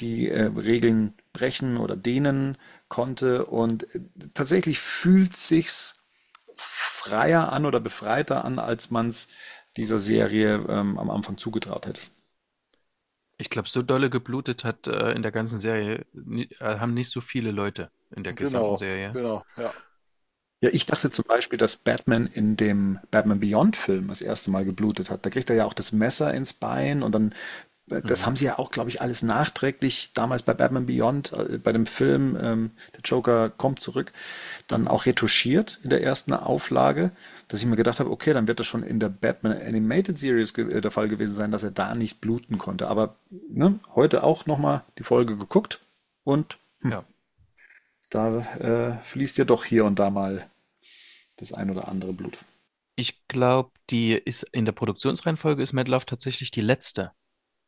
[0.00, 2.58] die äh, Regeln brechen oder dehnen
[2.88, 3.46] konnte.
[3.46, 4.00] Und äh,
[4.34, 5.94] tatsächlich fühlt sich's
[6.56, 9.28] freier an oder befreiter an, als man es
[9.76, 12.02] dieser Serie ähm, am Anfang zugetraut hätte.
[13.36, 17.20] Ich glaube, so dolle geblutet hat äh, in der ganzen Serie, äh, haben nicht so
[17.20, 19.16] viele Leute in der gesamten Genau, Serie.
[19.16, 19.74] genau, ja.
[20.60, 24.64] Ja, ich dachte zum Beispiel, dass Batman in dem Batman Beyond Film das erste Mal
[24.64, 25.24] geblutet hat.
[25.26, 27.34] Da kriegt er ja auch das Messer ins Bein und dann,
[27.90, 31.58] äh, das haben sie ja auch, glaube ich, alles nachträglich damals bei Batman Beyond, äh,
[31.58, 34.12] bei dem Film, ähm, der Joker kommt zurück,
[34.68, 37.10] dann auch retuschiert in der ersten Auflage,
[37.48, 40.52] dass ich mir gedacht habe, okay, dann wird das schon in der Batman Animated Series
[40.58, 42.88] äh, der Fall gewesen sein, dass er da nicht bluten konnte.
[42.88, 43.16] Aber
[43.50, 45.80] ne, heute auch nochmal die Folge geguckt
[46.24, 47.04] und Ja.
[48.14, 50.50] Da äh, fließt ja doch hier und da mal
[51.36, 52.38] das ein oder andere Blut.
[52.96, 57.12] Ich glaube, die ist in der Produktionsreihenfolge ist Mad Love tatsächlich die letzte.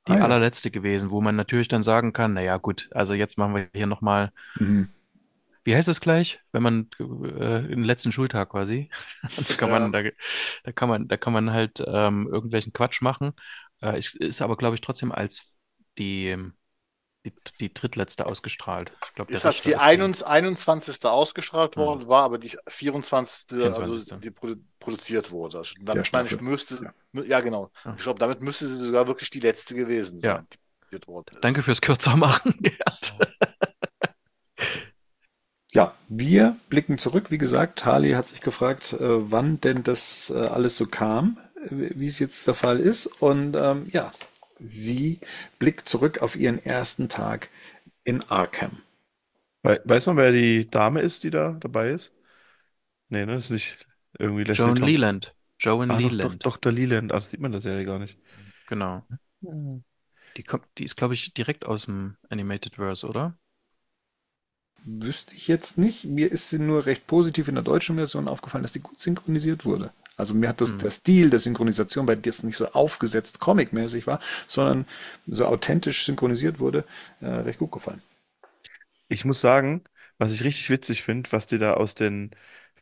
[0.09, 0.31] Die Ah, ja.
[0.31, 3.87] allerletzte gewesen, wo man natürlich dann sagen kann, naja, gut, also jetzt machen wir hier
[3.87, 4.87] nochmal, Mhm.
[5.65, 8.91] wie heißt es gleich, wenn man äh, den letzten Schultag quasi,
[9.49, 9.71] da kann Ja.
[9.71, 10.03] man, da,
[10.65, 13.33] da kann man, da kann man halt ähm, irgendwelchen Quatsch machen.
[13.83, 15.59] Äh, ich, ist aber, glaube ich, trotzdem als
[15.99, 16.37] die,
[17.27, 18.91] die, die drittletzte ausgestrahlt.
[19.09, 21.05] Ich glaube, der Ist als die ist 21, 21.
[21.05, 21.81] ausgestrahlt Mhm.
[21.81, 23.45] worden, war aber die 24.
[23.53, 24.21] also 24..
[24.21, 25.59] die produ produziert wurde.
[25.59, 27.23] Also damit meine ich, müsste, Ja.
[27.25, 27.71] ja genau.
[27.85, 27.95] Ja.
[27.97, 30.39] Ich glaube, damit müsste sie sogar wirklich die letzte gewesen sein, Ja.
[30.53, 31.45] die produziert worden ist.
[31.45, 33.15] Danke fürs kürzer machen, Gerd.
[35.73, 37.31] Ja, Wir blicken zurück.
[37.31, 41.69] Wie gesagt, Harley hat sich gefragt, äh, wann denn das äh, alles so kam, äh,
[41.71, 43.07] wie es jetzt der Fall ist.
[43.21, 44.13] Und ähm, ja,
[44.59, 45.21] sie
[45.59, 47.51] blickt zurück auf ihren ersten Tag
[48.05, 48.83] in Arkham.
[49.63, 52.15] We weiß man, wer die Dame ist, die da dabei ist?
[53.09, 53.87] Nee, ne, das ist nicht
[54.19, 55.03] irgendwie Leslie Joan Thompson.
[55.03, 55.37] Leland.
[55.61, 56.37] Joan Ah, doch, doch, Leland.
[56.37, 56.73] Dr.
[56.73, 57.13] Leland.
[57.13, 58.19] Ah, das sieht man in der Serie gar nicht.
[58.67, 59.07] Genau.
[60.37, 63.37] Die kommt, die ist, glaube ich, direkt aus dem Animated Verse, oder?
[64.87, 66.05] Wüsste ich jetzt nicht.
[66.07, 69.67] Mir ist sie nur recht positiv in der deutschen Version aufgefallen, dass die gut synchronisiert
[69.67, 69.93] wurde.
[70.17, 70.79] Also mir hat das, Hm.
[70.79, 74.87] der Stil der Synchronisation, bei der es nicht so aufgesetzt comic-mäßig war, sondern
[75.27, 76.85] so authentisch synchronisiert wurde,
[77.21, 78.01] äh, recht gut gefallen.
[79.09, 79.85] Ich muss sagen,
[80.19, 82.31] was ich richtig witzig finde, was die da aus den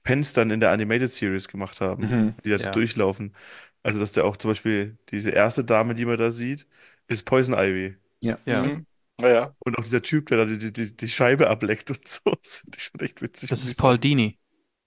[0.04, 2.34] Fenstern in der Animated Series gemacht haben, Mhm.
[2.44, 2.72] die da so Ja.
[2.72, 3.34] durchlaufen.
[3.82, 6.66] Also, dass der auch zum Beispiel diese erste Dame, die man da sieht,
[7.08, 7.96] ist Poison Ivy.
[8.20, 8.38] Ja.
[8.46, 8.62] Ja.
[8.62, 8.86] Mhm.
[9.20, 12.20] Naja, Und auch dieser Typ, der da die, die, die Scheibe ableckt und so.
[12.42, 13.48] Das finde ich schon echt witzig.
[13.50, 13.98] Das ist Paul.
[13.98, 14.38] Dini.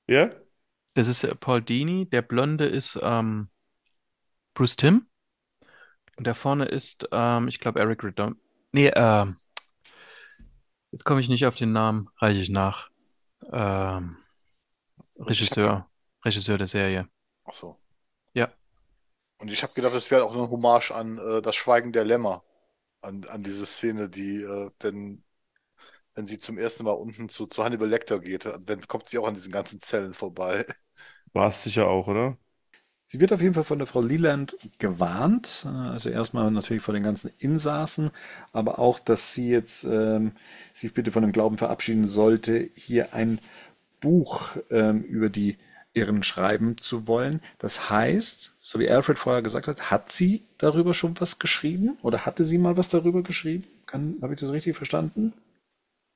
[0.08, 0.30] Ja?
[0.98, 2.10] Das ist äh, Paul Dini.
[2.10, 3.50] Der Blonde ist ähm,
[4.56, 5.06] Bruce Timm.
[6.16, 8.41] Und der vorne ist, ähm, ich glaube, Eric Redom.
[8.72, 9.38] Nee, ähm,
[10.91, 12.89] jetzt komme ich nicht auf den Namen, reiche ich nach.
[13.52, 14.18] Ähm,
[15.20, 15.88] Regisseur.
[16.26, 17.08] Regisseur der Serie.
[17.45, 17.78] ach so.
[18.34, 18.52] Ja.
[19.38, 22.43] Und ich habe gedacht, das wäre auch eine Hommage an äh, das Schweigen der Lämmer.
[23.02, 25.24] An, an diese Szene, die, äh, wenn,
[26.16, 29.28] wenn sie zum ersten Mal unten zu, zu Hannibal Lecter geht, dann kommt sie auch
[29.28, 30.66] an diesen ganzen Zellen vorbei.
[31.38, 32.38] War es sicher auch, oder?
[33.06, 35.64] Sie wird auf jeden Fall von der Frau Leland gewarnt.
[35.66, 38.12] Äh, Also erstmal natürlich vor den ganzen Insassen,
[38.52, 40.34] aber auch, dass sie jetzt ähm,
[40.74, 43.40] sich bitte von dem Glauben verabschieden sollte, hier ein
[44.02, 45.58] Buch ähm, über die
[45.94, 47.42] Irren schreiben zu wollen.
[47.58, 52.26] Das heißt, so wie Alfred vorher gesagt hat, hat sie darüber schon was geschrieben oder
[52.26, 53.64] hatte sie mal was darüber geschrieben?
[53.92, 55.34] Habe ich das richtig verstanden?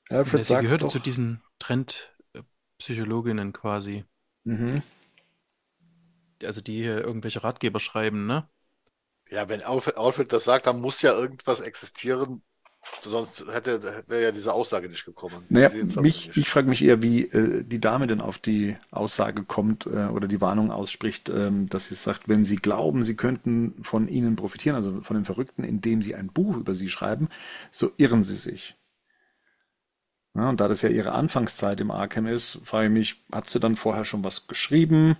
[0.09, 4.05] Alfred Ja, sie sagt gehörte doch, zu diesen Trendpsychologinnen quasi.
[4.45, 4.82] Mhm.
[6.45, 8.47] Also die hier irgendwelche Ratgeber schreiben, ne?
[9.29, 12.41] Ja, wenn Alfred, das sagt, dann muss ja irgendwas existieren,
[13.01, 15.45] sonst hätte, wäre ja diese Aussage nicht gekommen.
[15.49, 15.95] Naja, mich,
[16.27, 16.37] nicht.
[16.37, 20.27] ich frage mich eher, wie äh, die Dame denn auf die Aussage kommt äh, oder
[20.27, 24.75] die Warnung ausspricht, ähm, dass sie sagt, wenn sie glauben, sie könnten von ihnen profitieren,
[24.75, 27.29] also von den Verrückten, indem sie ein Buch über sie schreiben,
[27.71, 28.75] so irren sie sich.
[30.33, 33.59] Ja, und da das ja ihre Anfangszeit im Arkham ist, frage ich mich, hat sie
[33.59, 35.17] dann vorher schon was geschrieben?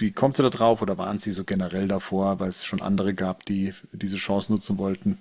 [0.00, 0.82] Wie kommt sie da drauf?
[0.82, 4.78] Oder waren sie so generell davor, weil es schon andere gab, die diese Chance nutzen
[4.78, 5.20] wollten?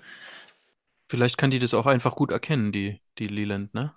[1.10, 3.94] Vielleicht kann die das auch einfach gut erkennen, die, die Leland, ne?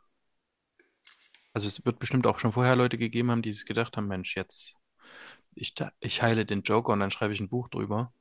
[1.54, 4.36] Also es wird bestimmt auch schon vorher Leute gegeben haben, die sich gedacht haben, Mensch,
[4.36, 4.76] jetzt,
[5.54, 8.12] ich, ich heile den Joker und dann schreibe ich ein Buch drüber.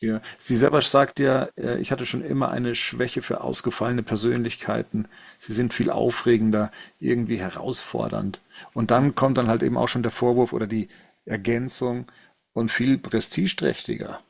[0.00, 5.06] Ja, sie selber sagt ja, äh, ich hatte schon immer eine Schwäche für ausgefallene Persönlichkeiten.
[5.38, 8.40] Sie sind viel aufregender, irgendwie herausfordernd.
[8.74, 10.88] Und dann kommt dann halt eben auch schon der Vorwurf oder die
[11.24, 12.10] Ergänzung
[12.52, 14.22] und viel prestigeträchtiger.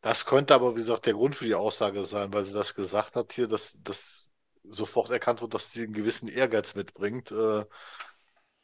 [0.00, 3.16] Das könnte aber, wie gesagt, der Grund für die Aussage sein, weil sie das gesagt
[3.16, 4.32] hat hier, dass, dass
[4.64, 7.64] sofort erkannt wird, dass sie einen gewissen Ehrgeiz mitbringt, äh,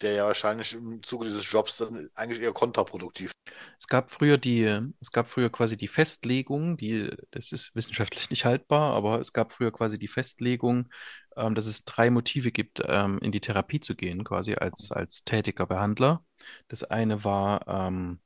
[0.01, 3.33] der ja wahrscheinlich im Zuge dieses Jobs dann eigentlich eher kontraproduktiv
[3.79, 4.64] Es gab früher die,
[5.01, 9.53] es gab früher quasi die Festlegung, die, das ist wissenschaftlich nicht haltbar, aber es gab
[9.53, 10.89] früher quasi die Festlegung,
[11.37, 15.24] ähm, dass es drei Motive gibt, ähm, in die Therapie zu gehen, quasi als, als
[15.24, 16.24] tätiger Behandler.
[16.68, 18.20] Das eine war, ähm,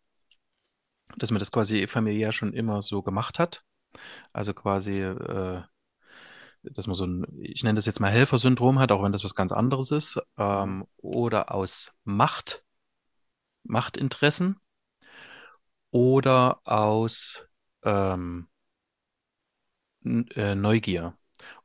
[1.17, 3.65] dass man das quasi familiär schon immer so gemacht hat.
[4.33, 5.63] Also quasi, äh,
[6.63, 9.35] dass man so ein, ich nenne das jetzt mal Helfersyndrom hat, auch wenn das was
[9.35, 12.65] ganz anderes ist, ähm, oder aus Macht,
[13.65, 14.61] Machtinteressen
[15.91, 17.47] oder aus
[17.85, 18.49] ähm,
[20.05, 21.17] äh, Neugier.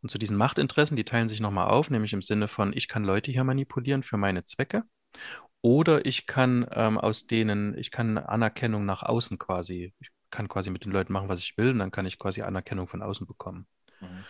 [0.01, 3.03] Und zu diesen Machtinteressen, die teilen sich nochmal auf, nämlich im Sinne von, ich kann
[3.03, 4.83] Leute hier manipulieren für meine Zwecke.
[5.61, 10.69] Oder ich kann ähm, aus denen, ich kann Anerkennung nach außen quasi, ich kann quasi
[10.69, 13.25] mit den Leuten machen, was ich will, und dann kann ich quasi Anerkennung von außen
[13.25, 13.67] bekommen.
[14.01, 14.23] Mhm.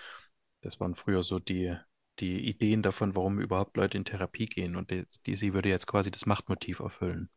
[0.61, 1.75] Das waren früher so die,
[2.19, 4.75] die Ideen davon, warum überhaupt Leute in Therapie gehen.
[4.75, 7.29] Und die, die, sie würde jetzt quasi das Machtmotiv erfüllen.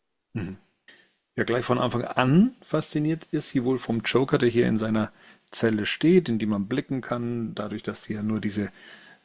[1.37, 5.13] Ja, gleich von Anfang an fasziniert ist sie wohl vom Joker, der hier in seiner
[5.51, 8.71] Zelle steht, in die man blicken kann, dadurch, dass die ja nur diese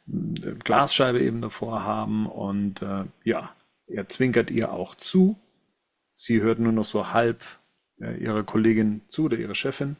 [0.08, 2.26] äh, Glasscheibe eben davor haben.
[2.26, 3.55] Und äh, ja,
[3.86, 5.38] er zwinkert ihr auch zu.
[6.14, 7.42] Sie hört nur noch so halb
[8.00, 9.96] äh, ihrer Kollegin zu oder ihrer Chefin.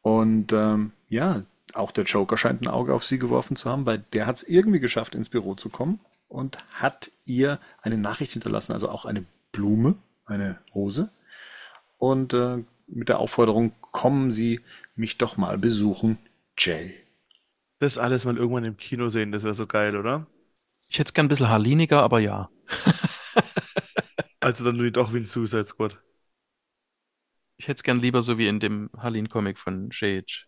[0.00, 1.42] Und ähm, ja,
[1.74, 4.42] auch der Joker scheint ein Auge auf sie geworfen zu haben, weil der hat es
[4.42, 9.24] irgendwie geschafft, ins Büro zu kommen und hat ihr eine Nachricht hinterlassen, also auch eine
[9.52, 11.10] Blume, eine Rose.
[11.98, 14.60] Und äh, mit der Aufforderung, kommen Sie
[14.96, 16.18] mich doch mal besuchen,
[16.58, 16.94] Jay.
[17.78, 20.26] Das alles mal irgendwann im Kino sehen, das wäre so geil, oder?
[20.88, 22.48] Ich hätte es gern ein bisschen haarliniger, aber ja.
[24.42, 25.98] Also dann nur doch wie ein Suicide Squad.
[27.56, 30.44] Ich hätte es gern lieber so wie in dem Harleen-Comic von Shage.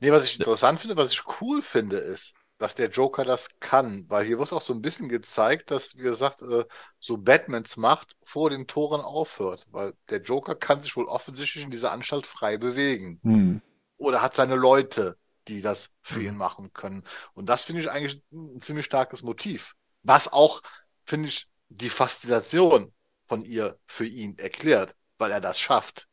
[0.00, 4.04] Nee, was ich interessant finde, was ich cool finde, ist, dass der Joker das kann,
[4.08, 6.64] weil hier wird auch so ein bisschen gezeigt, dass, wie gesagt, äh,
[6.98, 11.70] so Batmans Macht vor den Toren aufhört, weil der Joker kann sich wohl offensichtlich in
[11.70, 13.22] dieser Anstalt frei bewegen.
[13.24, 13.56] Hm.
[13.98, 16.28] Oder hat seine Leute, die das für Mhm.
[16.28, 17.04] ihn machen können.
[17.34, 19.74] Und das finde ich eigentlich ein ziemlich starkes Motiv.
[20.02, 20.62] Was auch,
[21.06, 21.48] finde ich,
[21.80, 22.92] die Faszination
[23.28, 26.08] von ihr für ihn erklärt, weil er das schafft.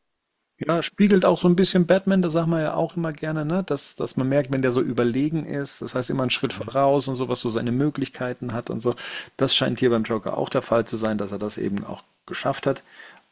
[0.58, 3.62] Ja, spiegelt auch so ein bisschen Batman, das sagen wir ja auch immer gerne, ne?
[3.64, 7.08] Dass, dass man merkt, wenn der so überlegen ist, das heißt immer einen Schritt voraus
[7.08, 8.94] und so, was so seine Möglichkeiten hat und so.
[9.38, 12.04] Das scheint hier beim Joker auch der Fall zu sein, dass er das eben auch
[12.26, 12.82] geschafft hat.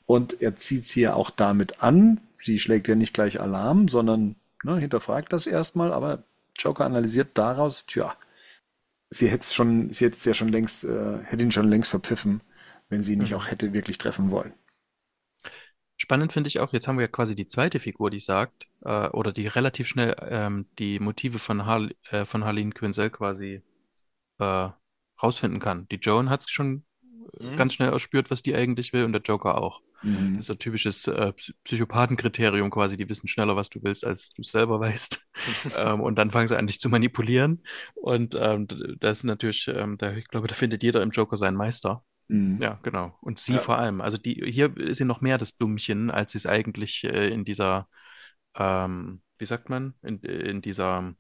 [0.07, 2.19] Und er zieht sie ja auch damit an.
[2.39, 6.23] Sie schlägt ja nicht gleich Alarm, sondern ne, hinterfragt das erstmal, aber
[6.59, 8.17] Joker analysiert daraus, tja,
[9.11, 12.43] sie hätte schon, sie hätte es ja schon längst, äh, hätte ihn schon längst verpfiffen,
[12.89, 13.37] wenn sie ihn nicht Mhm.
[13.37, 14.55] auch hätte wirklich treffen wollen.
[15.97, 19.09] Spannend finde ich auch, jetzt haben wir ja quasi die zweite Figur, die sagt, äh,
[19.09, 23.63] oder die relativ schnell ähm, die Motive von, Har äh, von Harleen Quinzel quasi
[24.39, 24.69] äh,
[25.23, 25.89] rausfinden kann.
[25.91, 26.85] Die Joan hat es schon
[27.35, 27.57] äh, Mhm.
[27.57, 29.83] ganz schnell erspürt, was die eigentlich will, und der Joker auch.
[30.03, 30.35] Mhm.
[30.35, 34.05] Das ist so ein typisches äh, Psy- Psychopathenkriterium quasi, die wissen schneller, was du willst,
[34.05, 35.29] als du selber weißt.
[35.77, 37.63] ähm, und dann fangen sie an, dich zu manipulieren.
[37.95, 38.67] Und ähm,
[39.01, 42.05] das ist natürlich, ähm, da, ich glaube, da findet jeder im Joker seinen Meister.
[42.29, 42.59] Mhm.
[42.61, 43.17] Ja, genau.
[43.21, 43.59] Und sie Ja.
[43.59, 44.01] vor allem.
[44.01, 47.45] Also die, hier ist sie noch mehr das Dummchen, als sie es eigentlich äh, in
[47.45, 47.89] dieser,
[48.55, 51.15] ähm, wie sagt man, in, in dieser,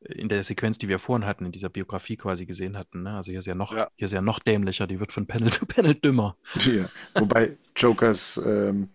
[0.00, 3.02] in der Sequenz, die wir vorhin hatten, in dieser Biografie quasi gesehen hatten.
[3.02, 3.16] Ne?
[3.16, 3.90] Also hier ist ja noch, Ja.
[3.96, 6.36] hier ist ja noch dämlicher, die wird von Panel zu Panel dümmer.
[6.64, 6.88] Ja.
[7.14, 8.90] Wobei Jokers ähm,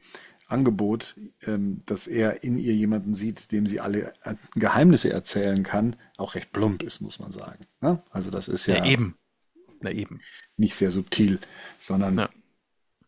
[0.47, 5.95] Angebot, ähm, dass er in ihr jemanden sieht, dem sie alle äh, Geheimnisse erzählen kann,
[6.17, 7.65] auch recht plump ist, muss man sagen.
[7.81, 8.01] Ne?
[8.11, 9.17] Also das ist ja, Ja, eben.
[9.81, 10.21] Na eben.
[10.55, 11.39] nicht sehr subtil,
[11.79, 12.29] sondern Ja.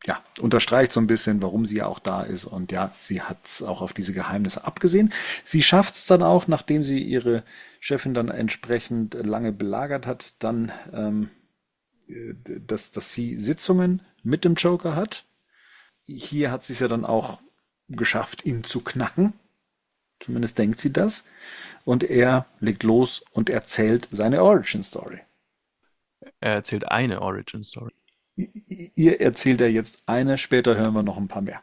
[0.05, 2.43] ja, unterstreicht so ein bisschen, warum sie ja auch da ist.
[2.45, 5.13] Und ja, sie hat es auch auf diese Geheimnisse abgesehen.
[5.45, 7.43] Sie schafft es dann auch, nachdem sie ihre
[7.85, 11.29] Chefin dann entsprechend lange belagert hat, dann, ähm,
[12.07, 12.33] äh,
[12.65, 15.23] dass, dass sie Sitzungen mit dem Joker hat.
[16.01, 17.41] Hier hat sie es ja dann auch
[17.87, 19.33] geschafft, ihn zu knacken.
[20.19, 21.25] Zumindest denkt sie das.
[21.83, 25.19] Und er legt los und erzählt seine Origin Story.
[26.39, 27.93] Er erzählt eine Origin Story.
[28.35, 31.61] Ihr erzählt er jetzt eine, später hören wir noch ein paar mehr.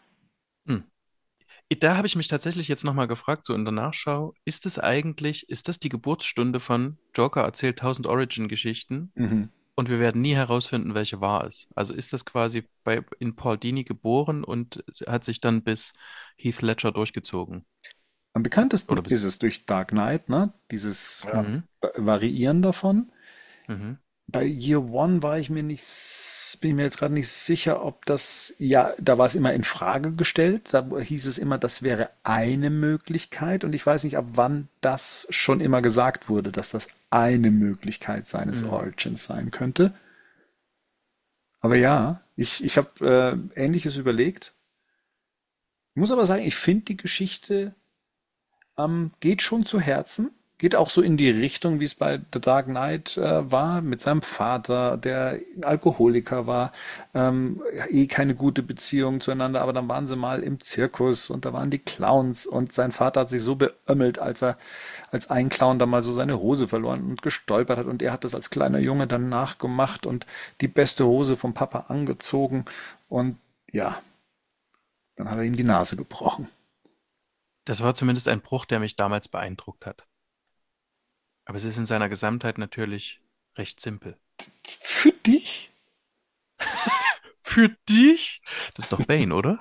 [1.79, 5.49] Da habe ich mich tatsächlich jetzt nochmal gefragt, so in der Nachschau, ist es eigentlich,
[5.49, 9.51] ist das die Geburtsstunde von Joker erzählt 1000 Origin-Geschichten Mhm.
[9.75, 11.69] und wir werden nie herausfinden, welche wahr ist?
[11.75, 15.93] Also ist das quasi bei, in Paul Dini geboren und hat sich dann bis
[16.37, 17.65] Heath Ledger durchgezogen?
[18.35, 20.55] Am bekanntesten ist es durch Dark Knight, ne?
[20.71, 21.43] Dieses Ja.
[21.43, 21.65] Mhm.
[21.97, 23.13] Variieren davon.
[23.69, 23.99] Mhm.
[24.29, 25.85] Bei Year One war ich mir nicht,
[26.61, 29.65] bin ich mir jetzt gerade nicht sicher, ob das, ja, da war es immer in
[29.65, 30.73] Frage gestellt.
[30.73, 33.65] Da hieß es immer, das wäre eine Möglichkeit.
[33.65, 38.27] Und ich weiß nicht, ab wann das schon immer gesagt wurde, dass das eine Möglichkeit
[38.29, 38.71] seines Mhm.
[38.71, 39.93] Origins sein könnte.
[41.61, 44.55] Aber ja, ich, ich habe äh, Ähnliches überlegt.
[45.95, 47.75] Ich muss aber sagen, ich finde die Geschichte
[48.79, 50.31] ähm, geht schon zu Herzen.
[50.63, 54.01] Geht auch so in die Richtung, wie es bei The Dark Knight äh, war, mit
[54.01, 56.73] seinem Vater, der Alkoholiker war,
[57.15, 61.53] ähm, eh keine gute Beziehung zueinander, aber dann waren sie mal im Zirkus und da
[61.53, 64.57] waren die Clowns und sein Vater hat sich so beömmelt, als er
[65.11, 68.23] als ein Clown da mal so seine Hose verloren und gestolpert hat und er hat
[68.23, 70.27] das als kleiner Junge dann nachgemacht und
[70.61, 72.67] die beste Hose vom Papa angezogen
[73.09, 73.37] und
[73.73, 74.01] ja,
[75.17, 76.47] dann hat er ihm die Nase gebrochen.
[77.65, 80.07] Das war zumindest ein Bruch, der mich damals beeindruckt hat.
[81.45, 83.21] Aber es ist in seiner Gesamtheit natürlich
[83.57, 84.17] recht simpel.
[84.81, 85.71] Für dich?
[87.43, 88.41] Für dich?
[88.75, 89.59] Das ist doch Bane, oder?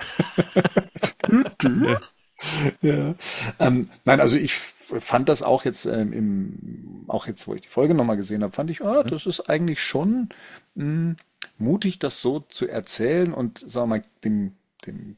[2.81, 3.15] Ja.
[3.59, 7.67] Ähm, nein, also ich fand das auch jetzt ähm, im, auch jetzt, wo ich die
[7.67, 10.29] Folge nochmal gesehen habe, fand ich, ah, das ist eigentlich schon
[10.75, 11.15] mh,
[11.57, 14.53] mutig, das so zu erzählen und sagen wir mal, dem,
[14.85, 15.17] dem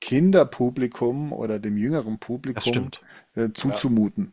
[0.00, 2.90] Kinderpublikum oder dem jüngeren Publikum
[3.34, 4.32] äh, zuzumuten.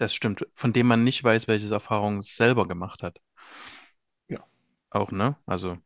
[0.00, 0.46] Das stimmt.
[0.54, 3.20] Von dem man nicht weiß, welche Erfahrungen es selber gemacht hat.
[4.28, 4.42] Ja.
[4.88, 5.36] Auch, ne?
[5.44, 5.76] Also,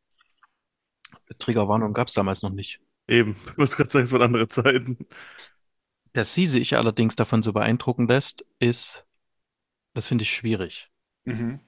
[1.41, 2.81] Triggerwarnung gab es damals noch nicht.
[3.09, 4.99] Eben, ich wollte gerade sagen, es waren andere Zeiten.
[6.13, 9.05] Dass sie sich allerdings davon so beeindrucken lässt, ist,
[9.95, 10.93] das finde ich schwierig.
[11.25, 11.59] Mhm.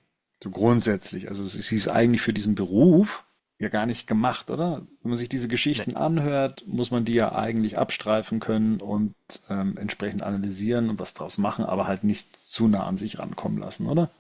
[0.40, 1.28] So grundsätzlich.
[1.28, 3.25] Also sie ist eigentlich für diesen Beruf
[3.58, 4.86] ja gar nicht gemacht, oder?
[5.02, 9.14] Wenn man sich diese Geschichten anhört, muss man die ja eigentlich abstreifen können und
[9.48, 13.58] ähm, entsprechend analysieren und was draus machen, aber halt nicht zu nah an sich rankommen
[13.58, 14.10] lassen, oder?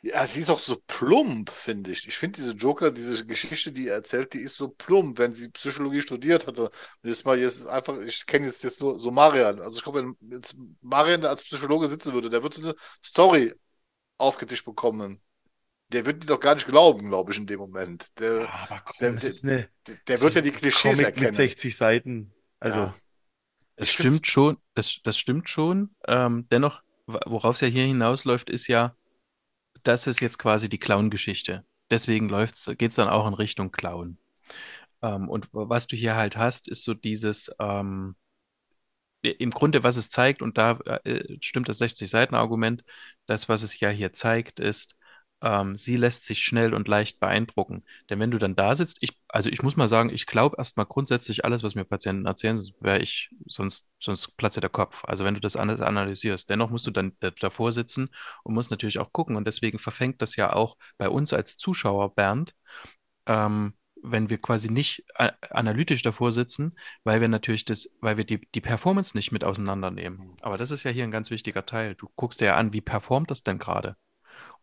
[0.00, 2.06] Ja, sie ist auch so plump, finde ich.
[2.06, 5.48] Ich finde diese Joker, diese Geschichte, die er erzählt, die ist so plump, wenn sie
[5.50, 6.64] Psychologie studiert hatte.
[6.66, 9.60] Und jetzt mal jetzt einfach, ich kenne jetzt, jetzt so, so Marian.
[9.60, 12.74] Also ich glaube, wenn jetzt Marian als Psychologe sitzen würde, der würde so eine
[13.04, 13.54] Story
[14.18, 15.22] aufgetischt bekommen.
[15.90, 18.06] Der wird die doch gar nicht glauben, glaube ich, in dem Moment.
[18.18, 21.26] Der, Aber komm, der, das ist eine, der, wird ist ja die Klischees Comic erkennen.
[21.26, 22.32] mit 60 Seiten.
[22.60, 22.94] Also, Ja.
[23.76, 25.94] Find's- stimmt schon, das, das stimmt schon.
[26.06, 28.94] Ähm, dennoch, worauf es ja hier hinausläuft, ist ja,
[29.82, 31.64] das ist jetzt quasi die Clown-Geschichte.
[31.90, 34.18] Deswegen läuft's, geht's dann auch in Richtung Clown.
[35.02, 38.16] Ähm, und was du hier halt hast, ist so dieses, ähm,
[39.22, 40.72] im Grunde, was es zeigt, und da
[41.04, 42.82] äh, stimmt das 60-Seiten-Argument,
[43.26, 44.94] das, was es ja hier zeigt, ist,
[45.40, 47.84] ähm, sie lässt sich schnell und leicht beeindrucken.
[48.10, 50.86] Denn wenn du dann da sitzt, ich, also ich muss mal sagen, ich glaube erstmal
[50.86, 55.04] grundsätzlich alles, was mir Patienten erzählen, sonst wäre ich, sonst, sonst platzt der Kopf.
[55.04, 58.08] Also wenn du das alles analysierst, dennoch musst du dann da- davor sitzen
[58.42, 59.36] und musst natürlich auch gucken.
[59.36, 62.54] Und deswegen verfängt das ja auch bei uns als Zuschauer, Bernd,
[63.26, 65.04] ähm, wenn wir quasi nicht
[65.50, 70.36] analytisch davor sitzen, weil wir natürlich das, weil wir die, die Performance nicht mit auseinandernehmen.
[70.40, 71.94] Aber das ist ja hier ein ganz wichtiger Teil.
[71.96, 73.96] Du guckst dir ja an, wie performt das denn gerade?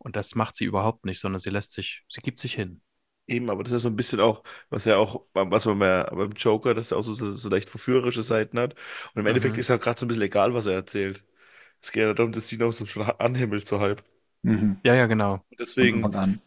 [0.05, 2.81] Und das macht sie überhaupt nicht, sondern sie lässt sich, sie gibt sich hin.
[3.27, 6.31] eben, aber das ist so ein bisschen auch, was ja auch, was man mehr beim
[6.33, 8.73] Joker, dass er auch so, so, so leicht verführerische Seiten hat.
[9.13, 9.59] Und im Endeffekt Mhm.
[9.59, 11.23] ist ja gerade so ein bisschen egal, was er erzählt.
[11.81, 14.03] Es geht ja darum, dass sie noch so schon anhimmelt, so halb.
[14.43, 14.79] Mhm.
[14.85, 15.43] Ja, ja, genau.
[15.49, 16.41] Und deswegen, Anfang an.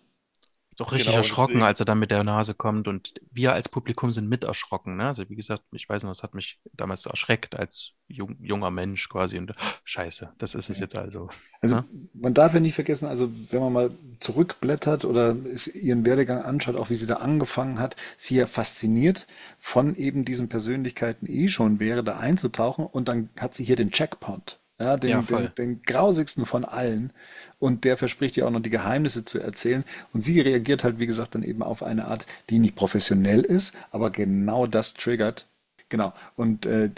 [0.79, 2.87] Ist auch richtig Genau, erschrocken, deswegen- als er dann mit der Nase kommt.
[2.87, 4.97] Und wir als Publikum sind mit erschrocken.
[4.97, 5.07] Ne?
[5.07, 9.09] Also wie gesagt, ich weiß noch, das hat mich damals erschreckt als jung, junger Mensch
[9.09, 9.39] quasi.
[9.39, 9.53] Und
[9.83, 10.85] scheiße, das ist es Ja.
[10.85, 11.31] jetzt also.
[11.61, 11.85] Also Ja.
[12.14, 15.35] man darf ja nicht vergessen, also wenn man mal zurückblättert oder
[15.74, 19.26] ihren Werdegang anschaut, auch wie sie da angefangen hat, sie ja fasziniert
[19.59, 23.91] von eben diesen Persönlichkeiten eh schon wäre, da einzutauchen und dann hat sie hier den
[23.93, 24.61] Jackpot.
[24.81, 27.12] Ja, den, Ja, den, den grausigsten von allen.
[27.59, 29.85] Und der verspricht ihr auch noch die Geheimnisse zu erzählen.
[30.12, 33.74] Und sie reagiert halt, wie gesagt, dann eben auf eine Art, die nicht professionell ist,
[33.91, 35.47] aber genau das triggert.
[35.89, 36.12] Genau.
[36.37, 36.91] Und äh,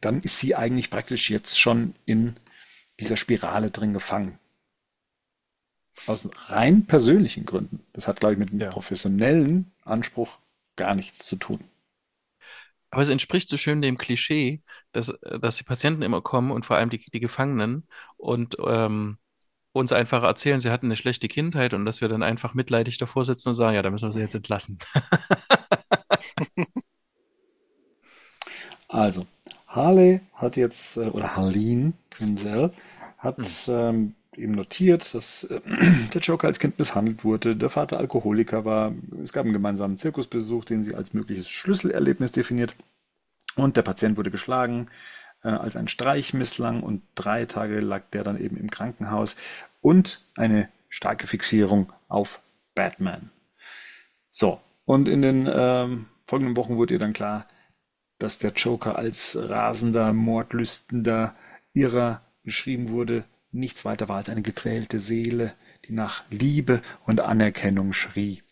[0.00, 2.34] dann ist sie eigentlich praktisch jetzt schon in
[2.98, 4.38] dieser Spirale drin gefangen.
[6.06, 7.80] Aus rein persönlichen Gründen.
[7.92, 8.70] Das hat, glaube ich, mit einem Ja.
[8.70, 10.38] professionellen Anspruch
[10.76, 11.60] gar nichts zu tun.
[12.92, 14.62] Aber es entspricht so schön dem Klischee,
[14.92, 17.88] dass, dass die Patienten immer kommen und vor allem die, die Gefangenen
[18.18, 19.16] und ähm,
[19.72, 23.24] uns einfach erzählen, sie hatten eine schlechte Kindheit und dass wir dann einfach mitleidig davor
[23.24, 24.78] sitzen und sagen, ja, da müssen wir sie jetzt entlassen.
[28.88, 29.24] Also,
[29.68, 32.74] Harley hat jetzt, äh, oder Harleen Quinzel,
[33.16, 33.38] hat
[33.68, 35.60] ähm, eben notiert, dass äh,
[36.14, 40.64] der Joker als Kind misshandelt wurde, der Vater Alkoholiker war, es gab einen gemeinsamen Zirkusbesuch,
[40.64, 42.74] den sie als mögliches Schlüsselerlebnis definiert.
[43.56, 44.88] Und der Patient wurde geschlagen,
[45.42, 49.36] äh, als ein Streich misslang und drei Tage lag der dann eben im Krankenhaus.
[49.80, 52.40] Und eine starke Fixierung auf
[52.74, 53.30] Batman.
[54.30, 57.46] So, und in den ähm, folgenden Wochen wurde ihr dann klar,
[58.18, 61.34] dass der Joker als rasender, mordlüstender
[61.74, 65.54] Irrer beschrieben wurde, nichts weiter war als eine gequälte Seele,
[65.86, 68.42] die nach Liebe und Anerkennung schrie.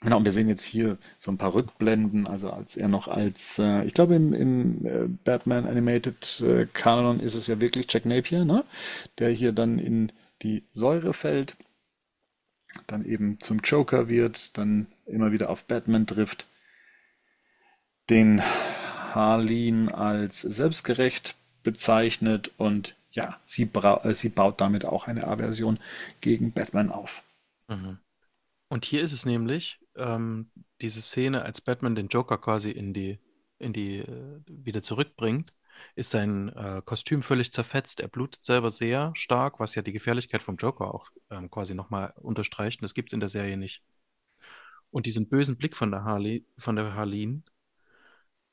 [0.00, 3.60] Genau, und wir sehen jetzt hier so ein paar Rückblenden, also als er noch als,
[3.60, 8.04] äh, ich glaube im, im äh, Batman Animated äh, Canon ist es ja wirklich Jack
[8.04, 8.64] Napier, ne?
[9.18, 10.10] Der hier dann in
[10.42, 11.56] die Säure fällt,
[12.88, 16.48] dann eben zum Joker wird, dann immer wieder auf Batman trifft,
[18.10, 18.42] den
[19.14, 25.78] Harleen als selbstgerecht bezeichnet und ja, sie, äh, sie baut damit auch eine Aversion
[26.20, 27.22] gegen Batman auf.
[27.68, 27.98] Mhm.
[28.68, 30.50] Und hier ist es nämlich, ähm,
[30.80, 33.18] diese Szene, als Batman den Joker quasi in die,
[33.58, 35.52] in die, äh, wieder zurückbringt,
[35.94, 38.00] ist sein äh, Kostüm völlig zerfetzt.
[38.00, 42.12] Er blutet selber sehr stark, was ja die Gefährlichkeit vom Joker auch ähm, quasi nochmal
[42.16, 42.80] unterstreicht.
[42.80, 43.82] Und das gibt es in der Serie nicht.
[44.90, 47.44] Und diesen bösen Blick von der Harley, von der Harleen,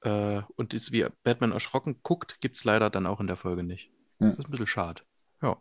[0.01, 3.63] äh, und ist wie Batman erschrocken guckt, gibt es leider dann auch in der Folge
[3.63, 3.91] nicht.
[4.19, 4.29] Ja.
[4.29, 5.01] Das ist ein bisschen schade.
[5.41, 5.57] Ja.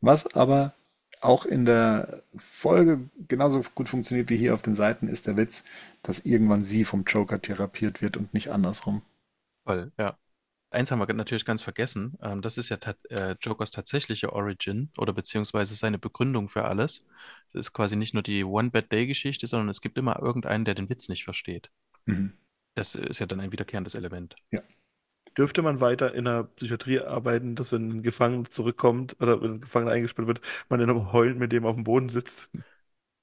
[0.00, 0.74] Was aber
[1.20, 5.64] auch in der Folge genauso gut funktioniert wie hier auf den Seiten, ist der Witz,
[6.02, 9.02] dass irgendwann sie vom Joker therapiert wird und nicht andersrum.
[9.64, 10.18] Voll, ja.
[10.70, 12.18] Eins haben wir natürlich ganz vergessen.
[12.22, 12.78] Ähm, das ist ja
[13.10, 17.06] äh, Jokers tatsächliche Origin oder beziehungsweise seine Begründung für alles.
[17.48, 21.10] Es ist quasi nicht nur die One-Bad-Day-Geschichte, sondern es gibt immer irgendeinen, der den Witz
[21.10, 21.70] nicht versteht.
[22.06, 22.32] Mhm.
[22.74, 24.34] Das ist ja dann ein wiederkehrendes Element.
[25.38, 29.60] Dürfte man weiter in der Psychiatrie arbeiten, dass wenn ein Gefangener zurückkommt oder wenn ein
[29.60, 32.52] Gefangener eingesperrt wird, man dann heulend mit dem auf dem Boden sitzt.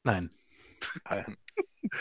[0.03, 0.29] Nein,
[1.09, 1.37] Nein.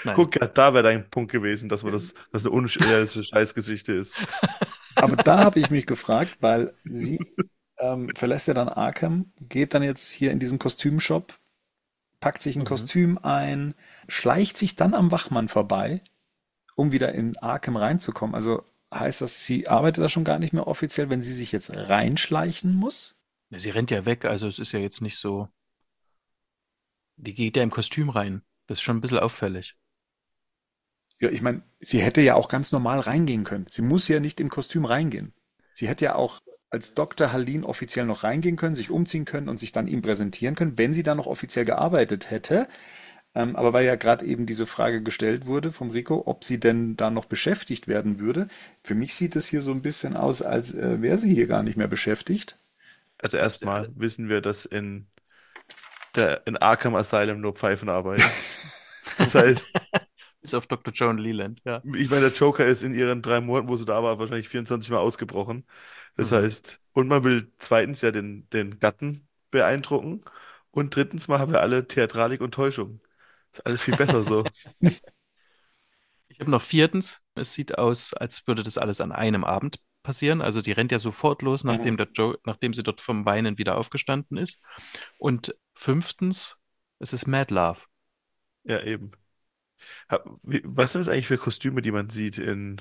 [0.04, 0.16] nein.
[0.16, 4.16] Guck, da wäre dein Punkt gewesen, dass man das, dass eine unrealistische Scheißgeschichte ist.
[4.94, 7.32] Aber da habe ich mich gefragt, weil sie
[7.78, 11.38] ähm, verlässt ja dann Arkham, geht dann jetzt hier in diesen Kostümshop
[12.20, 12.64] packt sich ein Mhm.
[12.64, 13.74] Kostüm ein,
[14.08, 16.02] schleicht sich dann am Wachmann vorbei,
[16.76, 18.34] um wieder in Arkham reinzukommen.
[18.34, 21.70] Also heißt das, sie arbeitet da schon gar nicht mehr offiziell, wenn sie sich jetzt
[21.72, 23.16] reinschleichen muss?
[23.50, 25.48] Sie rennt ja weg, also es ist ja jetzt nicht so.
[27.16, 28.42] Die geht ja im Kostüm rein.
[28.66, 29.76] Das ist schon ein bisschen auffällig.
[31.20, 33.66] Ja, ich meine, sie hätte ja auch ganz normal reingehen können.
[33.70, 35.32] Sie muss ja nicht im Kostüm reingehen.
[35.72, 37.32] Sie hätte ja auch als Dr.
[37.32, 40.92] Hallin offiziell noch reingehen können, sich umziehen können und sich dann ihm präsentieren können, wenn
[40.92, 42.68] sie da noch offiziell gearbeitet hätte.
[43.38, 46.96] Ähm, aber weil ja gerade eben diese Frage gestellt wurde vom Rico, ob sie denn
[46.96, 48.48] da noch beschäftigt werden würde.
[48.84, 51.62] Für mich sieht es hier so ein bisschen aus, als äh, wäre sie hier gar
[51.64, 52.58] nicht mehr beschäftigt.
[53.18, 55.06] Also erstmal wissen wir, dass in
[56.14, 58.36] der in Arkham Asylum nur Pfeifen arbeiten.
[59.16, 59.74] Das heißt,
[60.40, 60.92] Bis auf Dr.
[60.92, 61.84] Joan Leland, ja.
[61.94, 64.90] ich meine, der Joker ist in ihren drei Monaten, wo sie da war, wahrscheinlich 24
[64.90, 65.66] Mal ausgebrochen.
[66.16, 66.32] Das Mhm.
[66.32, 70.24] heißt, und man will zweitens ja den, den Gatten beeindrucken
[70.70, 73.00] und drittens mal haben wir alle Theatralik und Täuschung.
[73.58, 74.44] Ist alles viel besser so.
[76.30, 80.40] Ich habe noch viertens, es sieht aus, als würde das alles an einem Abend passieren.
[80.40, 83.76] Also die rennt ja sofort los, nachdem der Joe, nachdem sie dort vom Weinen wieder
[83.76, 84.60] aufgestanden ist.
[85.18, 86.56] Und fünftens,
[87.00, 87.80] es ist Mad Love.
[88.62, 89.10] Ja, eben.
[90.08, 92.80] Was sind das eigentlich für Kostüme, die man sieht in,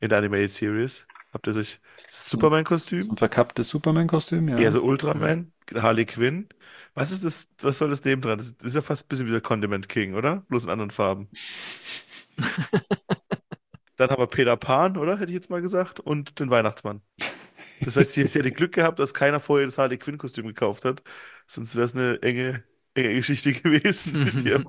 [0.00, 1.06] in der Animated Series?
[1.32, 3.16] Habt ihr das Superman-Kostüm?
[3.16, 4.58] Verkapptes Superman-Kostüm, ja.
[4.58, 6.48] Eher so Ultraman, Harley Quinn.
[6.94, 8.38] Was ist das, was soll das nebendran?
[8.38, 10.44] Das ist ja fast ein bisschen wie der Condiment King, oder?
[10.48, 11.30] Bloß in anderen Farben.
[13.96, 15.18] Dann haben wir Peter Pan, oder?
[15.18, 16.00] Hätte ich jetzt mal gesagt.
[16.00, 17.00] Und den Weihnachtsmann.
[17.80, 21.02] Das heißt, sie, hätte Glück gehabt, dass keiner vorher das Harley Quinn-Kostüm gekauft hat.
[21.46, 22.62] Sonst wäre es eine enge
[22.94, 24.66] Geschichte gewesen mit ihrem,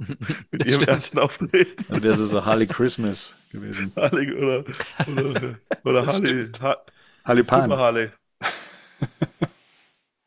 [0.52, 1.86] mit ihrem ersten Auftreten.
[1.90, 3.92] Dann wäre sie so Harley Christmas gewesen.
[3.96, 4.64] Harley oder,
[5.08, 6.50] oder, oder Harley.
[6.62, 6.78] Ha
[7.26, 7.74] Harley Super Pan.
[7.74, 8.10] Harley.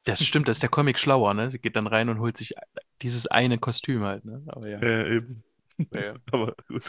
[0.05, 1.51] Das stimmt, das ist der Comic schlauer, ne?
[1.51, 2.55] Sie geht dann rein und holt sich
[3.03, 4.43] dieses eine Kostüm halt, ne?
[4.47, 4.79] Aber ja.
[4.79, 5.43] Äh, eben.
[5.93, 6.15] ja.
[6.31, 6.83] Aber gut.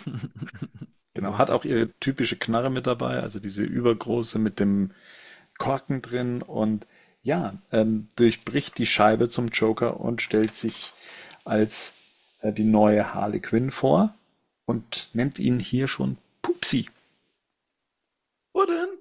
[1.13, 4.91] Genau, hat auch ihre typische Knarre mit dabei, also diese übergroße mit dem
[5.57, 6.85] Korken drin und
[7.23, 10.93] ja, ähm, durchbricht die Scheibe zum Joker und stellt sich
[11.47, 14.13] als äh, die neue Harley Quinn vor
[14.65, 16.87] und nennt ihn hier schon Pupsi.
[18.53, 18.97] Pudding.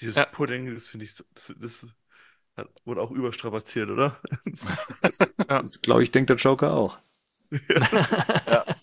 [0.00, 0.24] Dieses Ja.
[0.26, 1.86] Pudding, das finde ich so, das, das
[2.84, 4.20] wurde auch überstrapaziert, oder?
[5.82, 6.98] Glaube ich, denkt der Joker auch.
[7.68, 8.64] Ja.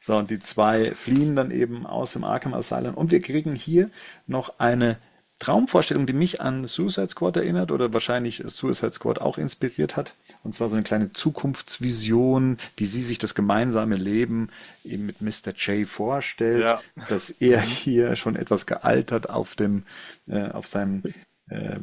[0.00, 2.94] So, und die zwei fliehen dann eben aus dem Arkham Asylum.
[2.94, 3.90] Und wir kriegen hier
[4.26, 4.98] noch eine
[5.40, 10.14] Traumvorstellung, die mich an Suicide Squad erinnert oder wahrscheinlich Suicide Squad auch inspiriert hat.
[10.44, 14.50] Und zwar so eine kleine Zukunftsvision, wie sie sich das gemeinsame Leben
[14.84, 15.52] eben mit Mr.
[15.56, 16.80] J vorstellt, Ja.
[17.08, 19.84] dass er hier schon etwas gealtert auf dem,
[20.28, 21.02] äh, auf seinem
[21.48, 21.78] äh,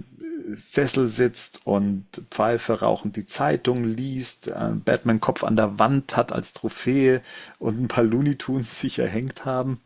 [0.51, 6.31] Sessel sitzt und Pfeife rauchend die Zeitung liest, äh, Batman Kopf an der Wand hat
[6.31, 7.21] als Trophäe
[7.59, 9.81] und ein paar Looney Tunes sich erhängt haben.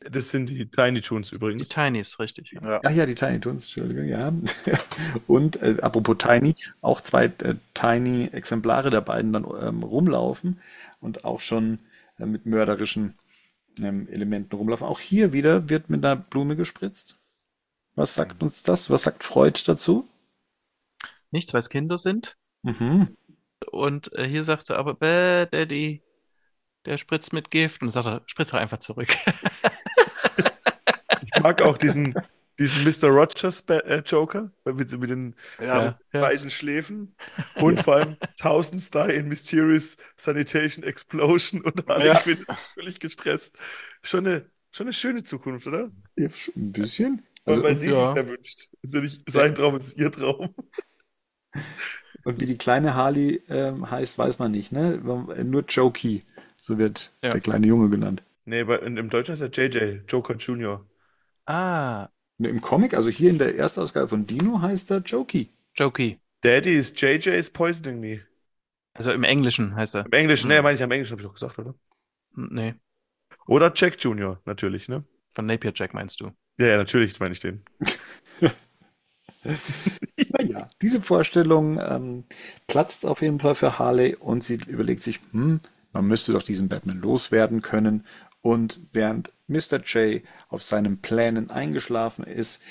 [0.00, 1.68] Das sind die Tiny Toons Die übrigens.
[1.68, 2.52] Tinys, richtig.
[2.52, 2.80] Ja.
[2.82, 4.32] Ach ja, die Tiny Toons, Entschuldigung, ja.
[5.26, 10.60] Und äh, apropos Tiny, auch zwei äh, Tiny-Exemplare der beiden dann ähm, rumlaufen
[11.00, 11.80] und auch schon
[12.18, 13.18] äh, mit mörderischen
[13.78, 14.86] ähm, Elementen rumlaufen.
[14.86, 17.18] Auch hier wieder wird mit einer Blume gespritzt.
[17.94, 18.88] Was sagt uns das?
[18.88, 20.08] Was sagt Freud dazu?
[21.30, 22.38] Nichts, weil es Kinder sind.
[22.62, 23.16] Mhm.
[23.70, 26.02] Und äh, hier sagt er aber, bäh, Daddy,
[26.86, 27.82] der spritzt mit Gift.
[27.82, 29.08] Und dann sagt er, spritzt doch einfach zurück.
[31.40, 32.14] Ich mag auch diesen,
[32.58, 33.08] diesen Mr.
[33.08, 35.66] Rogers äh, Joker mit, mit den Ja.
[35.66, 36.20] Ja, ja.
[36.20, 37.14] weißen Schläfen
[37.56, 42.14] und vor allem Thousand Star in Mysterious Sanitation Explosion und Harley Ja.
[42.20, 43.56] Quinn ist völlig gestresst.
[44.02, 45.90] Schon eine, schon eine schöne Zukunft, oder?
[46.16, 47.22] Ja, Ein bisschen.
[47.44, 48.04] Weil, Also, weil sie ja.
[48.04, 48.68] sich's erwünscht.
[48.82, 50.54] Ist ja nicht sein Traum, es ist ihr Traum.
[52.24, 54.98] und wie die kleine Harley ähm, heißt, weiß man nicht, ne?
[55.44, 56.22] Nur Jokey.
[56.56, 57.30] So wird Ja.
[57.30, 58.22] der kleine Junge genannt.
[58.44, 60.84] Nee, bei, in, im Deutschen ist er JJ, Joker Junior.
[61.52, 65.50] Ah, Ne, Im Comic, also hier in der Erstausgabe von Dino heißt er Jokey.
[65.76, 66.18] Jokey.
[66.42, 68.20] Daddy is JJ is poisoning me.
[68.94, 70.06] Also im Englischen heißt er.
[70.06, 70.56] Im Englischen, Hm.
[70.56, 71.74] nee, meine ich am Englischen, habe ich doch gesagt, oder?
[72.34, 72.74] Nee,
[73.48, 75.04] Oder Jack Junior, natürlich, ne?
[75.32, 76.30] von Napier Jack meinst du.
[76.58, 77.62] Ja, ja, natürlich meine ich den.
[80.28, 82.24] Naja, diese Vorstellung ähm,
[82.66, 85.60] platzt auf jeden Fall für Harley und sie überlegt sich, hm,
[85.92, 88.04] man müsste doch diesen Batman loswerden können.
[88.42, 89.78] Und während Mr.
[89.84, 92.62] J auf seinen Plänen eingeschlafen ist,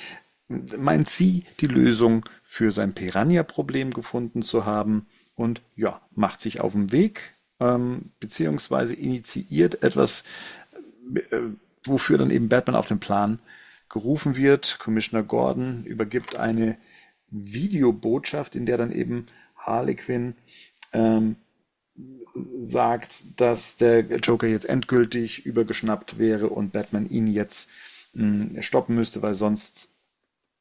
[0.47, 5.05] meint sie, die Lösung für sein Piranha-Problem gefunden zu haben
[5.35, 10.23] und ja, macht sich auf den Weg, ähm, beziehungsweise initiiert etwas,
[11.13, 11.39] äh,
[11.85, 13.39] wofür dann eben Batman auf den Plan
[13.89, 14.79] gerufen wird.
[14.79, 16.77] Commissioner Gordon übergibt eine
[17.29, 20.35] Videobotschaft, in der dann eben Harley Quinn
[20.93, 21.35] ähm,
[22.59, 27.69] sagt, dass der Joker jetzt endgültig übergeschnappt wäre und Batman ihn jetzt
[28.13, 29.89] mh, stoppen müsste, weil sonst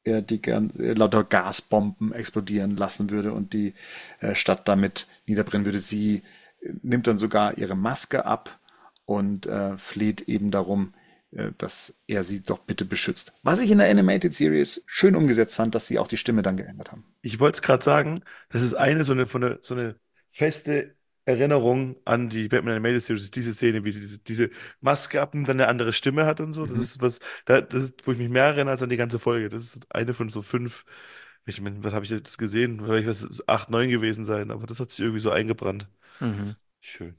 [0.03, 3.73] er die äh, lauter Gasbomben explodieren lassen würde und die
[4.19, 5.79] äh, Stadt damit niederbrennen würde.
[5.79, 6.23] Sie
[6.61, 8.59] äh, nimmt dann sogar ihre Maske ab
[9.05, 10.93] und äh, fleht eben darum,
[11.31, 13.33] äh, dass er sie doch bitte beschützt.
[13.43, 16.57] Was ich in der Animated Series schön umgesetzt fand, dass sie auch die Stimme dann
[16.57, 17.05] geändert haben.
[17.21, 19.95] Ich wollte es gerade sagen, das ist eine so eine, von eine so eine
[20.27, 24.49] feste Erinnerung an die Batman Animated Series, ist diese Szene, wie sie diese, diese
[24.81, 26.65] Maske abnimmt, dann eine andere Stimme hat und so.
[26.65, 26.79] Das Mhm.
[26.79, 29.49] ist was, da, das ist, wo ich mich mehr erinnere als an die ganze Folge.
[29.49, 30.85] Das ist eine von so fünf,
[31.45, 32.81] ich meine, was habe ich jetzt gesehen?
[32.81, 35.87] Vielleicht was acht, neun gewesen sein, aber das hat sich irgendwie so eingebrannt.
[36.19, 36.55] Mhm.
[36.81, 37.15] Schön.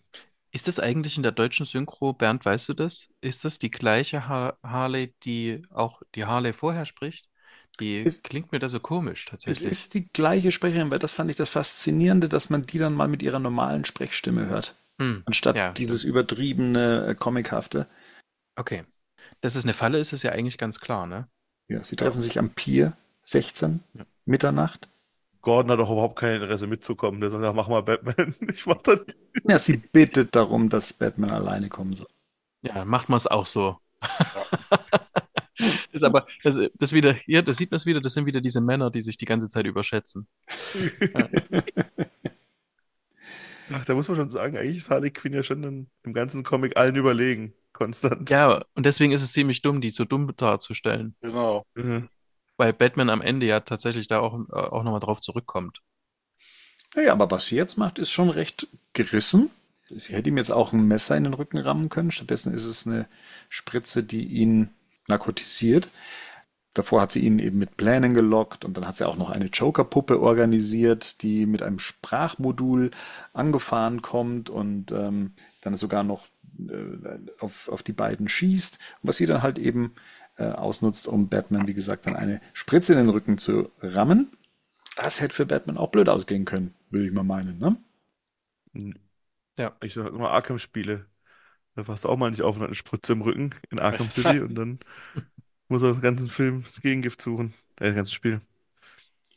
[0.53, 3.09] Ist das eigentlich in der deutschen Synchro, Bernd, weißt du das?
[3.21, 7.29] Ist das die gleiche ha Harley, die auch die Harley vorher spricht?
[7.81, 9.71] Die Ist- klingt mir da so komisch Es tatsächlich.
[9.71, 13.09] ist die gleiche Sprecherin, weil das fand ich das Faszinierende, dass man die dann mal
[13.09, 17.87] mit ihrer normalen Sprechstimme hört, Hm, anstatt ja, dieses übertriebene, äh, comichafte.
[18.57, 18.85] okay.
[19.43, 21.27] Dass es eine Falle ist, ist ja eigentlich ganz klar, ne?
[21.69, 24.05] Ja, sie treffen sich am Pier 16, Ja.
[24.27, 24.89] Mitternacht.
[25.41, 27.21] Gordon hat auch überhaupt kein Interesse mitzukommen.
[27.23, 28.35] Der sagt, ach, mach mal Batman.
[28.53, 29.17] Ich mach das nicht.
[29.49, 32.09] Ja, sie bittet darum, dass Batman alleine kommen soll.
[32.61, 33.79] Ja, dann macht man es auch so.
[35.93, 38.61] Ist aber, das, das wieder, hier, das sieht man es wieder, das sind wieder diese
[38.61, 40.27] Männer, die sich die ganze Zeit überschätzen.
[43.73, 46.43] Ach, da muss man schon sagen, eigentlich ist Harley Quinn ja schon in, im ganzen
[46.43, 47.55] Comic allen überlegen.
[47.73, 48.29] Konstant.
[48.29, 51.15] Ja, und deswegen ist es ziemlich dumm, die so dumm darzustellen.
[51.21, 51.65] Genau.
[51.75, 52.09] Mhm.
[52.57, 55.81] Weil Batman am Ende ja tatsächlich da auch, äh, auch nochmal drauf zurückkommt.
[56.95, 59.51] Naja, aber was sie jetzt macht, ist schon recht gerissen.
[59.89, 62.11] Sie hätte ihm jetzt auch ein Messer in den Rücken rammen können.
[62.11, 63.09] Stattdessen ist es eine
[63.49, 64.71] Spritze, die ihn
[65.11, 65.89] narkotisiert.
[66.73, 69.47] Davor hat sie ihn eben mit Plänen gelockt und dann hat sie auch noch eine
[69.47, 72.93] Joker-Puppe organisiert, die mit einem Sprachmodul
[73.33, 75.33] angefahren kommt und ähm,
[75.63, 76.29] dann sogar noch
[76.69, 78.79] äh, auf, auf die beiden schießt.
[79.03, 79.95] Was sie dann halt eben
[80.37, 84.31] äh, ausnutzt, um Batman, wie gesagt, dann eine Spritze in den Rücken zu rammen.
[84.97, 87.77] Das hätte für Batman auch blöd ausgehen können, würde ich mal meinen, ne?
[89.57, 89.77] Ja.
[89.83, 91.07] Ich sag immer Arkham-Spiele.
[91.81, 94.11] Da warst du auch mal nicht auf und hat eine Spritze im Rücken in Arkham
[94.11, 94.81] City und dann
[95.69, 97.55] muss er den ganzen Film Gegengift suchen.
[97.77, 98.41] Äh, das ganze Spiel.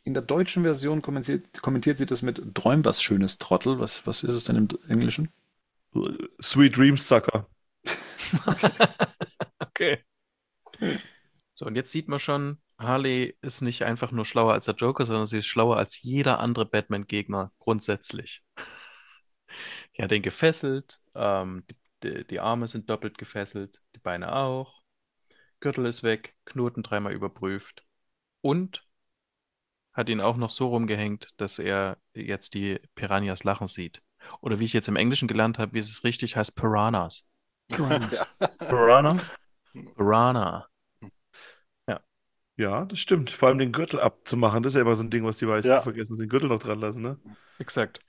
[0.04, 3.80] In der deutschen Version kommentiert, kommentiert sie das mit Träum was Schönes, Trottel.
[3.80, 5.30] Was, was ist es denn im Englischen?
[6.42, 7.48] Sweet Dreams Sucker.
[9.60, 10.04] Okay.
[11.54, 15.06] So, und jetzt sieht man schon, Harley ist nicht einfach nur schlauer als der Joker,
[15.06, 18.44] sondern sie ist schlauer als jeder andere Batman-Gegner grundsätzlich.
[19.98, 21.64] Die hat ihn gefesselt, ähm,
[22.04, 24.82] die, die Arme sind doppelt gefesselt, die Beine auch,
[25.60, 27.86] Gürtel ist weg, Knoten dreimal überprüft
[28.42, 28.86] und
[29.94, 34.02] hat ihn auch noch so rumgehängt, dass er jetzt die Piranhas lachen sieht.
[34.42, 37.26] Oder wie ich jetzt im Englischen gelernt habe, wie es richtig heißt, Piranhas.
[37.70, 39.20] Piranha?
[39.96, 40.68] Piranha.
[42.56, 43.32] Ja, das stimmt.
[43.32, 45.72] Vor allem den Gürtel abzumachen, das ist ja immer so ein Ding, was die meisten
[45.72, 45.82] Ja.
[45.82, 47.18] vergessen, den Gürtel noch dran lassen, ne?
[47.58, 48.00] Exakt.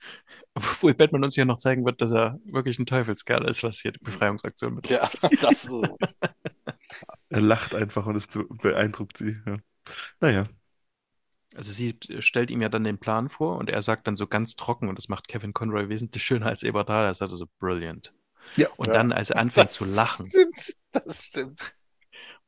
[0.53, 3.91] Obwohl Batman uns hier noch zeigen wird, dass er wirklich ein Teufelskerl ist, was hier
[3.91, 5.19] die Befreiungsaktion betrifft.
[5.23, 5.97] Ja, das so.
[7.29, 9.37] Er lacht einfach und es be beeindruckt sie.
[9.45, 9.57] Ja.
[10.19, 10.47] Naja.
[11.55, 14.55] Also sie stellt ihm ja dann den Plan vor und er sagt dann so ganz
[14.55, 18.13] trocken, und das macht Kevin Conroy wesentlich schöner als Hader, er sagt so brilliant.
[18.55, 18.69] Ja.
[18.77, 18.93] Und Ja.
[18.93, 21.73] dann, als er anfängt Das zu lachen, Stimmt, das stimmt.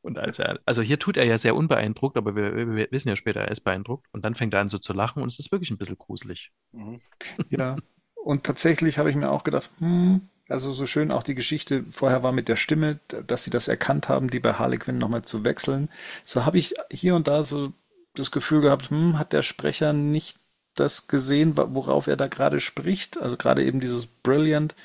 [0.08, 3.16] Und als er, also hier tut er ja sehr unbeeindruckt, aber wir, wir wissen ja
[3.16, 5.52] später, er ist beeindruckt, und dann fängt er an so zu lachen und es ist
[5.52, 6.52] wirklich ein bisschen gruselig.
[6.72, 7.02] Mhm.
[7.50, 7.76] Ja.
[8.16, 12.24] Und tatsächlich habe ich mir auch gedacht, hm, also so schön auch die Geschichte vorher
[12.24, 15.46] war mit der Stimme, dass sie das erkannt haben, die bei Harley Quinn nochmal zu
[15.46, 15.90] wechseln.
[16.26, 17.74] So habe ich hier und da so
[18.16, 20.40] das Gefühl gehabt, hm, hat der Sprecher nicht
[20.76, 23.18] das gesehen, worauf er da gerade spricht?
[23.18, 24.76] Also gerade eben dieses Brilliant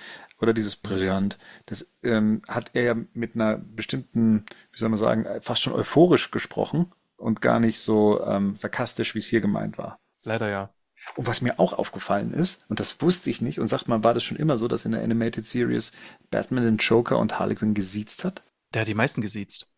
[0.43, 5.25] oder dieses Brilliant, das ähm, hat er ja mit einer bestimmten, wie soll man sagen,
[5.41, 10.01] fast schon euphorisch gesprochen und gar nicht so ähm, sarkastisch, wie es hier gemeint war.
[10.25, 10.75] Leider ja.
[11.17, 14.15] Und was mir auch aufgefallen ist, und das wusste ich nicht, und sagt man, war
[14.15, 15.93] das schon immer so, dass in der Animated Series
[16.31, 18.43] Batman den Joker und Harley Quinn gesiezt hat?
[18.75, 19.69] Der hat die meisten gesiezt.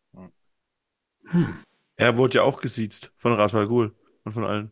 [1.97, 4.71] Er wurde ja auch gesiezt von Ra's al Ghul und von allen.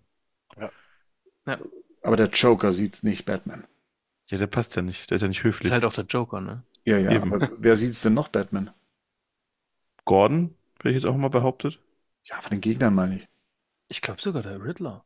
[2.02, 3.64] Aber der Joker sieht's nicht Batman.
[4.32, 5.10] Ja, der passt ja nicht.
[5.10, 5.72] Der ist ja nicht Ist höflich.
[5.72, 6.62] halt auch der Joker, ne?
[6.84, 7.32] Ja, ja, Eben.
[7.34, 8.70] aber wer sieht's denn noch Batman?
[10.04, 11.78] Gordon, hätte ich jetzt auch mal behauptet.
[12.24, 13.28] Ja, von den Gegnern meine ich.
[13.88, 15.04] Ich glaube sogar der Riddler.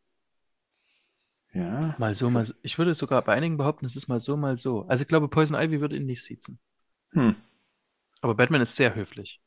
[1.53, 1.95] Ja.
[1.99, 2.55] Mal so, mal so.
[2.63, 4.87] Ich würde sogar bei einigen behaupten, es ist mal so, mal so.
[4.89, 6.59] Also ich glaube, Poison Ivy würde ihn nicht siezen.
[7.13, 7.35] Hm.
[8.21, 9.41] Aber Batman ist sehr höflich.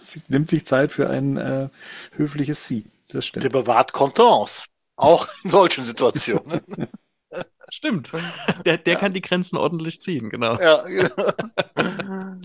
[0.00, 1.68] Sie nimmt sich Zeit für ein äh,
[2.12, 2.84] höfliches Sie.
[3.08, 3.52] Das Der stimmt.
[3.52, 4.66] bewahrt Kontenance.
[4.96, 6.60] Auch in solchen Situationen.
[7.70, 8.12] Stimmt.
[8.66, 10.58] Der, der kann die Grenzen ordentlich ziehen, genau.
[10.58, 11.32] Ja, genau.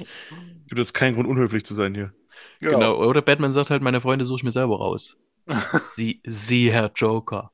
[0.67, 2.13] Gibt jetzt keinen Grund, unhöflich zu sein hier.
[2.59, 2.97] Genau.
[2.97, 5.17] Oder Batman sagt halt, meine Freunde suche ich mir selber raus.
[5.95, 7.51] Sie, Sie, Herr Joker.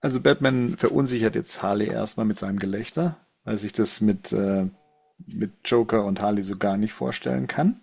[0.00, 4.66] Also Batman verunsichert jetzt Harley erstmal mit seinem Gelächter, weil sich das mit, äh,
[5.26, 7.80] mit Joker und Harley so gar nicht vorstellen kann.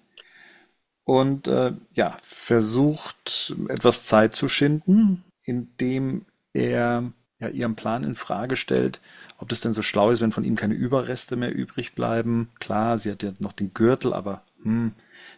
[1.04, 7.12] Und äh, ja, versucht etwas Zeit zu schinden, indem er
[7.44, 9.00] ja ihren Plan in Frage stellt,
[9.38, 12.50] ob das denn so schlau ist, wenn von ihm keine Überreste mehr übrig bleiben.
[12.60, 14.94] Klar, sie hat ja noch den Gürtel, aber hm,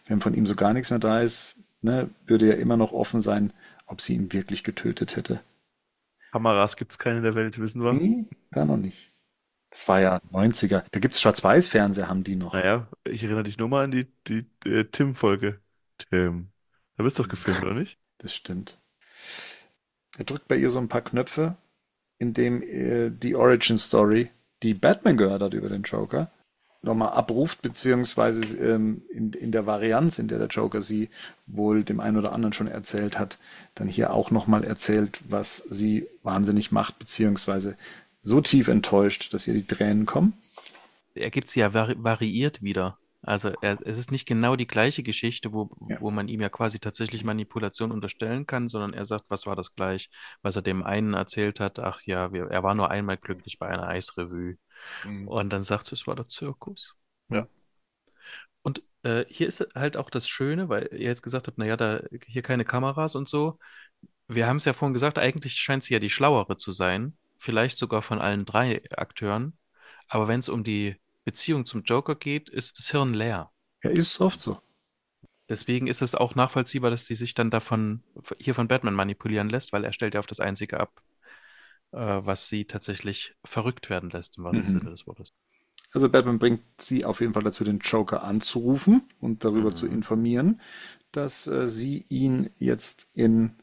[0.06, 3.20] wenn von ihm so gar nichts mehr da ist, ne, würde ja immer noch offen
[3.20, 3.52] sein,
[3.86, 5.40] ob sie ihn wirklich getötet hätte.
[6.32, 7.92] Kameras gibt es keine in der Welt, wissen wir.
[7.92, 9.12] Nee, da noch nicht.
[9.70, 10.84] Das war ja 90er.
[10.90, 12.52] Da gibt es Schwarz-Weiß-Fernseher, haben die noch.
[12.52, 15.60] Naja, ich erinnere dich nur mal an die, die äh, Tim-Folge.
[15.98, 16.48] Tim.
[16.96, 17.98] Da wird's doch gefilmt, oder nicht?
[18.18, 18.78] Das stimmt.
[20.16, 21.56] Er drückt bei ihr so ein paar Knöpfe,
[22.18, 24.30] indem er die Origin Story,
[24.62, 26.30] die Batman gehört hat über den Joker,
[26.82, 31.10] nochmal abruft, beziehungsweise ähm, in, in der Varianz, in der der Joker sie
[31.46, 33.38] wohl dem einen oder anderen schon erzählt hat,
[33.74, 37.76] dann hier auch nochmal erzählt, was sie wahnsinnig macht, beziehungsweise
[38.20, 40.34] so tief enttäuscht, dass ihr die Tränen kommen.
[41.14, 42.98] Er gibt sie ja vari variiert wieder.
[43.22, 46.00] Also er, es ist nicht genau die gleiche Geschichte, wo, Ja.
[46.00, 49.74] wo man ihm ja quasi tatsächlich Manipulation unterstellen kann, sondern er sagt, was war das
[49.74, 50.10] gleich,
[50.42, 53.66] was er dem einen erzählt hat, ach ja, wir, er war nur einmal glücklich bei
[53.68, 54.58] einer Eisrevue.
[55.04, 55.26] Mhm.
[55.28, 56.94] Und dann sagt es war der Zirkus.
[57.28, 57.48] Ja.
[58.62, 62.00] Und äh, hier ist halt auch das Schöne, weil ihr jetzt gesagt habt, naja, da
[62.26, 63.58] hier keine Kameras und so.
[64.28, 67.78] Wir haben es ja vorhin gesagt, eigentlich scheint sie ja die schlauere zu sein, vielleicht
[67.78, 69.56] sogar von allen drei Akteuren.
[70.08, 70.96] Aber wenn es um die
[71.26, 73.52] Beziehung zum Joker geht, ist das Hirn leer.
[73.82, 74.60] Ja, ist oft so.
[75.48, 78.02] Deswegen ist es auch nachvollziehbar, dass sie sich dann davon
[78.38, 81.02] hier von Batman manipulieren lässt, weil er stellt ja auf das Einzige ab,
[81.92, 84.80] äh, was sie tatsächlich verrückt werden lässt, im wahrsten Mhm.
[84.80, 85.30] Sinne des Wortes.
[85.92, 89.74] Also Batman bringt sie auf jeden Fall dazu, den Joker anzurufen und darüber Mhm.
[89.74, 90.60] zu informieren,
[91.12, 93.56] dass äh, sie ihn jetzt in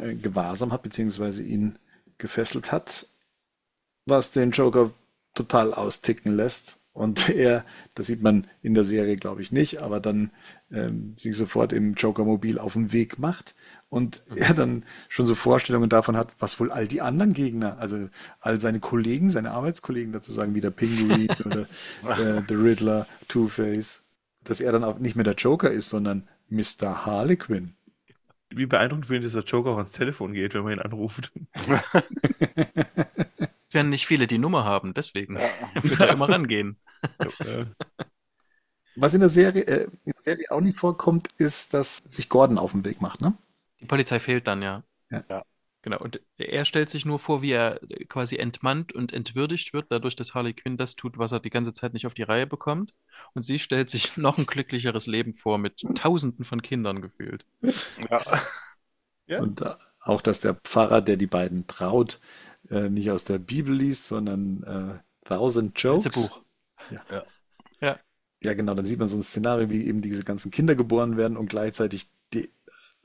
[0.00, 1.78] äh, Gewahrsam hat, beziehungsweise ihn
[2.18, 3.06] gefesselt hat,
[4.06, 4.92] was den Joker
[5.34, 6.78] total austicken lässt.
[6.92, 7.64] Und er,
[7.94, 10.30] das sieht man in der Serie, glaube ich, nicht, aber dann
[10.72, 13.54] ähm, sich sofort im Joker-Mobil auf den Weg macht
[13.88, 18.08] und er dann schon so Vorstellungen davon hat, was wohl all die anderen Gegner, also
[18.40, 24.02] all seine Kollegen, seine Arbeitskollegen dazu sagen, wie der Pinguin oder äh, der Riddler, Two-Face,
[24.44, 27.06] dass er dann auch nicht mehr der Joker ist, sondern Mr.
[27.06, 27.74] Harlequin.
[28.50, 31.32] Wie beeindruckend finde ich, dass der Joker auch ans Telefon geht, wenn man ihn anruft.
[33.70, 36.78] Werden nicht viele die Nummer haben, deswegen wird er immer rangehen.
[38.96, 42.58] Was in der Serie, äh, in der Serie auch nicht vorkommt, ist, dass sich Gordon
[42.58, 43.34] auf den Weg macht, ne?
[43.80, 44.82] Die Polizei fehlt dann, ja.
[45.10, 45.24] Ja.
[45.28, 45.42] Ja.
[45.82, 50.16] Genau, und er stellt sich nur vor, wie er quasi entmannt und entwürdigt wird, dadurch,
[50.16, 52.94] dass Harley Quinn das tut, was er die ganze Zeit nicht auf die Reihe bekommt.
[53.34, 57.46] Und sie stellt sich noch ein glücklicheres Leben vor, mit Tausenden von Kindern gefühlt.
[58.10, 58.20] Ja.
[59.28, 59.40] Ja.
[59.40, 59.62] Und
[60.00, 62.18] auch, dass der Pfarrer, der die beiden traut,
[62.70, 66.14] äh, nicht aus der Bibel liest, sondern äh, Thousand Jokes.
[66.14, 66.40] Buch.
[68.40, 71.36] Ja, genau, dann sieht man so ein Szenario, wie eben diese ganzen Kinder geboren werden
[71.36, 72.50] und gleichzeitig die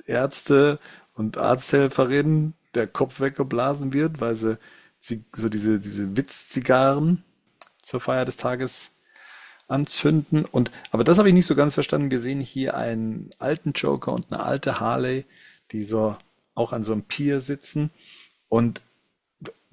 [0.05, 0.79] Ärzte
[1.13, 4.57] und Arzthelferinnen der Kopf weggeblasen wird, weil sie,
[4.97, 7.23] sie so diese, diese Witzzigarren
[7.81, 8.97] zur Feier des Tages
[9.67, 10.45] anzünden.
[10.45, 12.11] Und, aber das habe ich nicht so ganz verstanden.
[12.11, 15.25] Wir sehen hier einen alten Joker und eine alte Harley,
[15.71, 16.15] die so
[16.53, 17.89] auch an so einem Pier sitzen.
[18.49, 18.81] Und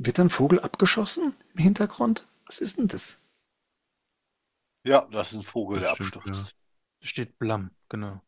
[0.05, 2.27] wird dann Vogel abgeschossen im Hintergrund?
[2.47, 3.19] Was ist denn das?
[4.85, 6.57] Ja, das ist ein Vogel, Das der stimmt, abstürzt.
[7.03, 8.21] Steht Blam, genau.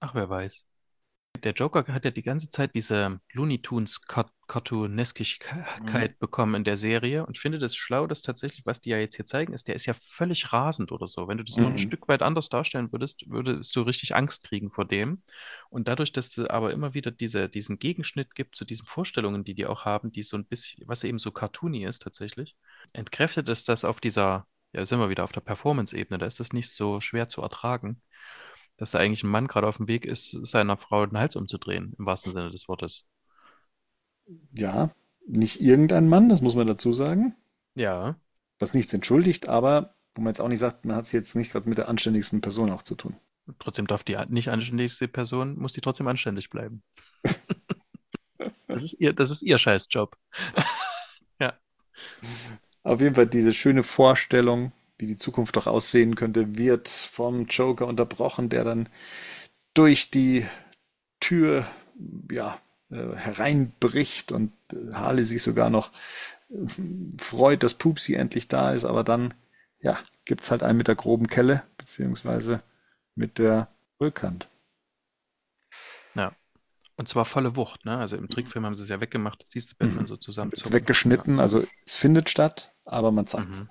[0.00, 0.64] Ach, wer weiß.
[1.42, 6.76] Der Joker hat ja die ganze Zeit diese Looney Tunes Cart- Cartooneskigkeit bekommen in der
[6.76, 9.76] Serie und finde das schlau, dass tatsächlich, was die ja jetzt hier zeigen, ist, der
[9.76, 11.28] ist ja völlig rasend oder so.
[11.28, 11.78] Wenn du das nur ein Mhm.
[11.78, 15.22] Stück weit anders darstellen würdest, würdest du richtig Angst kriegen vor dem.
[15.68, 19.54] Und dadurch, dass es aber immer wieder diese, diesen Gegenschnitt gibt zu diesen Vorstellungen, die
[19.54, 22.56] die auch haben, die so ein bisschen, was eben so cartoony ist tatsächlich,
[22.92, 26.52] entkräftet es das auf dieser, ja, sind wir wieder auf der Performance-Ebene, da ist das
[26.52, 28.02] nicht so schwer zu ertragen
[28.80, 31.94] dass da eigentlich ein Mann gerade auf dem Weg ist, seiner Frau den Hals umzudrehen,
[31.98, 33.06] im wahrsten Sinne des Wortes.
[34.56, 34.94] Ja,
[35.26, 37.36] nicht irgendein Mann, das muss man dazu sagen.
[37.74, 38.16] Ja.
[38.58, 41.52] Was nichts entschuldigt, aber wo man jetzt auch nicht sagt, man hat es jetzt nicht
[41.52, 43.16] gerade mit der anständigsten Person auch zu tun.
[43.58, 46.82] Trotzdem darf die nicht anständigste Person, muss die trotzdem anständig bleiben.
[48.66, 50.16] Das ist ihr, das ist ihr Scheißjob.
[51.40, 51.54] Ja.
[52.82, 57.86] Auf jeden Fall diese schöne Vorstellung, wie die Zukunft doch aussehen könnte, wird vom Joker
[57.86, 58.88] unterbrochen, der dann
[59.74, 60.46] durch die
[61.20, 61.66] Tür,
[62.30, 62.60] ja,
[62.90, 65.92] äh, hereinbricht und äh, Harley sich sogar noch
[66.50, 66.56] äh,
[67.18, 69.34] freut, dass Pupsi endlich da ist, aber dann,
[69.80, 72.62] ja, gibt's halt einen mit der groben Kelle, beziehungsweise
[73.14, 73.68] mit der
[74.00, 74.48] Rückhand.
[76.14, 76.32] Ja.
[76.96, 77.98] Und zwar volle Wucht, ne?
[77.98, 80.08] Also im Trickfilm haben sie es ja weggemacht, siehst du Batman Mhm.
[80.08, 80.52] so zusammen.
[80.54, 83.62] Jetzt weggeschnitten, also es findet statt, aber man zeigt's.
[83.62, 83.68] Mhm.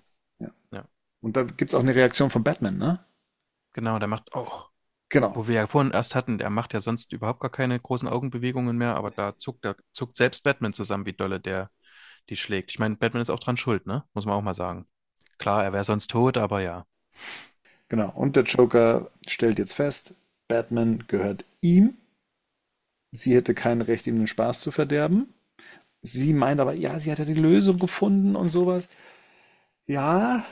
[1.21, 2.99] Und da gibt's auch eine Reaktion von Batman, ne?
[3.73, 4.47] Genau, der macht, oh,
[5.09, 5.35] Genau.
[5.35, 8.77] wo wir ja vorhin erst hatten, der macht ja sonst überhaupt gar keine großen Augenbewegungen
[8.77, 11.71] mehr, aber da zuckt, der, zuckt selbst Batman zusammen, wie dolle der
[12.29, 12.71] die schlägt.
[12.71, 14.05] Ich meine, Batman ist auch dran schuld, ne?
[14.13, 14.87] Muss man auch mal sagen.
[15.39, 16.85] Klar, er wäre sonst tot, aber ja.
[17.89, 18.11] Genau.
[18.11, 20.13] Und der Joker stellt jetzt fest,
[20.47, 21.97] Batman gehört ihm.
[23.11, 25.33] Sie hätte kein Recht, ihm den Spaß zu verderben.
[26.01, 28.89] Sie meint aber, ja, sie hat ja die Lösung gefunden und sowas.
[29.87, 30.45] Ja,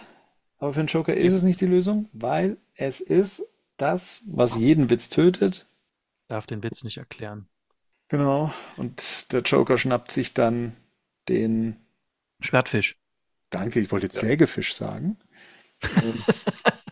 [0.60, 3.44] aber für den Joker ist es nicht die Lösung, weil es ist
[3.78, 5.68] das, was jeden Witz tötet.
[6.28, 7.48] Darf den Witz nicht erklären.
[8.10, 8.52] Genau.
[8.76, 10.76] Und der Joker schnappt sich dann
[11.30, 11.76] den,
[12.40, 12.96] Schwertfisch.
[13.50, 15.18] danke, ich wollte jetzt Sägefisch sagen,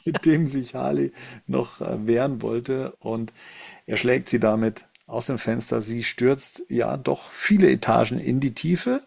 [0.06, 1.14] mit dem sich Harley
[1.48, 2.96] noch äh, wehren wollte.
[3.00, 3.34] Und
[3.86, 5.82] er schlägt sie damit aus dem Fenster.
[5.82, 9.02] Sie stürzt ja doch viele Etagen in die Tiefe,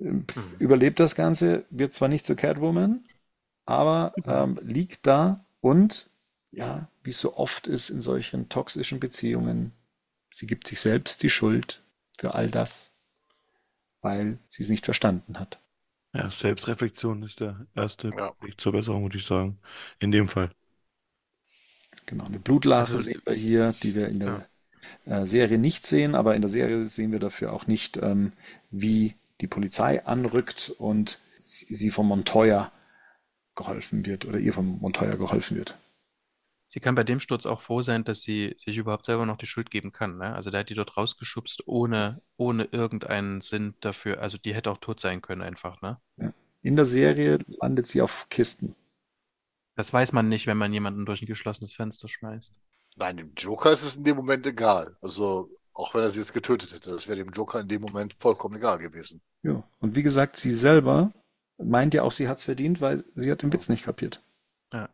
[0.00, 0.26] ähm,
[0.58, 3.04] überlebt das Ganze, wird zwar nicht zur Catwoman,
[3.66, 6.08] aber ähm, liegt da und
[6.52, 9.72] ja, wie es so oft ist in solchen toxischen Beziehungen,
[10.32, 11.82] sie gibt sich selbst die Schuld
[12.18, 12.92] für all das,
[14.02, 15.58] weil sie es nicht verstanden hat.
[16.12, 18.32] Ja, Selbstreflexion ist der erste Ja.
[18.40, 19.58] Weg zur Besserung, würde ich sagen.
[19.98, 20.50] In dem Fall.
[22.06, 24.46] Genau, eine Blutlache Also- sehen wir hier, die wir in der
[25.06, 28.32] äh, Serie nicht sehen, aber in der Serie sehen wir dafür auch nicht, ähm,
[28.70, 32.70] wie die Polizei anrückt und sie sie vom Montoya
[33.54, 35.78] geholfen wird oder ihr vom Montoya geholfen wird.
[36.66, 39.46] Sie kann bei dem Sturz auch froh sein, dass sie sich überhaupt selber noch die
[39.46, 40.18] Schuld geben kann.
[40.18, 40.34] Ne?
[40.34, 44.20] Also der hat die dort rausgeschubst, ohne, ohne irgendeinen Sinn dafür.
[44.20, 46.00] Also die hätte auch tot sein können einfach, ne?
[46.62, 48.74] In der Serie landet sie auf Kisten.
[49.76, 52.54] Das weiß man nicht, wenn man jemanden durch ein geschlossenes Fenster schmeißt.
[52.96, 54.96] Nein, dem Joker ist es in dem Moment egal.
[55.02, 58.16] Also, auch wenn er sie jetzt getötet hätte, das wäre dem Joker in dem Moment
[58.18, 59.20] vollkommen egal gewesen.
[59.42, 59.62] Ja.
[59.80, 61.12] Und wie gesagt, sie selber
[61.58, 64.22] meint ja auch, sie hat es verdient, weil sie hat den Witz nicht kapiert.
[64.72, 64.88] Ja.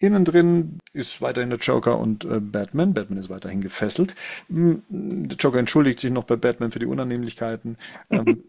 [0.00, 2.94] Innen drin ist weiterhin der Joker und äh, Batman.
[2.94, 4.14] Batman ist weiterhin gefesselt.
[4.48, 7.78] Mm, Der Joker entschuldigt sich noch bei Batman für die Unannehmlichkeiten.
[8.10, 8.44] Ähm,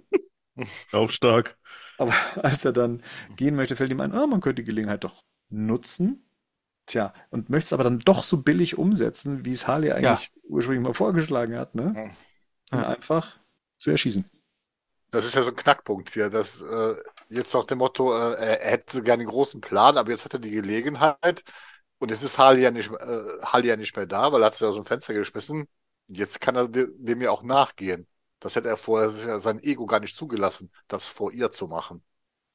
[0.91, 1.57] Auch stark.
[1.97, 3.01] aber als er dann
[3.35, 6.23] gehen möchte, fällt ihm ein, ah, man könnte die Gelegenheit doch nutzen.
[6.87, 10.83] Tja, und möchte es aber dann doch so billig umsetzen, wie es Harley eigentlich ursprünglich
[10.83, 12.11] mal vorgeschlagen hat, ne?
[12.71, 12.87] Ja.
[12.87, 13.39] einfach
[13.77, 14.25] zu erschießen.
[15.11, 16.95] Das ist ja so ein Knackpunkt hier, dass äh,
[17.29, 20.39] jetzt nach dem Motto, äh, er hätte gerne einen großen Plan, aber jetzt hat er
[20.39, 21.43] die Gelegenheit
[21.99, 24.55] und jetzt ist Harley ja nicht, äh, Harley ja nicht mehr da, weil er hat
[24.55, 25.65] sie aus dem Fenster geschmissen.
[26.07, 28.07] Jetzt kann er de dem ja auch nachgehen.
[28.39, 32.03] Das hätte er vorher sich sein Ego gar nicht zugelassen, das vor ihr zu machen.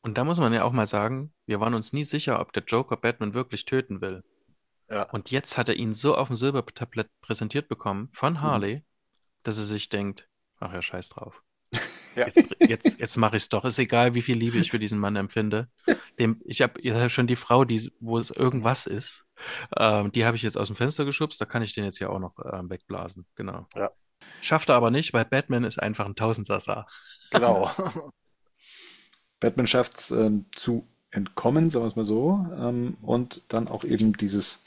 [0.01, 2.65] Und da muss man ja auch mal sagen, wir waren uns nie sicher, ob der
[2.65, 4.23] Joker Batman wirklich töten will.
[4.91, 5.09] Ja.
[5.13, 8.85] Und jetzt hat er ihn so auf dem Silbertablett präsentiert bekommen von Harley,
[9.43, 10.29] dass er sich denkt,
[10.59, 11.43] ach ja, scheiß drauf.
[12.15, 12.27] Ja.
[12.27, 13.65] Jetzt, jetzt, jetzt mache ich es doch.
[13.65, 15.69] Ist egal, wie viel Liebe ich für diesen Mann empfinde.
[16.19, 19.25] Dem, ich habe ja schon die Frau, die, wo es irgendwas ist,
[19.77, 21.41] ähm, die habe ich jetzt aus dem Fenster geschubst.
[21.41, 23.27] Da kann ich den jetzt ja auch noch ähm, wegblasen.
[23.35, 23.67] Genau.
[23.75, 23.91] Ja.
[24.41, 26.87] Schafft er aber nicht, weil Batman ist einfach ein Tausendsassa.
[27.31, 27.71] Genau.
[29.41, 33.85] Batman schafft es ähm, zu entkommen, sagen wir es mal so, ähm, und dann auch
[33.85, 34.63] eben dieses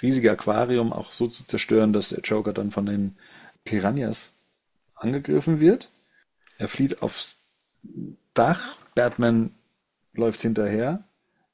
[0.00, 3.16] riesige Aquarium auch so zu zerstören, dass der Joker dann von den
[3.64, 4.32] Piranhas
[4.94, 5.90] angegriffen wird.
[6.62, 7.40] Er flieht aufs
[8.34, 9.50] Dach, Batman
[10.12, 11.02] läuft hinterher,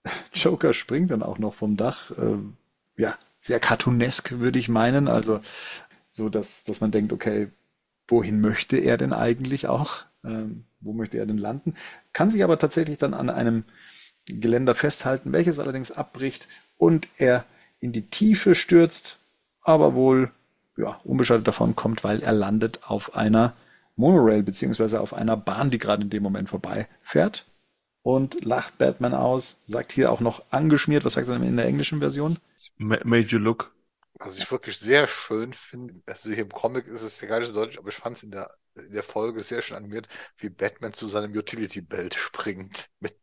[0.35, 2.59] Joker springt dann auch noch vom Dach, ähm,
[2.99, 5.41] ja, sehr cartoonesk würde ich meinen, also
[6.11, 7.49] so, dass, dass man denkt, okay,
[8.07, 10.05] wohin möchte er denn eigentlich auch?
[10.25, 11.75] Ähm, wo möchte er denn landen?
[12.13, 13.65] Kann sich aber tatsächlich dann an einem
[14.27, 17.47] Geländer festhalten, welches allerdings abbricht und er
[17.81, 19.21] in die Tiefe stürzt,
[19.63, 20.33] aber wohl
[20.77, 23.55] ja, unbeschadet davon kommt, weil er landet auf einer
[23.99, 27.47] Monorail beziehungsweise auf einer Bahn, die gerade in dem Moment vorbeifährt
[28.03, 31.99] und lacht Batman aus, sagt hier auch noch angeschmiert, was sagt er in der englischen
[31.99, 32.39] Version?
[32.77, 33.75] Ma made you look.
[34.21, 37.51] Was ich wirklich sehr schön finde, also hier im Comic ist es ja gar nicht
[37.51, 40.09] so deutlich, aber ich fand es in der, in der Folge sehr schön animiert,
[40.39, 43.17] wie Batman zu seinem Utility-Belt springt, mit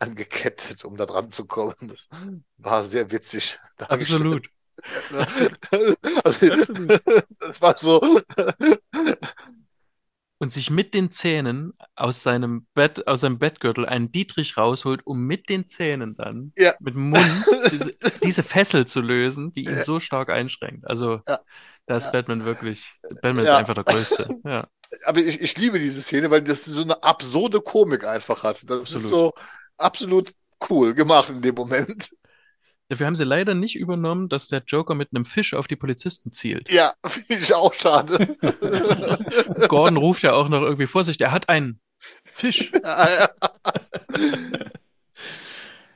[0.00, 1.74] angekettet, um da dran zu kommen.
[1.82, 2.08] Das
[2.56, 3.58] war sehr witzig.
[3.78, 4.48] Absolut.
[5.12, 6.48] Also,
[7.38, 8.00] das war so.
[10.42, 15.20] Und sich mit den Zähnen aus seinem Bett, aus seinem Bettgürtel einen Dietrich rausholt, um
[15.24, 16.74] mit den Zähnen dann, Ja.
[16.80, 17.94] mit dem Mund, diese,
[18.24, 19.84] diese Fessel zu lösen, die ihn Ja.
[19.84, 20.84] so stark einschränkt.
[20.84, 21.38] Also, Ja.
[21.86, 22.10] Da ist.
[22.10, 24.26] Batman wirklich, Batman ist einfach der Größte.
[24.44, 24.66] Ja,
[25.04, 28.68] Aber ich, ich liebe diese Szene, weil das so eine absurde Komik einfach hat.
[28.68, 29.08] Das ist Absolut.
[29.10, 29.32] so
[29.76, 30.32] absolut
[30.70, 32.10] cool gemacht in dem Moment.
[32.92, 36.32] Dafür haben sie leider nicht übernommen, dass der Joker mit einem Fisch auf die Polizisten
[36.32, 36.70] zielt.
[36.70, 38.36] Ja, finde ich auch schade.
[39.68, 41.80] Gordon ruft ja auch noch irgendwie Vorsicht, er hat einen
[42.24, 42.70] Fisch.
[42.82, 43.28] Ja, ja.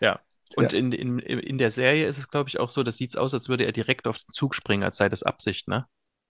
[0.01, 0.21] Ja.
[0.57, 0.79] Und Ja.
[0.79, 3.49] in, in, in der Serie ist es, glaube ich, auch so, das sieht aus, als
[3.49, 5.87] würde er direkt auf den Zug springen, als sei das Absicht, ne?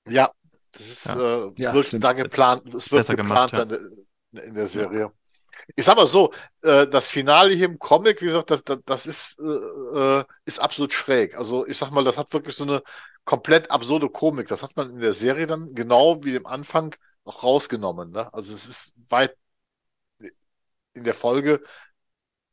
[0.09, 0.31] Ja,
[0.73, 1.47] das ist Ja.
[1.47, 3.71] äh, Ja, da geplant, es wird Besser geplant gemacht,
[4.33, 5.13] dann in der Serie.
[5.75, 6.33] Ich sag mal so,
[6.63, 10.59] äh, das Finale hier im Comic, wie gesagt, das, das, das ist, äh, äh, ist
[10.61, 11.35] absolut schräg.
[11.37, 12.83] Also ich sag mal, das hat wirklich so eine
[13.25, 14.49] komplett absurde Komik.
[14.49, 16.95] Das hat man in der Serie dann genau wie im Anfang
[17.25, 18.11] auch rausgenommen.
[18.13, 18.33] Ne?
[18.33, 19.37] Also es ist weit
[20.95, 21.61] in der Folge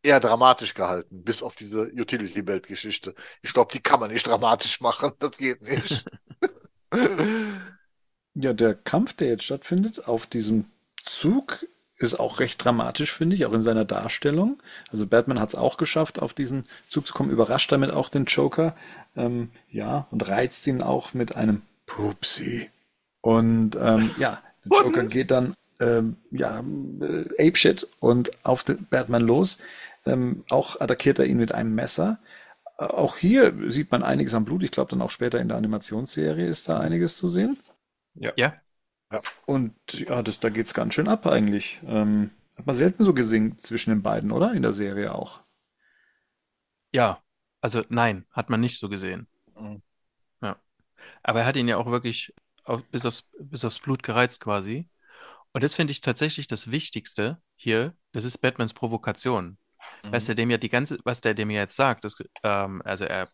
[0.01, 3.15] eher dramatisch gehalten, bis auf diese Utility-Belt-Geschichte.
[3.41, 5.13] Ich glaube, die kann man nicht dramatisch machen.
[5.19, 6.05] Das geht nicht.
[8.35, 10.65] Ja, der Kampf, der jetzt stattfindet auf diesem
[11.03, 11.67] Zug,
[12.03, 14.61] ist auch recht dramatisch, finde ich, auch in seiner Darstellung.
[14.91, 18.25] Also Batman hat es auch geschafft, auf diesen Zug zu kommen, überrascht damit auch den
[18.25, 18.75] Joker.
[19.15, 22.69] Ähm, ja, und reizt ihn auch mit einem Pupsi.
[23.21, 26.63] Und ähm, ja, der Joker geht dann ähm, ja,
[27.01, 29.57] äh, apeshit und auf den Batman los.
[30.05, 32.19] Ähm, auch attackiert er ihn mit einem Messer.
[32.77, 34.63] Äh, Auch hier sieht man einiges am Blut.
[34.63, 37.57] Ich glaube, dann auch später in der Animationsserie ist da einiges zu sehen.
[38.35, 38.53] Ja,
[39.45, 41.81] Und ja, das, da geht's ganz schön ab eigentlich.
[41.85, 44.53] Ähm, hat man selten so gesehen zwischen den beiden, oder?
[44.53, 45.41] In der Serie auch.
[46.93, 47.19] ja.
[47.61, 49.27] Also nein, hat man nicht so gesehen.
[49.55, 49.81] Mhm.
[50.41, 50.57] Ja.
[51.23, 52.33] Aber er hat ihn ja auch wirklich
[52.65, 54.89] auf, bis aufs, bis aufs Blut gereizt quasi.
[55.53, 57.95] Und das finde ich tatsächlich das Wichtigste hier.
[58.11, 59.57] Das ist Batmans Provokation.
[60.09, 63.05] Weißt du, dem ja die ganze, was der dem ja jetzt sagt, das, ähm, also
[63.05, 63.29] er,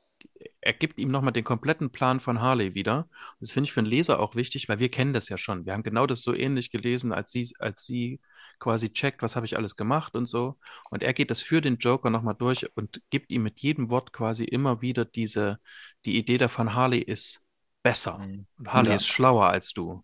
[0.62, 3.10] er gibt ihm nochmal den kompletten Plan von Harley wieder.
[3.40, 5.66] Das finde ich für einen Leser auch wichtig, weil wir kennen das ja schon.
[5.66, 8.20] Wir haben genau das so ähnlich gelesen, als sie, als sie
[8.60, 10.58] quasi checkt, was habe ich alles gemacht und so.
[10.90, 14.12] Und er geht das für den Joker nochmal durch und gibt ihm mit jedem Wort
[14.14, 15.60] quasi immer wieder diese,
[16.06, 17.42] die Idee davon, Harley ist
[17.84, 18.20] besser.
[18.20, 18.46] Mhm.
[18.58, 18.96] Und Harley Ja.
[18.96, 20.04] ist schlauer als du.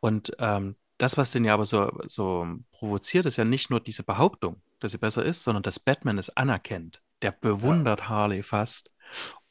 [0.00, 4.02] Und ähm, das, was den ja aber so, so provoziert, ist ja nicht nur diese
[4.02, 7.02] Behauptung, dass sie besser ist, sondern dass Batman es anerkennt.
[7.22, 8.93] Der bewundert Harley fast.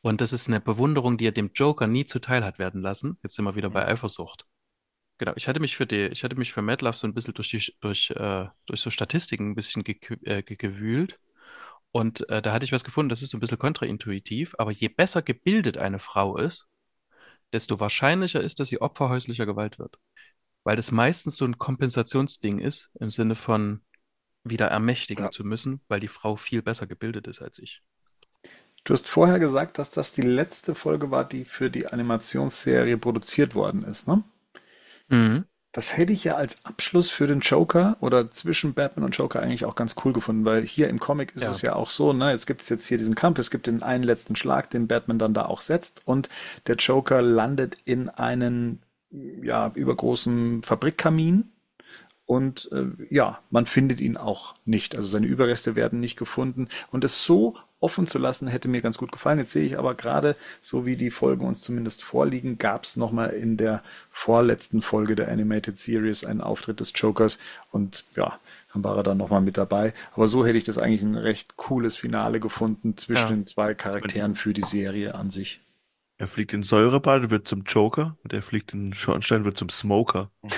[0.01, 3.17] Und das ist eine Bewunderung, die er dem Joker nie zuteil hat werden lassen.
[3.23, 4.45] Jetzt sind wir wieder bei Eifersucht.
[5.17, 7.33] Genau, ich hatte mich für die, ich hatte mich für Mad Love so ein bisschen
[7.33, 11.19] durch die, durch, äh, durch so Statistiken ein bisschen äh, ge- gewühlt.
[11.91, 14.89] Und äh, da hatte ich was gefunden, das ist so ein bisschen kontraintuitiv, aber je
[14.89, 16.67] besser gebildet eine Frau ist,
[17.53, 19.99] desto wahrscheinlicher ist, dass sie Opfer häuslicher Gewalt wird.
[20.63, 23.81] Weil das meistens so ein Kompensationsding ist, im Sinne von
[24.43, 25.31] wieder ermächtigen Ja.
[25.31, 27.83] zu müssen, weil die Frau viel besser gebildet ist als ich.
[28.83, 33.55] Du hast vorher gesagt, dass das die letzte Folge war, die für die Animationsserie produziert
[33.55, 34.23] worden ist, ne?
[35.09, 35.45] Mhm.
[35.75, 39.65] Das hätte ich ja als Abschluss für den Joker oder zwischen Batman und Joker eigentlich
[39.65, 41.49] auch ganz cool gefunden, weil hier im Comic ist Ja.
[41.49, 43.81] es ja auch so, ne, jetzt gibt es jetzt hier diesen Kampf, es gibt den
[43.81, 46.29] einen letzten Schlag, den Batman dann da auch setzt und
[46.67, 48.83] der Joker landet in einen
[49.41, 51.49] ja, übergroßen Fabrikkamin
[52.25, 54.95] und äh, ja, man findet ihn auch nicht.
[54.95, 56.69] Also seine Überreste werden nicht gefunden.
[56.91, 59.39] Und es so offen zu lassen, hätte mir ganz gut gefallen.
[59.39, 63.31] Jetzt sehe ich aber gerade, so wie die Folgen uns zumindest vorliegen, gab es nochmal
[63.31, 67.37] in der vorletzten Folge der Animated Series einen Auftritt des Jokers
[67.71, 68.39] und ja,
[68.73, 69.93] dann war er dann nochmal mit dabei.
[70.15, 73.35] Aber so hätte ich das eigentlich ein recht cooles Finale gefunden zwischen Ja.
[73.35, 75.59] den zwei Charakteren für die Serie an sich.
[76.17, 80.31] Er fliegt in Säurebad, wird zum Joker und er fliegt in Schornstein, wird zum Smoker.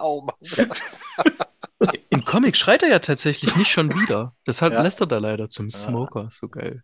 [0.00, 0.36] Oh Mann.
[2.38, 4.36] Comic schreit er ja tatsächlich nicht schon wieder.
[4.46, 4.82] Deshalb Ja.
[4.82, 6.28] lässt er da leider zum Smoker.
[6.30, 6.82] So geil.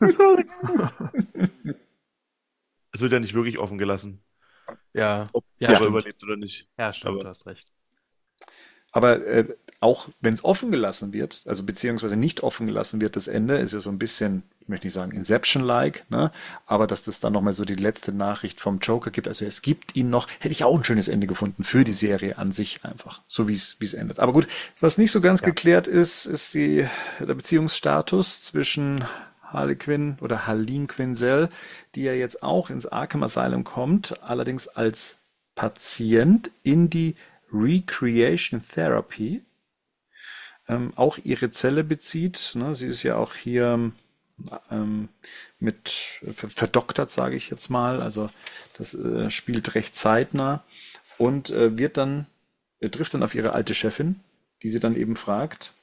[2.92, 4.22] Es wird ja nicht wirklich offen gelassen,
[4.92, 5.90] Ja, ob Ja, er stimmt.
[5.90, 6.68] überlebt oder nicht.
[6.76, 7.68] ja, stimmt, Aber- du hast recht.
[8.92, 9.46] Aber äh,
[9.80, 13.72] auch wenn es offen gelassen wird, also beziehungsweise nicht offen gelassen wird, das Ende ist
[13.72, 16.30] ja so ein bisschen, ich möchte nicht sagen Inception-like, ne?
[16.66, 19.96] Aber dass das dann nochmal so die letzte Nachricht vom Joker gibt, also es gibt
[19.96, 23.22] ihn noch, hätte ich auch ein schönes Ende gefunden für die Serie an sich einfach,
[23.26, 24.18] so wie es endet.
[24.18, 24.48] Aber gut,
[24.80, 26.86] was nicht so ganz geklärt ist, ist die,
[27.18, 29.04] der Beziehungsstatus zwischen
[29.42, 31.48] Harley Quinn oder Harleen Quinzel,
[31.94, 35.16] die ja jetzt auch ins Arkham Asylum kommt, allerdings als
[35.54, 37.16] Patient in die
[37.52, 39.42] Recreation Therapy
[40.68, 42.52] ähm, auch ihre Zelle bezieht.
[42.54, 42.74] Ne?
[42.74, 43.92] Sie ist ja auch hier
[44.70, 45.08] ähm,
[45.58, 45.90] mit
[46.34, 48.00] ver- verdoktert, sage ich jetzt mal.
[48.00, 48.30] Also
[48.78, 50.64] das äh, spielt recht zeitnah
[51.18, 52.26] und äh, wird dann,
[52.80, 54.20] äh, trifft dann auf ihre alte Chefin,
[54.62, 55.74] die sie dann eben fragt,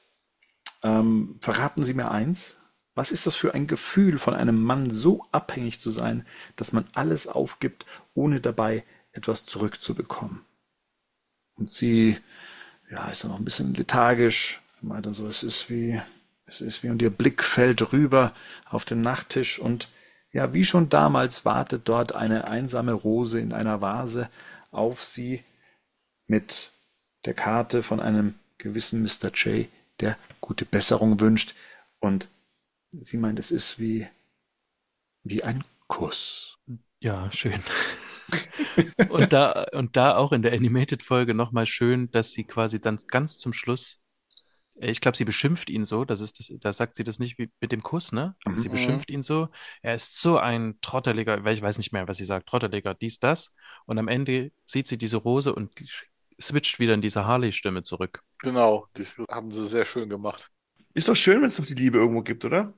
[0.82, 2.56] ähm, verraten Sie mir eins,
[2.98, 6.26] Was ist das für ein Gefühl, von einem Mann so abhängig zu sein,
[6.56, 8.82] dass man alles aufgibt, ohne dabei
[9.12, 10.40] etwas zurückzubekommen?
[11.58, 12.18] Und sie,
[12.90, 16.00] ja, ist dann noch ein bisschen lethargisch, meint dann so, es ist wie,
[16.46, 18.32] es ist wie, und ihr Blick fällt rüber
[18.70, 19.88] auf den Nachttisch und
[20.32, 24.28] ja, wie schon damals wartet dort eine einsame Rose in einer Vase
[24.70, 25.42] auf sie
[26.26, 26.72] mit
[27.24, 29.32] der Karte von einem gewissen Mr.
[29.34, 29.68] J,
[30.00, 31.54] der gute Besserung wünscht.
[32.00, 32.28] Und
[32.92, 34.06] sie meint, es ist wie,
[35.24, 36.58] wie ein Kuss.
[37.00, 37.62] Ja, schön.
[39.08, 43.38] Und da, und da auch in der Animated-Folge nochmal schön, dass sie quasi dann ganz
[43.38, 44.00] zum Schluss,
[44.80, 47.38] äh, ich glaube, sie beschimpft ihn so, das ist das, da sagt sie das nicht
[47.38, 48.36] wie mit dem Kuss, ne?
[48.44, 48.72] Aber sie Mhm.
[48.72, 49.48] beschimpft ihn so.
[49.82, 53.18] Er ist so ein trotteliger, weil ich weiß nicht mehr, was sie sagt, trotteliger, dies,
[53.18, 53.54] das.
[53.86, 55.70] Und am Ende sieht sie diese Rose und
[56.40, 58.22] switcht wieder in diese Harley-Stimme zurück.
[58.40, 60.50] Genau, das haben sie sehr schön gemacht.
[60.94, 62.72] Ist doch schön, wenn es doch die Liebe irgendwo gibt, oder?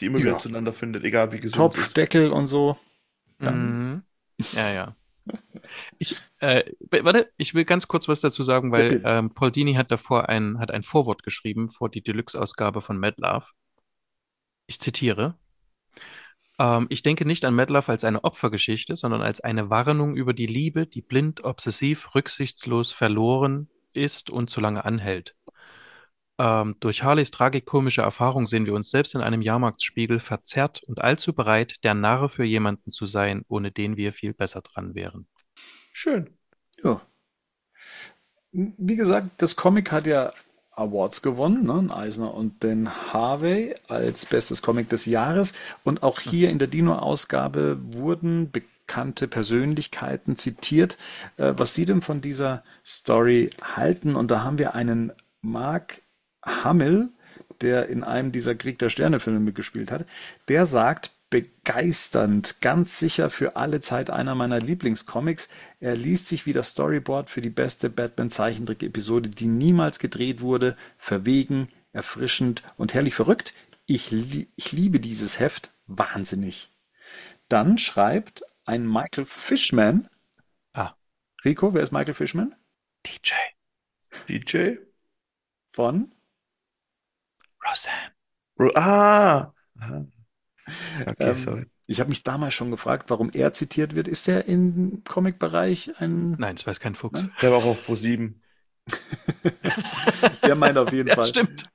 [0.00, 0.24] Die immer Ja.
[0.26, 1.96] wieder zueinander findet, egal wie gesund es Topf, ist.
[1.96, 2.76] Deckel und so.
[3.40, 3.50] Ja.
[3.52, 4.02] Mhm.
[4.52, 4.96] Ja, ja.
[5.98, 9.90] Ich, äh, warte, ich will ganz kurz was dazu sagen, weil ähm, Paul Dini hat
[9.90, 13.46] davor ein, hat ein Vorwort geschrieben vor die Deluxe-Ausgabe von Mad Love.
[14.66, 15.36] Ich zitiere.
[16.58, 20.32] Ähm, ich denke nicht an Mad Love als eine Opfergeschichte, sondern als eine Warnung über
[20.32, 25.34] die Liebe, die blind, obsessiv, rücksichtslos verloren ist und zu lange anhält.
[26.38, 31.32] Ähm, durch Harleys tragikomische Erfahrung sehen wir uns selbst in einem Jahrmarktsspiegel verzerrt und allzu
[31.32, 35.26] bereit, der Narr für jemanden zu sein, ohne den wir viel besser dran wären.
[35.92, 36.28] Schön.
[36.82, 37.00] Ja.
[38.52, 40.32] Wie gesagt, das Comic hat ja
[40.72, 41.72] Awards gewonnen, ne?
[41.72, 45.54] Einen Eisner und den Harvey als bestes Comic des Jahres.
[45.84, 50.98] Und auch hier in der Dino-Ausgabe wurden bekannte Persönlichkeiten zitiert,
[51.38, 54.16] äh, was sie denn von dieser Story halten.
[54.16, 56.02] Und da haben wir einen Mark
[56.46, 57.10] Hamill,
[57.60, 60.06] der in einem dieser Krieg der Sterne-Filme mitgespielt hat.
[60.48, 65.48] Der sagt, begeisternd, ganz sicher für alle Zeit einer meiner Lieblingscomics.
[65.80, 71.68] Er liest sich wie das Storyboard für die beste Batman-Zeichentrick-Episode, die niemals gedreht wurde, verwegen,
[71.92, 73.54] erfrischend und herrlich verrückt.
[73.86, 76.70] Ich, lie ich liebe dieses Heft wahnsinnig.
[77.48, 80.08] Dann schreibt ein Michael Fishman.
[80.72, 80.94] Ah,
[81.44, 82.54] Rico, wer ist Michael Fishman?
[83.06, 83.34] DJ,
[84.28, 84.76] DJ?
[85.70, 86.12] Von?
[87.68, 88.12] Roseanne.
[88.58, 89.52] Ro- Ah!
[89.78, 90.06] Aha.
[91.06, 91.66] Okay, Ähm, sorry.
[91.86, 94.08] ich habe mich damals schon gefragt, warum er zitiert wird.
[94.08, 96.32] Ist er im Comic-Bereich ein.
[96.38, 97.28] Nein, das weiß kein Fuchs.
[97.42, 98.34] Der war auch auf Pro7.
[100.46, 101.26] Der meint auf jeden Ja, Fall.
[101.26, 101.68] stimmt.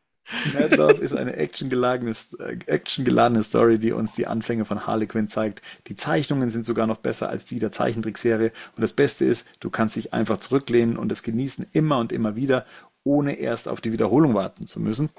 [0.54, 5.28] Mad Love ist eine actiongeladene, äh, actiongeladene Story, die uns die Anfänge von Harley Quinn
[5.28, 5.62] zeigt.
[5.88, 8.52] Die Zeichnungen sind sogar noch besser als die der Zeichentrickserie.
[8.76, 12.36] Und das Beste ist, du kannst dich einfach zurücklehnen und es genießen immer und immer
[12.38, 12.66] wieder,
[13.04, 15.10] ohne erst auf die Wiederholung warten zu müssen.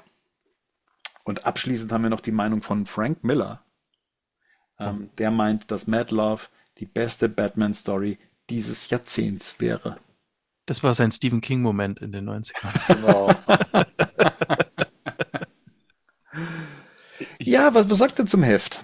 [1.23, 3.63] Und abschließend haben wir noch die Meinung von Frank Miller.
[4.79, 6.43] Ähm, der meint, dass Mad Love
[6.79, 8.17] die beste Batman-Story
[8.49, 9.97] dieses Jahrzehnts wäre.
[10.65, 12.73] Das war sein Stephen King-Moment in den 90ern.
[12.95, 13.33] Genau.
[17.39, 18.83] Ja, was, was sagt er zum Heft?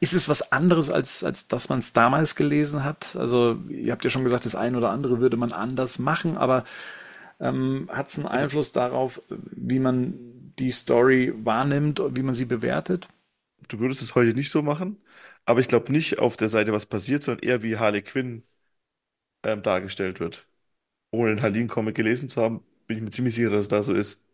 [0.00, 3.16] Ist es was anderes, als, als dass man es damals gelesen hat?
[3.16, 6.64] Also, ihr habt ja schon gesagt, das eine oder andere würde man anders machen, aber
[7.38, 10.14] ähm, hat es einen Einfluss darauf, wie man
[10.60, 13.08] die Story wahrnimmt und wie man sie bewertet?
[13.68, 14.98] Du würdest es heute nicht so machen,
[15.44, 18.42] aber ich glaube nicht auf der Seite, was passiert, sondern eher wie Harley Quinn
[19.42, 20.46] ähm, dargestellt wird.
[21.12, 23.94] Ohne den Harleen-Comic gelesen zu haben, bin ich mir ziemlich sicher, dass es da so
[23.94, 24.26] ist.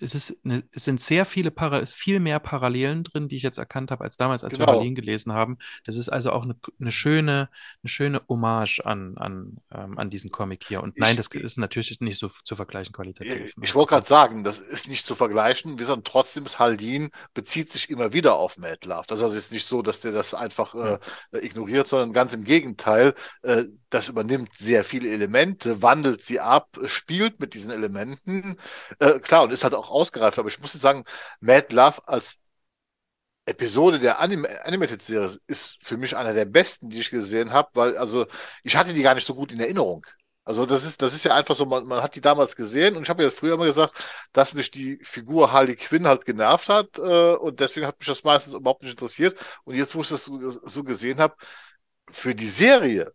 [0.00, 3.36] Es ist eine, es sind sehr viele Para, es ist viel mehr Parallelen drin, die
[3.36, 4.72] ich jetzt erkannt habe, als damals, als wir Genau.
[4.78, 5.58] Harleen gelesen haben.
[5.84, 7.48] Das ist also auch eine, eine schöne,
[7.82, 10.82] eine schöne Hommage an, an, ähm, an diesen Comic hier.
[10.82, 13.46] Und nein, Ich- das ist natürlich nicht so zu vergleichen qualitativ.
[13.46, 15.78] Ich, ich wollte gerade sagen, das ist nicht zu vergleichen.
[15.78, 19.04] Wir sagen trotzdem, Haldin bezieht sich immer wieder auf Mad Love.
[19.06, 20.98] Das ist also jetzt nicht so, dass der das einfach äh,
[21.32, 23.14] ignoriert, sondern ganz im Gegenteil.
[23.42, 23.64] Äh,
[23.94, 28.58] das übernimmt sehr viele Elemente, wandelt sie ab, spielt mit diesen Elementen.
[28.98, 30.38] Äh, klar, und ist halt auch ausgereift.
[30.38, 31.04] Aber ich muss jetzt sagen,
[31.40, 32.40] Mad Love als
[33.46, 37.68] Episode der Anim Animated Series ist für mich einer der besten, die ich gesehen habe,
[37.74, 38.26] weil also
[38.62, 40.06] ich hatte die gar nicht so gut in Erinnerung.
[40.44, 43.02] Also das ist, das ist ja einfach so, man, man hat die damals gesehen und
[43.04, 43.94] ich habe ja früher immer gesagt,
[44.32, 48.24] dass mich die Figur Harley Quinn halt genervt hat äh, und deswegen hat mich das
[48.24, 49.38] meistens überhaupt nicht interessiert.
[49.64, 51.34] Und jetzt, wo ich das so, so gesehen habe,
[52.10, 53.12] für die Serie,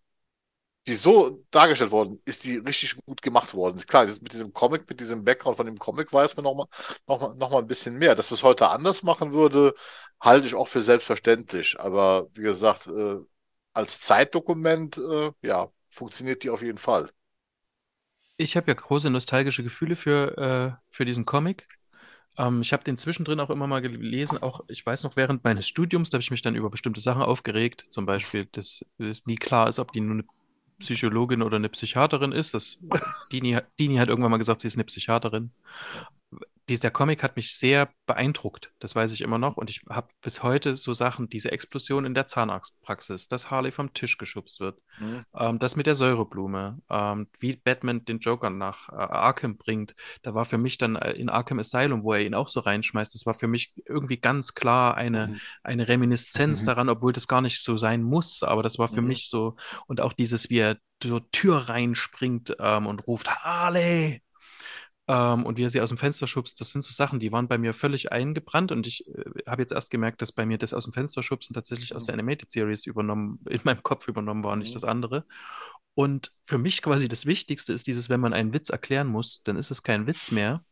[0.90, 3.80] die so dargestellt worden, ist die richtig gut gemacht worden.
[3.86, 6.68] Klar, mit diesem Comic, mit diesem Background von dem Comic weiß man noch mal,
[7.08, 8.16] noch mal, noch mal ein bisschen mehr.
[8.16, 9.76] Dass wir es heute anders machen würde,
[10.20, 11.80] halte ich auch für selbstverständlich.
[11.80, 13.18] Aber wie gesagt, äh,
[13.74, 17.10] als Zeitdokument, äh, ja, funktioniert die auf jeden Fall.
[18.38, 21.68] Ich habe ja große nostalgische Gefühle für, äh, für diesen Comic.
[22.38, 25.68] Ähm, ich habe den zwischendrin auch immer mal gelesen, auch ich weiß noch, während meines
[25.68, 27.86] Studiums, da habe ich mich dann über bestimmte Sachen aufgeregt.
[27.92, 30.24] Zum Beispiel, dass es nie klar ist, ob die nur eine
[30.80, 32.54] Psychologin oder eine Psychiaterin ist.
[32.54, 32.78] Das,
[33.32, 35.52] Dini, Dini hat irgendwann mal gesagt, sie ist eine Psychiaterin.
[36.70, 39.58] Dieser Comic hat mich sehr beeindruckt, das weiß ich immer noch.
[39.58, 43.94] Und ich habe bis heute so Sachen, diese Explosion in der Zahnarztpraxis, dass Harley vom
[43.94, 45.26] Tisch geschubst wird, Mhm.
[45.36, 49.96] ähm, das mit der Säureblume, ähm, wie Batman den Joker nach äh, Arkham bringt.
[50.22, 53.16] Da war für mich dann äh, in Arkham Asylum, wo er ihn auch so reinschmeißt,
[53.16, 55.40] das war für mich irgendwie ganz klar eine, Mhm.
[55.64, 56.66] eine Reminiszenz Mhm.
[56.66, 58.44] daran, obwohl das gar nicht so sein muss.
[58.44, 59.08] Aber das war für Mhm.
[59.08, 59.56] mich so,
[59.88, 64.22] und auch dieses, wie er zur Tür reinspringt ähm, und ruft, Harley!
[65.10, 67.48] Ähm, und wie er sie aus dem Fenster schubst, das sind so Sachen, die waren
[67.48, 70.72] bei mir völlig eingebrannt und ich äh, habe jetzt erst gemerkt, dass bei mir das
[70.72, 74.54] aus dem Fenster schubsen tatsächlich aus der Animated Series übernommen, in meinem Kopf übernommen war
[74.54, 74.74] und nicht Mhm.
[74.76, 75.26] das andere.
[75.96, 79.58] Und für mich quasi das Wichtigste ist dieses, wenn man einen Witz erklären muss, dann
[79.58, 80.64] ist es kein Witz mehr.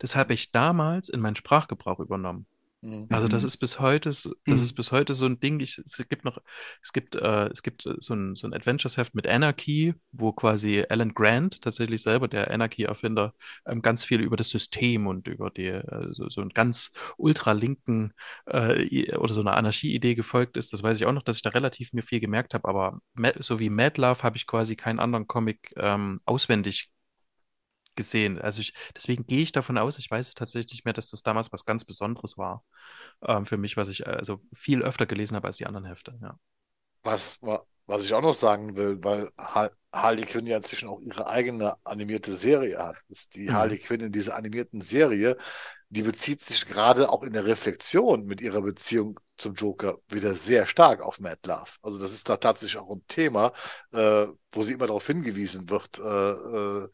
[0.00, 2.46] Das habe ich damals in meinen Sprachgebrauch übernommen.
[2.84, 3.06] Mhm.
[3.10, 4.64] Also das ist bis heute, so- das Mhm.
[4.64, 5.58] ist bis heute so ein Ding.
[5.60, 6.38] Ich, es gibt noch,
[6.82, 10.84] es gibt, äh, es gibt äh, so ein, so ein Adventures-Heft mit Anarchy, wo quasi
[10.90, 13.32] Alan Grant tatsächlich selber, der Anarchy-Erfinder,
[13.66, 18.12] ähm, ganz viel über das System und über die, äh, so, so einen ganz ultralinken
[18.46, 20.72] äh, oder so eine Anarchie-Idee gefolgt ist.
[20.74, 22.68] Das weiß ich auch noch, dass ich da relativ mir viel gemerkt habe.
[22.68, 26.90] Aber Ma- so wie Mad Love habe ich quasi keinen anderen Comic ähm, auswendig
[27.96, 28.40] gesehen.
[28.40, 31.22] Also ich, deswegen gehe ich davon aus, ich weiß es tatsächlich nicht mehr, dass das
[31.22, 32.64] damals was ganz Besonderes war
[33.26, 36.18] ähm, für mich, was ich äh, also viel öfter gelesen habe als die anderen Hefte.
[36.22, 36.38] Ja.
[37.02, 41.00] Was, wa- was ich auch noch sagen will, weil Ha- Harley Quinn ja inzwischen auch
[41.00, 43.52] ihre eigene animierte Serie hat, ist die Mhm.
[43.52, 45.36] Harley Quinn in dieser animierten Serie,
[45.90, 50.66] die bezieht sich gerade auch in der Reflexion mit ihrer Beziehung zum Joker wieder sehr
[50.66, 51.70] stark auf Mad Love.
[51.82, 53.52] Also das ist da tatsächlich auch ein Thema,
[53.92, 56.88] äh, wo sie immer darauf hingewiesen wird, äh, äh,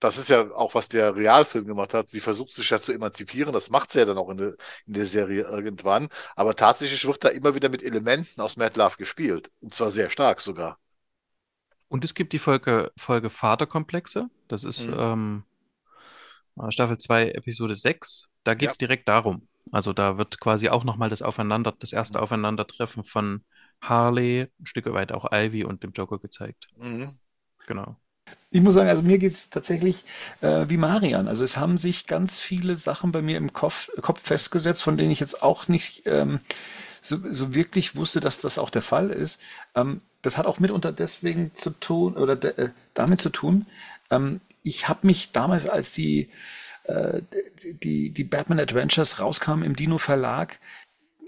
[0.00, 2.10] das ist ja auch, was der Realfilm gemacht hat.
[2.10, 3.52] Sie versucht sich ja zu emanzipieren.
[3.52, 4.56] Das macht sie ja dann auch in der,
[4.86, 6.08] in der Serie irgendwann.
[6.36, 9.50] Aber tatsächlich wird da immer wieder mit Elementen aus Mad Love gespielt.
[9.60, 10.78] Und zwar sehr stark sogar.
[11.88, 14.28] Und es gibt die Folge, Folge Vaterkomplexe.
[14.48, 14.94] Das ist Mhm.
[14.98, 15.44] ähm,
[16.60, 18.28] äh, Staffel 2, Episode 6.
[18.42, 18.86] Da geht es Ja.
[18.86, 19.48] direkt darum.
[19.72, 22.20] Also da wird quasi auch nochmal das Aufeinander, das erste.
[22.20, 23.44] Aufeinandertreffen von
[23.80, 26.68] Harley, ein Stück weit auch Ivy und dem Joker gezeigt.
[26.76, 27.18] Mhm.
[27.66, 27.96] Genau.
[28.50, 30.04] Ich muss sagen, also mir geht's tatsächlich
[30.40, 31.26] äh, wie Marian.
[31.26, 35.10] Also es haben sich ganz viele Sachen bei mir im Kopf, Kopf festgesetzt, von denen
[35.10, 36.38] ich jetzt auch nicht ähm,
[37.02, 39.40] so, so wirklich wusste, dass das auch der Fall ist.
[39.74, 43.66] Ähm, das hat auch mitunter deswegen zu tun oder de, äh, damit zu tun.
[44.10, 46.30] Ähm, ich habe mich damals, als die,
[46.84, 47.22] äh,
[47.64, 50.60] die, die Batman Adventures rauskamen im Dino Verlag,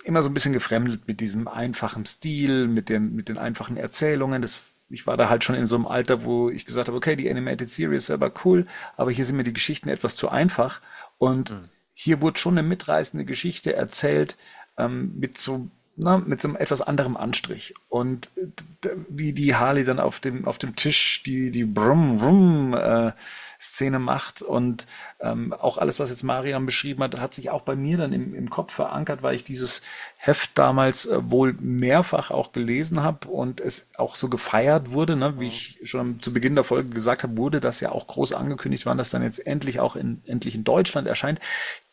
[0.05, 4.41] immer so ein bisschen gefremdet mit diesem einfachen Stil, mit den, mit den einfachen Erzählungen.
[4.41, 7.17] Das, ich war da halt schon in so einem Alter, wo ich gesagt habe, okay,
[7.17, 10.81] die Animated Series ist selber cool, aber hier sind mir die Geschichten etwas zu einfach.
[11.19, 11.53] Und
[11.93, 14.37] hier wurde schon eine mitreißende Geschichte erzählt,
[14.79, 17.75] ähm, mit so, na, mit so einem etwas anderem Anstrich.
[17.89, 18.31] Und
[19.09, 23.13] wie die Harley dann auf dem, auf dem Tisch die, die Brumm, Brumm, äh,
[23.59, 24.87] Szene macht und
[25.21, 28.35] ähm, auch alles, was jetzt Marian beschrieben hat, hat sich auch bei mir dann im,
[28.35, 29.83] im Kopf verankert, weil ich dieses
[30.17, 35.41] Heft damals äh, wohl mehrfach auch gelesen habe und es auch so gefeiert wurde, ne?
[35.41, 38.87] wie ich schon zu Beginn der Folge gesagt habe, wurde das ja auch groß angekündigt,
[38.87, 41.41] wann das dann jetzt endlich auch in, endlich in Deutschland erscheint.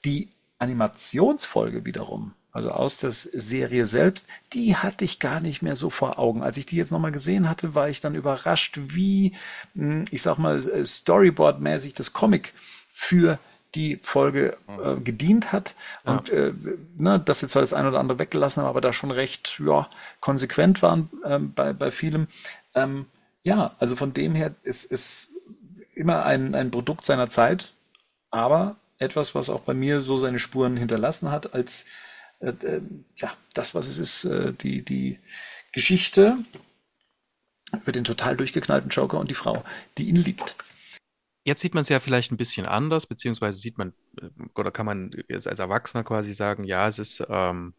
[0.04, 5.90] Die Animationsfolge wiederum, also aus der Serie selbst, die hatte ich gar nicht mehr so
[5.90, 6.44] vor Augen.
[6.44, 9.34] Als ich die jetzt nochmal gesehen hatte, war ich dann überrascht, wie,
[9.74, 12.54] mh, ich sag mal, äh, Storyboard-mäßig das Comic
[12.92, 13.40] für
[13.74, 15.74] die Folge äh, gedient hat
[16.04, 16.54] und äh,
[16.96, 19.90] ne, dass sie zwar das eine oder andere weggelassen haben, aber da schon recht ja,
[20.20, 22.28] konsequent waren ähm, bei, bei vielem.
[22.76, 23.08] Ähm,
[23.42, 25.34] ja, also von dem her ist es
[25.96, 27.74] immer ein, ein Produkt seiner Zeit,
[28.30, 31.88] aber etwas, was auch bei mir so seine Spuren hinterlassen hat, als äh, äh,
[33.18, 35.20] ja, das, was es ist, äh, die, die
[35.72, 36.38] Geschichte
[37.72, 39.64] über den total durchgeknallten Joker und die Frau,
[39.98, 40.56] die ihn liebt.
[41.46, 44.86] Jetzt sieht man es ja vielleicht ein bisschen anders, beziehungsweise sieht man, äh, oder kann
[44.86, 47.74] man jetzt als Erwachsener quasi sagen, ja, es ist, ähm,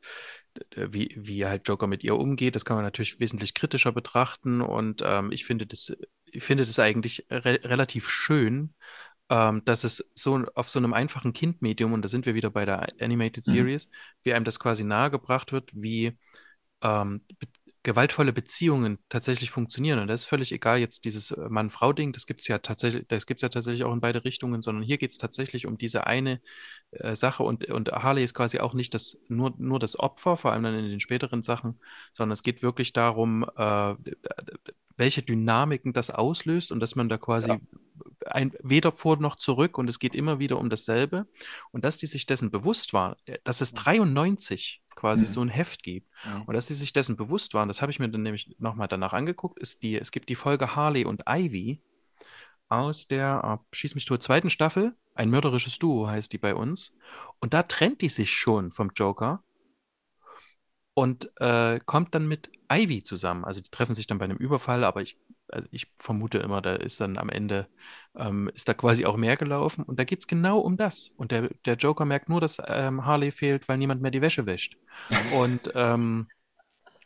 [0.76, 5.02] wie, wie halt Joker mit ihr umgeht, das kann man natürlich wesentlich kritischer betrachten und
[5.04, 5.96] ähm, ich finde das,
[6.26, 8.74] ich finde das eigentlich re relativ schön,
[9.34, 12.64] ähm, dass es so auf so einem einfachen Kindmedium, und da sind wir wieder bei
[12.66, 13.50] der Animated Mhm.
[13.50, 13.90] Series,
[14.24, 16.18] wie einem das quasi nahegebracht wird, wie
[16.82, 17.48] ähm, be
[17.86, 19.98] gewaltvolle Beziehungen tatsächlich funktionieren.
[19.98, 23.26] Und das ist völlig egal, jetzt dieses äh, Mann-Frau-Ding, das gibt es ja tatsächlich, das
[23.26, 26.40] gibt's ja tatsächlich auch in beide Richtungen, sondern hier geht es tatsächlich um diese eine
[26.92, 30.52] äh, Sache und, und Harley ist quasi auch nicht das, nur, nur das Opfer, vor
[30.52, 31.80] allem dann in den späteren Sachen,
[32.14, 33.94] sondern es geht wirklich darum, äh,
[34.96, 37.58] welche Dynamiken das auslöst und dass man da quasi Ja.
[38.26, 41.26] Ein, weder vor noch zurück und es geht immer wieder um dasselbe.
[41.72, 45.28] Und dass die sich dessen bewusst war, äh, dass es 93 quasi Mhm.
[45.28, 46.42] so ein Heft gibt Mhm.
[46.42, 49.12] und dass sie sich dessen bewusst waren, das habe ich mir dann nämlich nochmal danach
[49.12, 51.82] angeguckt, ist die, es gibt die Folge Harley und Ivy
[52.68, 56.94] aus der, ah, schieß mich tot, zweiten Staffel, ein mörderisches Duo heißt die bei uns.
[57.40, 59.44] Und da trennt die sich schon vom Joker
[60.94, 63.44] und äh, kommt dann mit Ivy zusammen.
[63.44, 65.18] Also die treffen sich dann bei einem Überfall, aber ich,
[65.48, 67.68] also ich vermute immer, da ist dann am Ende,
[68.16, 69.84] ähm, ist da quasi auch mehr gelaufen.
[69.84, 71.10] Und da geht es genau um das.
[71.16, 74.46] Und der, der Joker merkt nur, dass ähm, Harley fehlt, weil niemand mehr die Wäsche
[74.46, 74.76] wäscht.
[75.40, 76.28] Und ähm,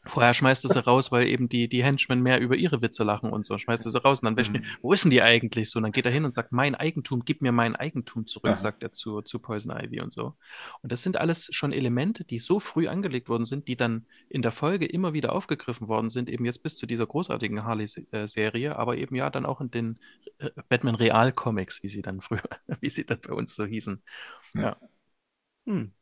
[0.08, 3.30] vorher schmeißt er sie raus, weil eben die, die Henchmen mehr über ihre Witze lachen
[3.30, 3.58] und so.
[3.58, 4.62] Schmeißt er sie raus und dann wäscht Mhm.
[4.82, 5.78] wo ist denn die eigentlich so?
[5.78, 8.56] Und dann geht er hin und sagt, mein Eigentum, gib mir mein Eigentum zurück, Aha.
[8.56, 10.34] sagt er zu, zu Poison Ivy und so.
[10.82, 14.42] Und das sind alles schon Elemente, die so früh angelegt worden sind, die dann in
[14.42, 18.96] der Folge immer wieder aufgegriffen worden sind, eben jetzt bis zu dieser großartigen Harley-Serie, aber
[18.96, 19.98] eben ja dann auch in den
[20.38, 22.42] äh, Batman Real-Comics, wie sie dann früher,
[22.80, 24.02] wie sie dann bei uns so hießen.
[25.66, 25.92] Hm.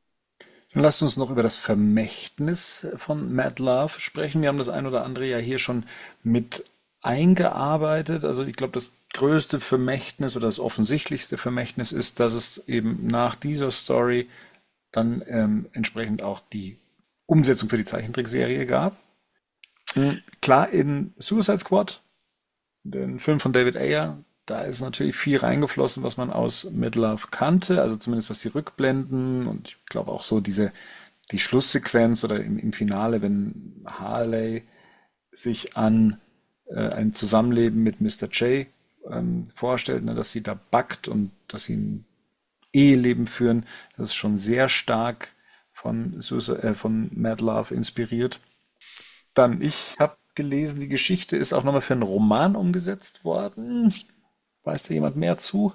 [0.78, 4.42] Lasst uns noch über das Vermächtnis von Mad Love sprechen.
[4.42, 5.86] Wir haben das ein oder andere ja hier schon
[6.22, 6.64] mit
[7.00, 8.26] eingearbeitet.
[8.26, 13.36] Also ich glaube, das größte Vermächtnis oder das offensichtlichste Vermächtnis ist, dass es eben nach
[13.36, 14.28] dieser Story
[14.92, 16.76] dann ähm, entsprechend auch die
[17.24, 18.98] Umsetzung für die Zeichentrickserie gab.
[19.94, 20.22] Mhm.
[20.42, 22.02] Klar, in Suicide Squad,
[22.82, 27.26] den Film von David Ayer, da ist natürlich viel reingeflossen, was man aus Mad Love
[27.30, 30.72] kannte, also zumindest was die Rückblenden und ich glaube auch so diese,
[31.32, 34.64] die Schlusssequenz oder im, im Finale, wenn Harley
[35.32, 36.20] sich an
[36.66, 38.28] äh, ein Zusammenleben mit Mr.
[38.30, 38.66] J
[39.10, 42.04] ähm, vorstellt, ne, dass sie da backt und dass sie ein
[42.72, 43.66] Eheleben führen,
[43.96, 45.34] das ist schon sehr stark
[45.72, 48.40] von, äh, von Mad Love inspiriert.
[49.34, 53.92] Dann, ich habe gelesen, die Geschichte ist auch nochmal für einen Roman umgesetzt worden.
[54.66, 55.72] Weiß da jemand mehr zu?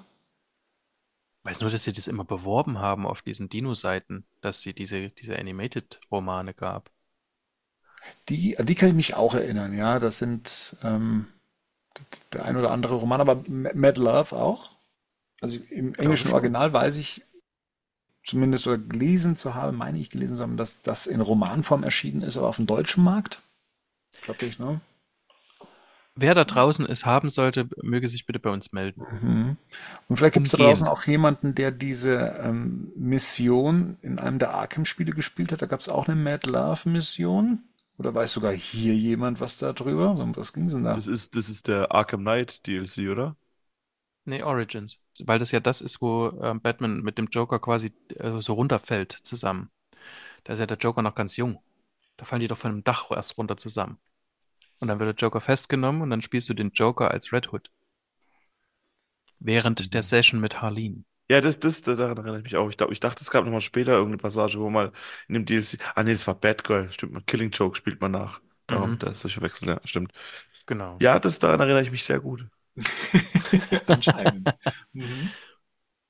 [1.44, 5.36] weiß nur, dass sie das immer beworben haben auf diesen Dino-Seiten, dass sie diese, diese
[5.38, 6.90] Animated-Romane gab.
[8.28, 9.98] Die, die kann ich mich auch erinnern, ja.
[9.98, 11.26] Das sind ähm,
[12.32, 14.70] der ein oder andere Roman, aber Mad Love auch.
[15.40, 16.32] Also im englischen.
[16.32, 17.22] Original weiß ich
[18.24, 22.22] zumindest oder gelesen zu haben, meine ich gelesen zu haben, dass das in Romanform erschienen
[22.22, 23.42] ist, aber auf dem deutschen Markt.
[24.22, 24.80] Glaube ich, ne?
[26.14, 29.02] Wer da draußen es haben sollte, möge sich bitte bei uns melden.
[29.22, 29.56] Mhm.
[30.08, 34.54] Und vielleicht gibt es da draußen auch jemanden, der diese ähm, Mission in einem der
[34.54, 35.62] Arkham-Spiele gespielt hat.
[35.62, 37.60] Da gab es auch eine Mad Love-Mission.
[37.98, 40.10] Oder weiß sogar hier jemand was da drüber?
[40.10, 40.96] Um Was ging denn da?
[40.96, 43.36] Das ist, das ist der Arkham Knight DLC, oder?
[44.24, 44.98] Nee, Origins.
[45.24, 49.12] Weil das ja das ist, wo ähm, Batman mit dem Joker quasi äh, so runterfällt
[49.12, 49.70] zusammen.
[50.44, 51.60] Da ist ja der Joker noch ganz jung.
[52.16, 53.98] Da fallen die doch von einem Dach erst runter zusammen.
[54.80, 57.70] Und dann wird der Joker festgenommen und dann spielst du den Joker als Red Hood.
[59.38, 61.04] Während der Session mit Harleen.
[61.30, 62.68] Ja, das, das, daran erinnere ich mich auch.
[62.68, 64.92] Ich, glaub, ich dachte, es gab nochmal später irgendeine Passage, wo mal
[65.28, 65.78] in dem DLC.
[65.94, 66.92] Ah, nee, das war Batgirl.
[66.92, 67.26] Stimmt, man.
[67.26, 68.40] Killing Joke spielt man nach.
[68.66, 68.98] Darum, Mhm.
[68.98, 70.12] da ist solche Wechsel, ja, stimmt.
[70.66, 70.96] Genau.
[71.00, 72.46] Ja, das, daran erinnere ich mich sehr gut.
[73.86, 74.48] Anscheinend.
[74.92, 75.30] Mhm.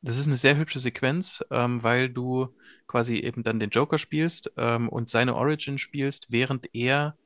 [0.03, 2.55] Das ist eine sehr hübsche Sequenz, ähm, weil du
[2.87, 7.17] quasi eben dann den Joker spielst ähm, und seine Origin spielst, während er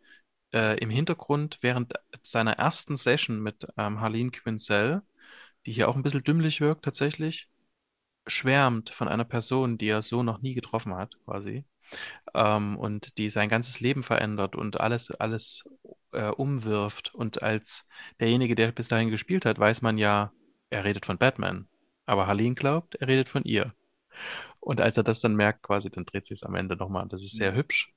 [0.56, 1.92] äh, im Hintergrund, während
[2.22, 5.02] seiner ersten Session mit ähm, Harleen Quinzel,
[5.66, 7.48] die hier auch ein bisschen dümmlich wirkt tatsächlich,
[8.26, 11.64] schwärmt von einer Person, die er so noch nie getroffen hat, quasi.
[12.34, 15.68] Ähm, und die sein ganzes Leben verändert und alles, alles
[16.12, 17.14] äh, umwirft.
[17.14, 17.86] Und als
[18.18, 20.32] derjenige, der bis dahin gespielt hat, weiß man ja,
[20.70, 21.68] er redet von Batman.
[22.06, 23.74] Aber Harleen glaubt, er redet von ihr.
[24.60, 27.06] Und als er das dann merkt, quasi, dann dreht sich es am Ende nochmal.
[27.08, 27.95] Das ist sehr hübsch.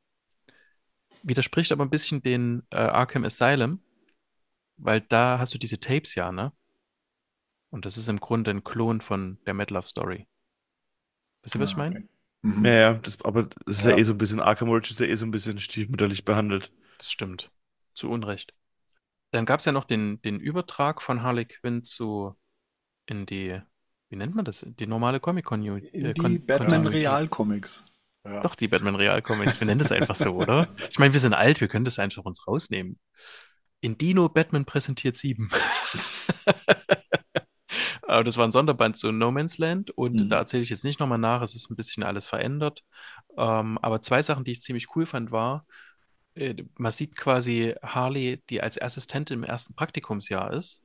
[1.23, 3.79] Widerspricht aber ein bisschen den äh, Arkham Asylum,
[4.77, 6.53] weil da hast du diese Tapes ja, ne?
[7.71, 10.27] Und das ist im Grunde ein Klon von der Mad Love Story.
[11.43, 11.95] Wisst ihr, was ich Ah, meine?
[11.95, 12.07] okay.
[12.41, 12.65] Mhm.
[12.65, 13.91] Ja, ja, das, aber das ist ja.
[13.91, 13.97] Ja.
[13.97, 16.71] eh so ein bisschen, Arkham Origins ist ja eh so ein bisschen stiefmütterlich behandelt.
[16.97, 17.51] Das stimmt.
[17.93, 18.53] Zu Unrecht.
[19.31, 22.35] Dann gab es ja noch den, den Übertrag von Harley Quinn zu
[23.05, 23.61] in die,
[24.09, 24.65] wie nennt man das?
[24.67, 25.63] Die normale Comic-Con.
[25.63, 26.87] In äh, die Con- Batman.
[26.87, 27.83] Real Comics.
[28.25, 28.41] Ja.
[28.41, 29.59] Doch, die Batman Real Comics.
[29.59, 30.67] Wir nennen das einfach so, oder?
[30.89, 32.99] Ich meine, wir sind alt, wir können das einfach uns rausnehmen.
[33.81, 35.49] In Dino Batman präsentiert 7.
[38.03, 40.29] Aber das war ein Sonderband zu No Man's Land und Mhm.
[40.29, 42.83] da erzähle ich jetzt nicht nochmal nach, es ist ein bisschen alles verändert.
[43.37, 45.65] Ähm, aber zwei Sachen, die ich ziemlich cool fand, war,
[46.33, 50.83] äh, man sieht quasi Harley, die als Assistentin im ersten Praktikumsjahr ist.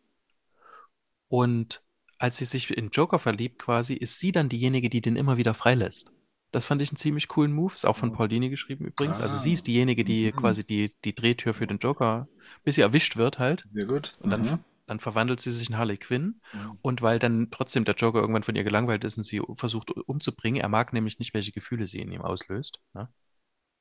[1.29, 1.83] Und
[2.19, 5.55] als sie sich in Joker verliebt, quasi, ist sie dann diejenige, die den immer wieder
[5.55, 6.13] freilässt.
[6.55, 7.75] Das fand ich einen ziemlich coolen Move.
[7.75, 9.21] Ist auch von Paul Dini geschrieben übrigens.
[9.21, 9.39] Also Ah.
[9.39, 10.37] sie ist diejenige, die Mhm.
[10.37, 12.29] quasi die, die Drehtür für den Joker,
[12.63, 13.63] bis sie erwischt wird halt.
[13.67, 14.13] Sehr gut.
[14.21, 14.59] Und dann Mhm.
[14.87, 16.79] dann verwandelt sie sich in Harley Quinn Mhm.
[16.83, 20.61] und weil dann trotzdem der Joker irgendwann von ihr gelangweilt ist und sie versucht umzubringen,
[20.61, 23.09] er mag nämlich nicht, welche Gefühle sie in ihm auslöst, ne?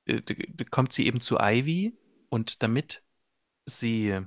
[0.05, 0.21] Äh,
[0.71, 1.97] kommt sie eben zu Ivy
[2.29, 3.03] und damit
[3.65, 4.17] sie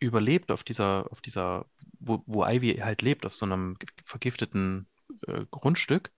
[0.00, 1.66] überlebt auf dieser, auf dieser,
[2.00, 4.88] wo, wo Ivy halt lebt, auf so einem vergifteten
[5.26, 6.12] äh, Grundstück,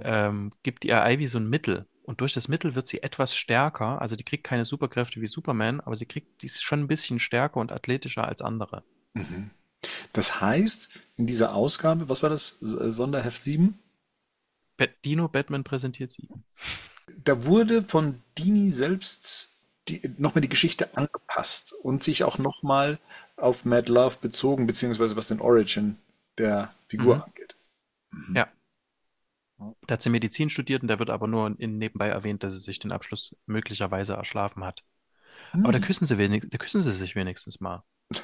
[0.00, 1.86] ähm, gibt ihr Ivy so ein Mittel.
[2.04, 4.00] Und durch das Mittel wird sie etwas stärker.
[4.02, 7.20] Also die kriegt keine Superkräfte wie Superman, aber sie kriegt, die ist schon ein bisschen
[7.20, 8.84] stärker und athletischer als andere.
[9.14, 9.50] Mhm.
[10.12, 12.60] Das heißt, in dieser Ausgabe, was war das?
[12.62, 13.78] Äh, Sonderheft 7?
[14.76, 16.28] Bat Dino Batman präsentiert sie.
[17.24, 19.54] Da wurde von Dini selbst
[20.18, 22.98] nochmal die Geschichte angepasst und sich auch nochmal
[23.36, 25.96] auf Mad Love bezogen, beziehungsweise was den Origin
[26.38, 27.22] der Figur Mhm.
[27.22, 27.51] angeht.
[28.34, 28.48] Ja.
[29.86, 32.58] Da hat sie Medizin studiert und da wird aber nur in, nebenbei erwähnt, dass sie
[32.58, 34.84] sich den Abschluss möglicherweise erschlafen hat.
[35.62, 35.86] Aber da Hm.
[35.86, 37.84] küssen sie wenig, da küssen sie sich wenigstens mal.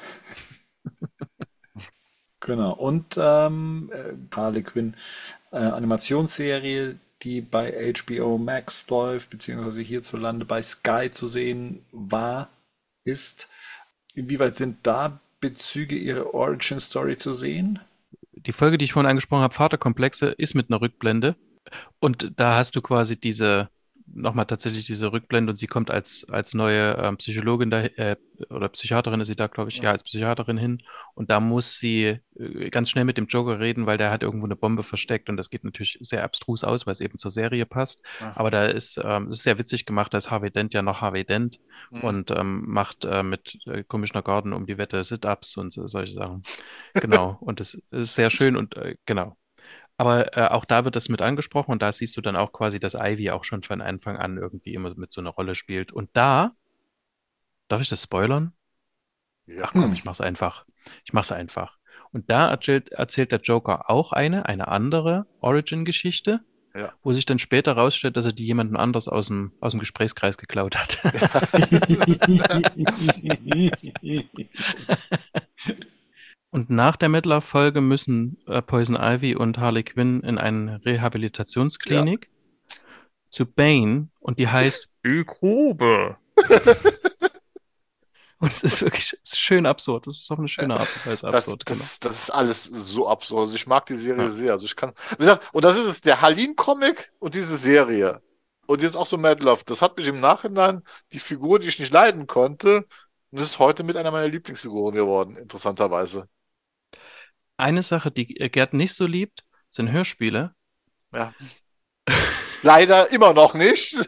[2.39, 2.73] Genau.
[2.73, 4.95] Und ähm, äh, Harley Quinn
[5.51, 12.49] äh, Animationsserie, die bei HBO Max läuft, beziehungsweise hierzulande bei Sky zu sehen war,
[13.03, 13.49] ist.
[14.15, 17.79] Inwieweit sind da Bezüge ihrer Origin Story zu sehen?
[18.45, 21.35] Die Folge, die ich vorhin angesprochen habe, Vaterkomplexe, ist mit einer Rückblende.
[21.99, 23.69] Und da hast du quasi diese,
[24.13, 28.15] nochmal tatsächlich diese Rückblende und sie kommt als, als neue ähm, Psychologin da, äh,
[28.49, 30.81] oder Psychiaterin ist sie da, glaube ich, ja, als Psychiaterin hin.
[31.13, 34.45] Und da muss sie äh, ganz schnell mit dem Joker reden, weil der hat irgendwo
[34.45, 37.65] eine Bombe versteckt und das geht natürlich sehr abstrus aus, weil es eben zur Serie
[37.65, 38.05] passt.
[38.19, 38.33] Ah.
[38.35, 41.25] Aber da ist, ähm, ist sehr witzig gemacht, da ist Harvey Dent ja noch Harvey
[41.25, 41.59] Dent
[41.91, 42.03] Mhm.
[42.03, 46.13] und ähm, macht äh, mit äh, Commissioner Gordon um die Wette Sit-Ups und so, solche
[46.13, 46.43] Sachen.
[46.93, 47.37] Genau.
[47.41, 49.37] Und das ist sehr schön und äh, genau.
[49.99, 52.79] Aber äh, auch da wird das mit angesprochen und da siehst du dann auch quasi,
[52.79, 55.91] dass Ivy auch schon von Anfang an irgendwie immer mit so einer Rolle spielt.
[55.91, 56.55] Und da,
[57.67, 58.53] darf ich das spoilern?
[59.45, 59.63] Ja.
[59.65, 60.63] Ach komm, ich mach's einfach.
[61.03, 61.79] Ich mach's einfach.
[62.13, 66.39] Und da erzählt, erzählt der Joker auch eine, eine andere Origin-Geschichte,
[66.73, 66.93] Ja.
[67.03, 70.37] wo sich dann später rausstellt, dass er die jemandem anders aus dem, aus dem Gesprächskreis
[70.37, 70.97] geklaut hat.
[76.51, 82.31] Und nach der Midlife-Folge müssen äh, Poison Ivy und Harley Quinn in eine Rehabilitationsklinik
[83.29, 86.17] zu Bane und die heißt Die Grube.
[88.39, 90.07] und es ist wirklich es ist schön absurd.
[90.07, 91.65] Das ist auf eine schöne Art und Weise Das, absurd.
[91.65, 91.79] genau.
[91.79, 93.41] das, das ist alles so absurd.
[93.41, 94.29] Also ich mag die Serie Ja.
[94.29, 94.51] sehr.
[94.53, 94.91] Also ich kann,
[95.53, 98.21] und das ist es, der Halin-Comic und diese Serie.
[98.65, 99.61] Und jetzt auch so Mad Love.
[99.65, 102.85] Das hat mich im Nachhinein, die Figur, die ich nicht leiden konnte,
[103.31, 106.27] und das ist heute mit einer meiner Lieblingsfiguren geworden, interessanterweise.
[107.59, 110.53] Eine Sache, die äh, Gerd nicht so liebt, sind Hörspiele.
[111.13, 111.31] Ja.
[112.63, 113.95] Leider immer noch nicht.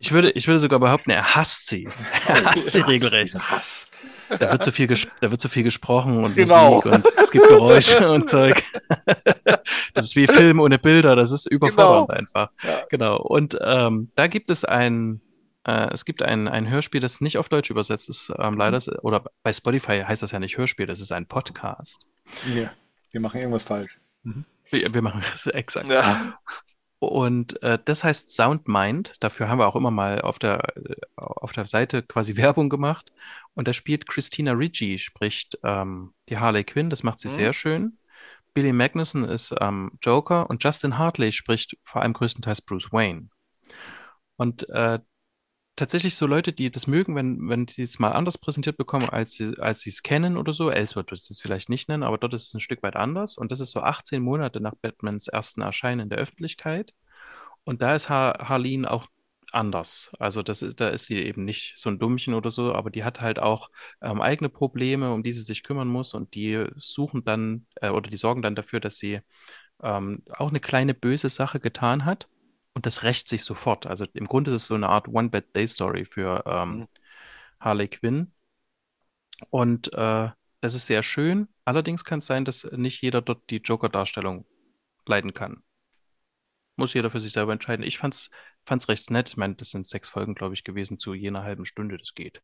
[0.00, 1.88] Ich würde, ich würde sogar behaupten, er hasst sie.
[2.28, 3.38] Er hasst sie regelrecht.
[3.38, 3.90] Hass.
[4.28, 4.86] Da wird so viel,
[5.22, 6.74] da wird so viel gesprochen und Genau.
[6.74, 8.62] Musik und es gibt Geräusche und Zeug.
[9.94, 12.50] Das ist wie Film ohne Bilder, das ist überfordernd einfach.
[12.62, 12.84] Ja.
[12.90, 13.16] Genau.
[13.16, 15.22] Und ähm, da gibt es ein,
[15.66, 19.24] äh, es gibt ein, ein Hörspiel, das nicht auf Deutsch übersetzt ist, ähm, leider, oder
[19.42, 22.04] bei Spotify heißt das ja nicht Hörspiel, das ist ein Podcast.
[22.54, 22.72] Ja,
[23.10, 23.98] wir machen irgendwas falsch.
[24.70, 25.88] Wir, wir machen das exakt.
[25.88, 26.38] Ja.
[26.98, 29.14] Und äh, das heißt Soundmind.
[29.20, 33.12] Dafür haben wir auch immer mal auf der, äh, auf der Seite quasi Werbung gemacht.
[33.54, 36.90] Und da spielt Christina Ricci, spricht ähm, die Harley Quinn.
[36.90, 37.32] Das macht sie Mhm.
[37.32, 37.98] sehr schön.
[38.54, 43.28] Billy Magnussen ist ähm, Joker und Justin Hartley spricht vor allem größtenteils Bruce Wayne.
[44.36, 45.00] Und äh,
[45.76, 49.34] tatsächlich so Leute, die das mögen, wenn, wenn sie es mal anders präsentiert bekommen, als
[49.34, 50.70] sie, als es kennen oder so.
[50.70, 53.36] Ellsworth würde ich es vielleicht nicht nennen, aber dort ist es ein Stück weit anders.
[53.36, 56.94] Und das ist so 18 Monate nach Batmans ersten Erscheinen in der Öffentlichkeit.
[57.64, 59.06] Und da ist ha Harleen auch
[59.52, 60.10] anders.
[60.18, 63.20] Also das da ist sie eben nicht so ein Dummchen oder so, aber die hat
[63.20, 63.70] halt auch
[64.02, 66.14] ähm, eigene Probleme, um die sie sich kümmern muss.
[66.14, 69.20] Und die suchen dann äh, oder die sorgen dann dafür, dass sie
[69.82, 72.28] ähm, auch eine kleine böse Sache getan hat.
[72.74, 73.86] Und das rächt sich sofort.
[73.86, 76.88] Also im Grunde ist es so eine Art One-Bad-Day-Story für ähm, Mhm.
[77.60, 78.32] Harley Quinn.
[79.50, 80.30] Und äh,
[80.60, 81.48] das ist sehr schön.
[81.64, 84.46] Allerdings kann es sein, dass nicht jeder dort die Joker-Darstellung
[85.06, 85.62] leiden kann.
[86.76, 87.84] Muss jeder für sich selber entscheiden.
[87.84, 88.30] Ich fand's,
[88.64, 89.30] fand's recht nett.
[89.30, 91.98] Ich meine, das sind sechs Folgen, glaube ich, gewesen zu jener halben Stunde.
[91.98, 92.42] Das geht.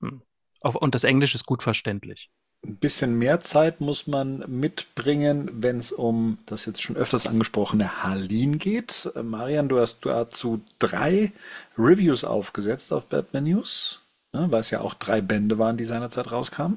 [0.00, 0.22] Hm.
[0.60, 2.30] Auf, und das Englisch ist gut verständlich.
[2.66, 8.02] Ein bisschen mehr Zeit muss man mitbringen, wenn es um das jetzt schon öfters angesprochene
[8.02, 9.10] Harleen geht.
[9.16, 11.32] Äh, Marian, du hast dazu drei
[11.78, 14.02] Reviews aufgesetzt auf Batman News,
[14.34, 16.76] ne, weil es ja auch drei Bände waren, die seinerzeit rauskamen.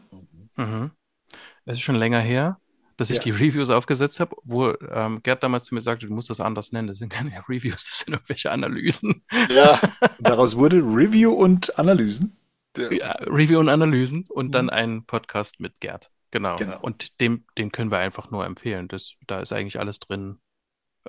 [0.55, 0.91] Mhm.
[1.65, 2.59] Es ist schon länger her,
[2.95, 3.23] dass ich Ja.
[3.23, 6.71] die Reviews aufgesetzt habe, wo ähm, Gerd damals zu mir sagte, du musst das anders
[6.71, 6.87] nennen.
[6.87, 9.23] Das sind keine Reviews, das sind irgendwelche Analysen.
[9.53, 9.81] Ja.
[10.19, 12.37] Daraus wurde Review und Analysen.
[12.77, 14.71] Ja, Review und Analysen und dann Mhm.
[14.71, 16.09] einen Podcast mit Gerd.
[16.31, 16.55] Genau.
[16.55, 16.79] Genau.
[16.81, 18.87] Und dem, den können wir einfach nur empfehlen.
[18.87, 20.39] Das, da ist eigentlich alles drin.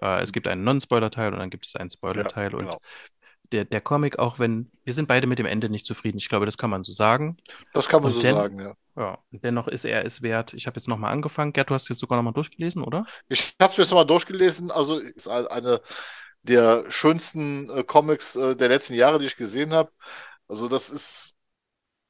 [0.01, 2.51] Äh, es gibt einen Non-Spoiler-Teil und dann gibt es einen Spoiler-Teil.
[2.51, 2.79] Ja, und genau.
[3.53, 6.45] der, der Comic, auch wenn wir sind beide mit dem Ende nicht zufrieden, ich glaube,
[6.45, 7.39] das kann man so sagen.
[7.73, 8.75] Das kann man Und so denn- sagen, ja.
[8.97, 10.55] Ja, und dennoch ist er es wert.
[10.55, 11.53] Ich habe jetzt nochmal angefangen.
[11.53, 13.05] Gerd, du hast jetzt sogar nochmal durchgelesen, oder?
[13.29, 14.71] Ich habe es mir jetzt nochmal durchgelesen.
[14.71, 15.81] Also ist ein- eine
[16.43, 19.91] der schönsten äh, Comics äh, der letzten Jahre, die ich gesehen habe.
[20.47, 21.34] Also das ist,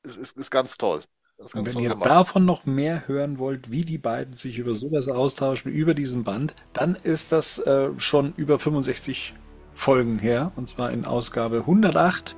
[0.05, 1.03] ist, ist, ist ganz toll.
[1.39, 2.07] Ist Und ganz wenn toll ihr gemacht.
[2.11, 6.55] davon noch mehr hören wollt, wie die beiden sich über sowas austauschen, über diesen Band,
[6.73, 9.35] dann ist das äh, schon über 65
[9.75, 10.53] Folgen her.
[10.57, 12.37] Und zwar in Ausgabe 108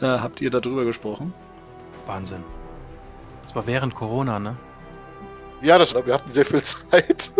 [0.00, 1.34] äh, habt ihr darüber gesprochen.
[2.06, 2.44] Wahnsinn.
[3.44, 4.56] Das war während Corona, ne?
[5.62, 7.32] Ja, das, wir hatten sehr viel Zeit.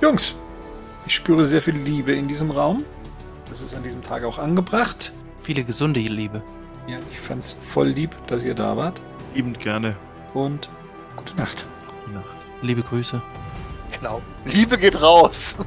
[0.00, 0.36] Jungs,
[1.06, 2.84] ich spüre sehr viel Liebe in diesem Raum.
[3.48, 5.12] Das ist an diesem Tag auch angebracht.
[5.42, 6.42] Viele gesunde Liebe.
[6.86, 9.00] Ja, ich fand's voll lieb, dass ihr da wart.
[9.34, 9.96] Liebend gerne.
[10.34, 10.68] Und
[11.16, 11.66] gute Nacht.
[12.04, 12.36] Gute Nacht.
[12.62, 13.20] Liebe Grüße.
[13.98, 14.22] Genau.
[14.44, 15.56] Liebe geht raus.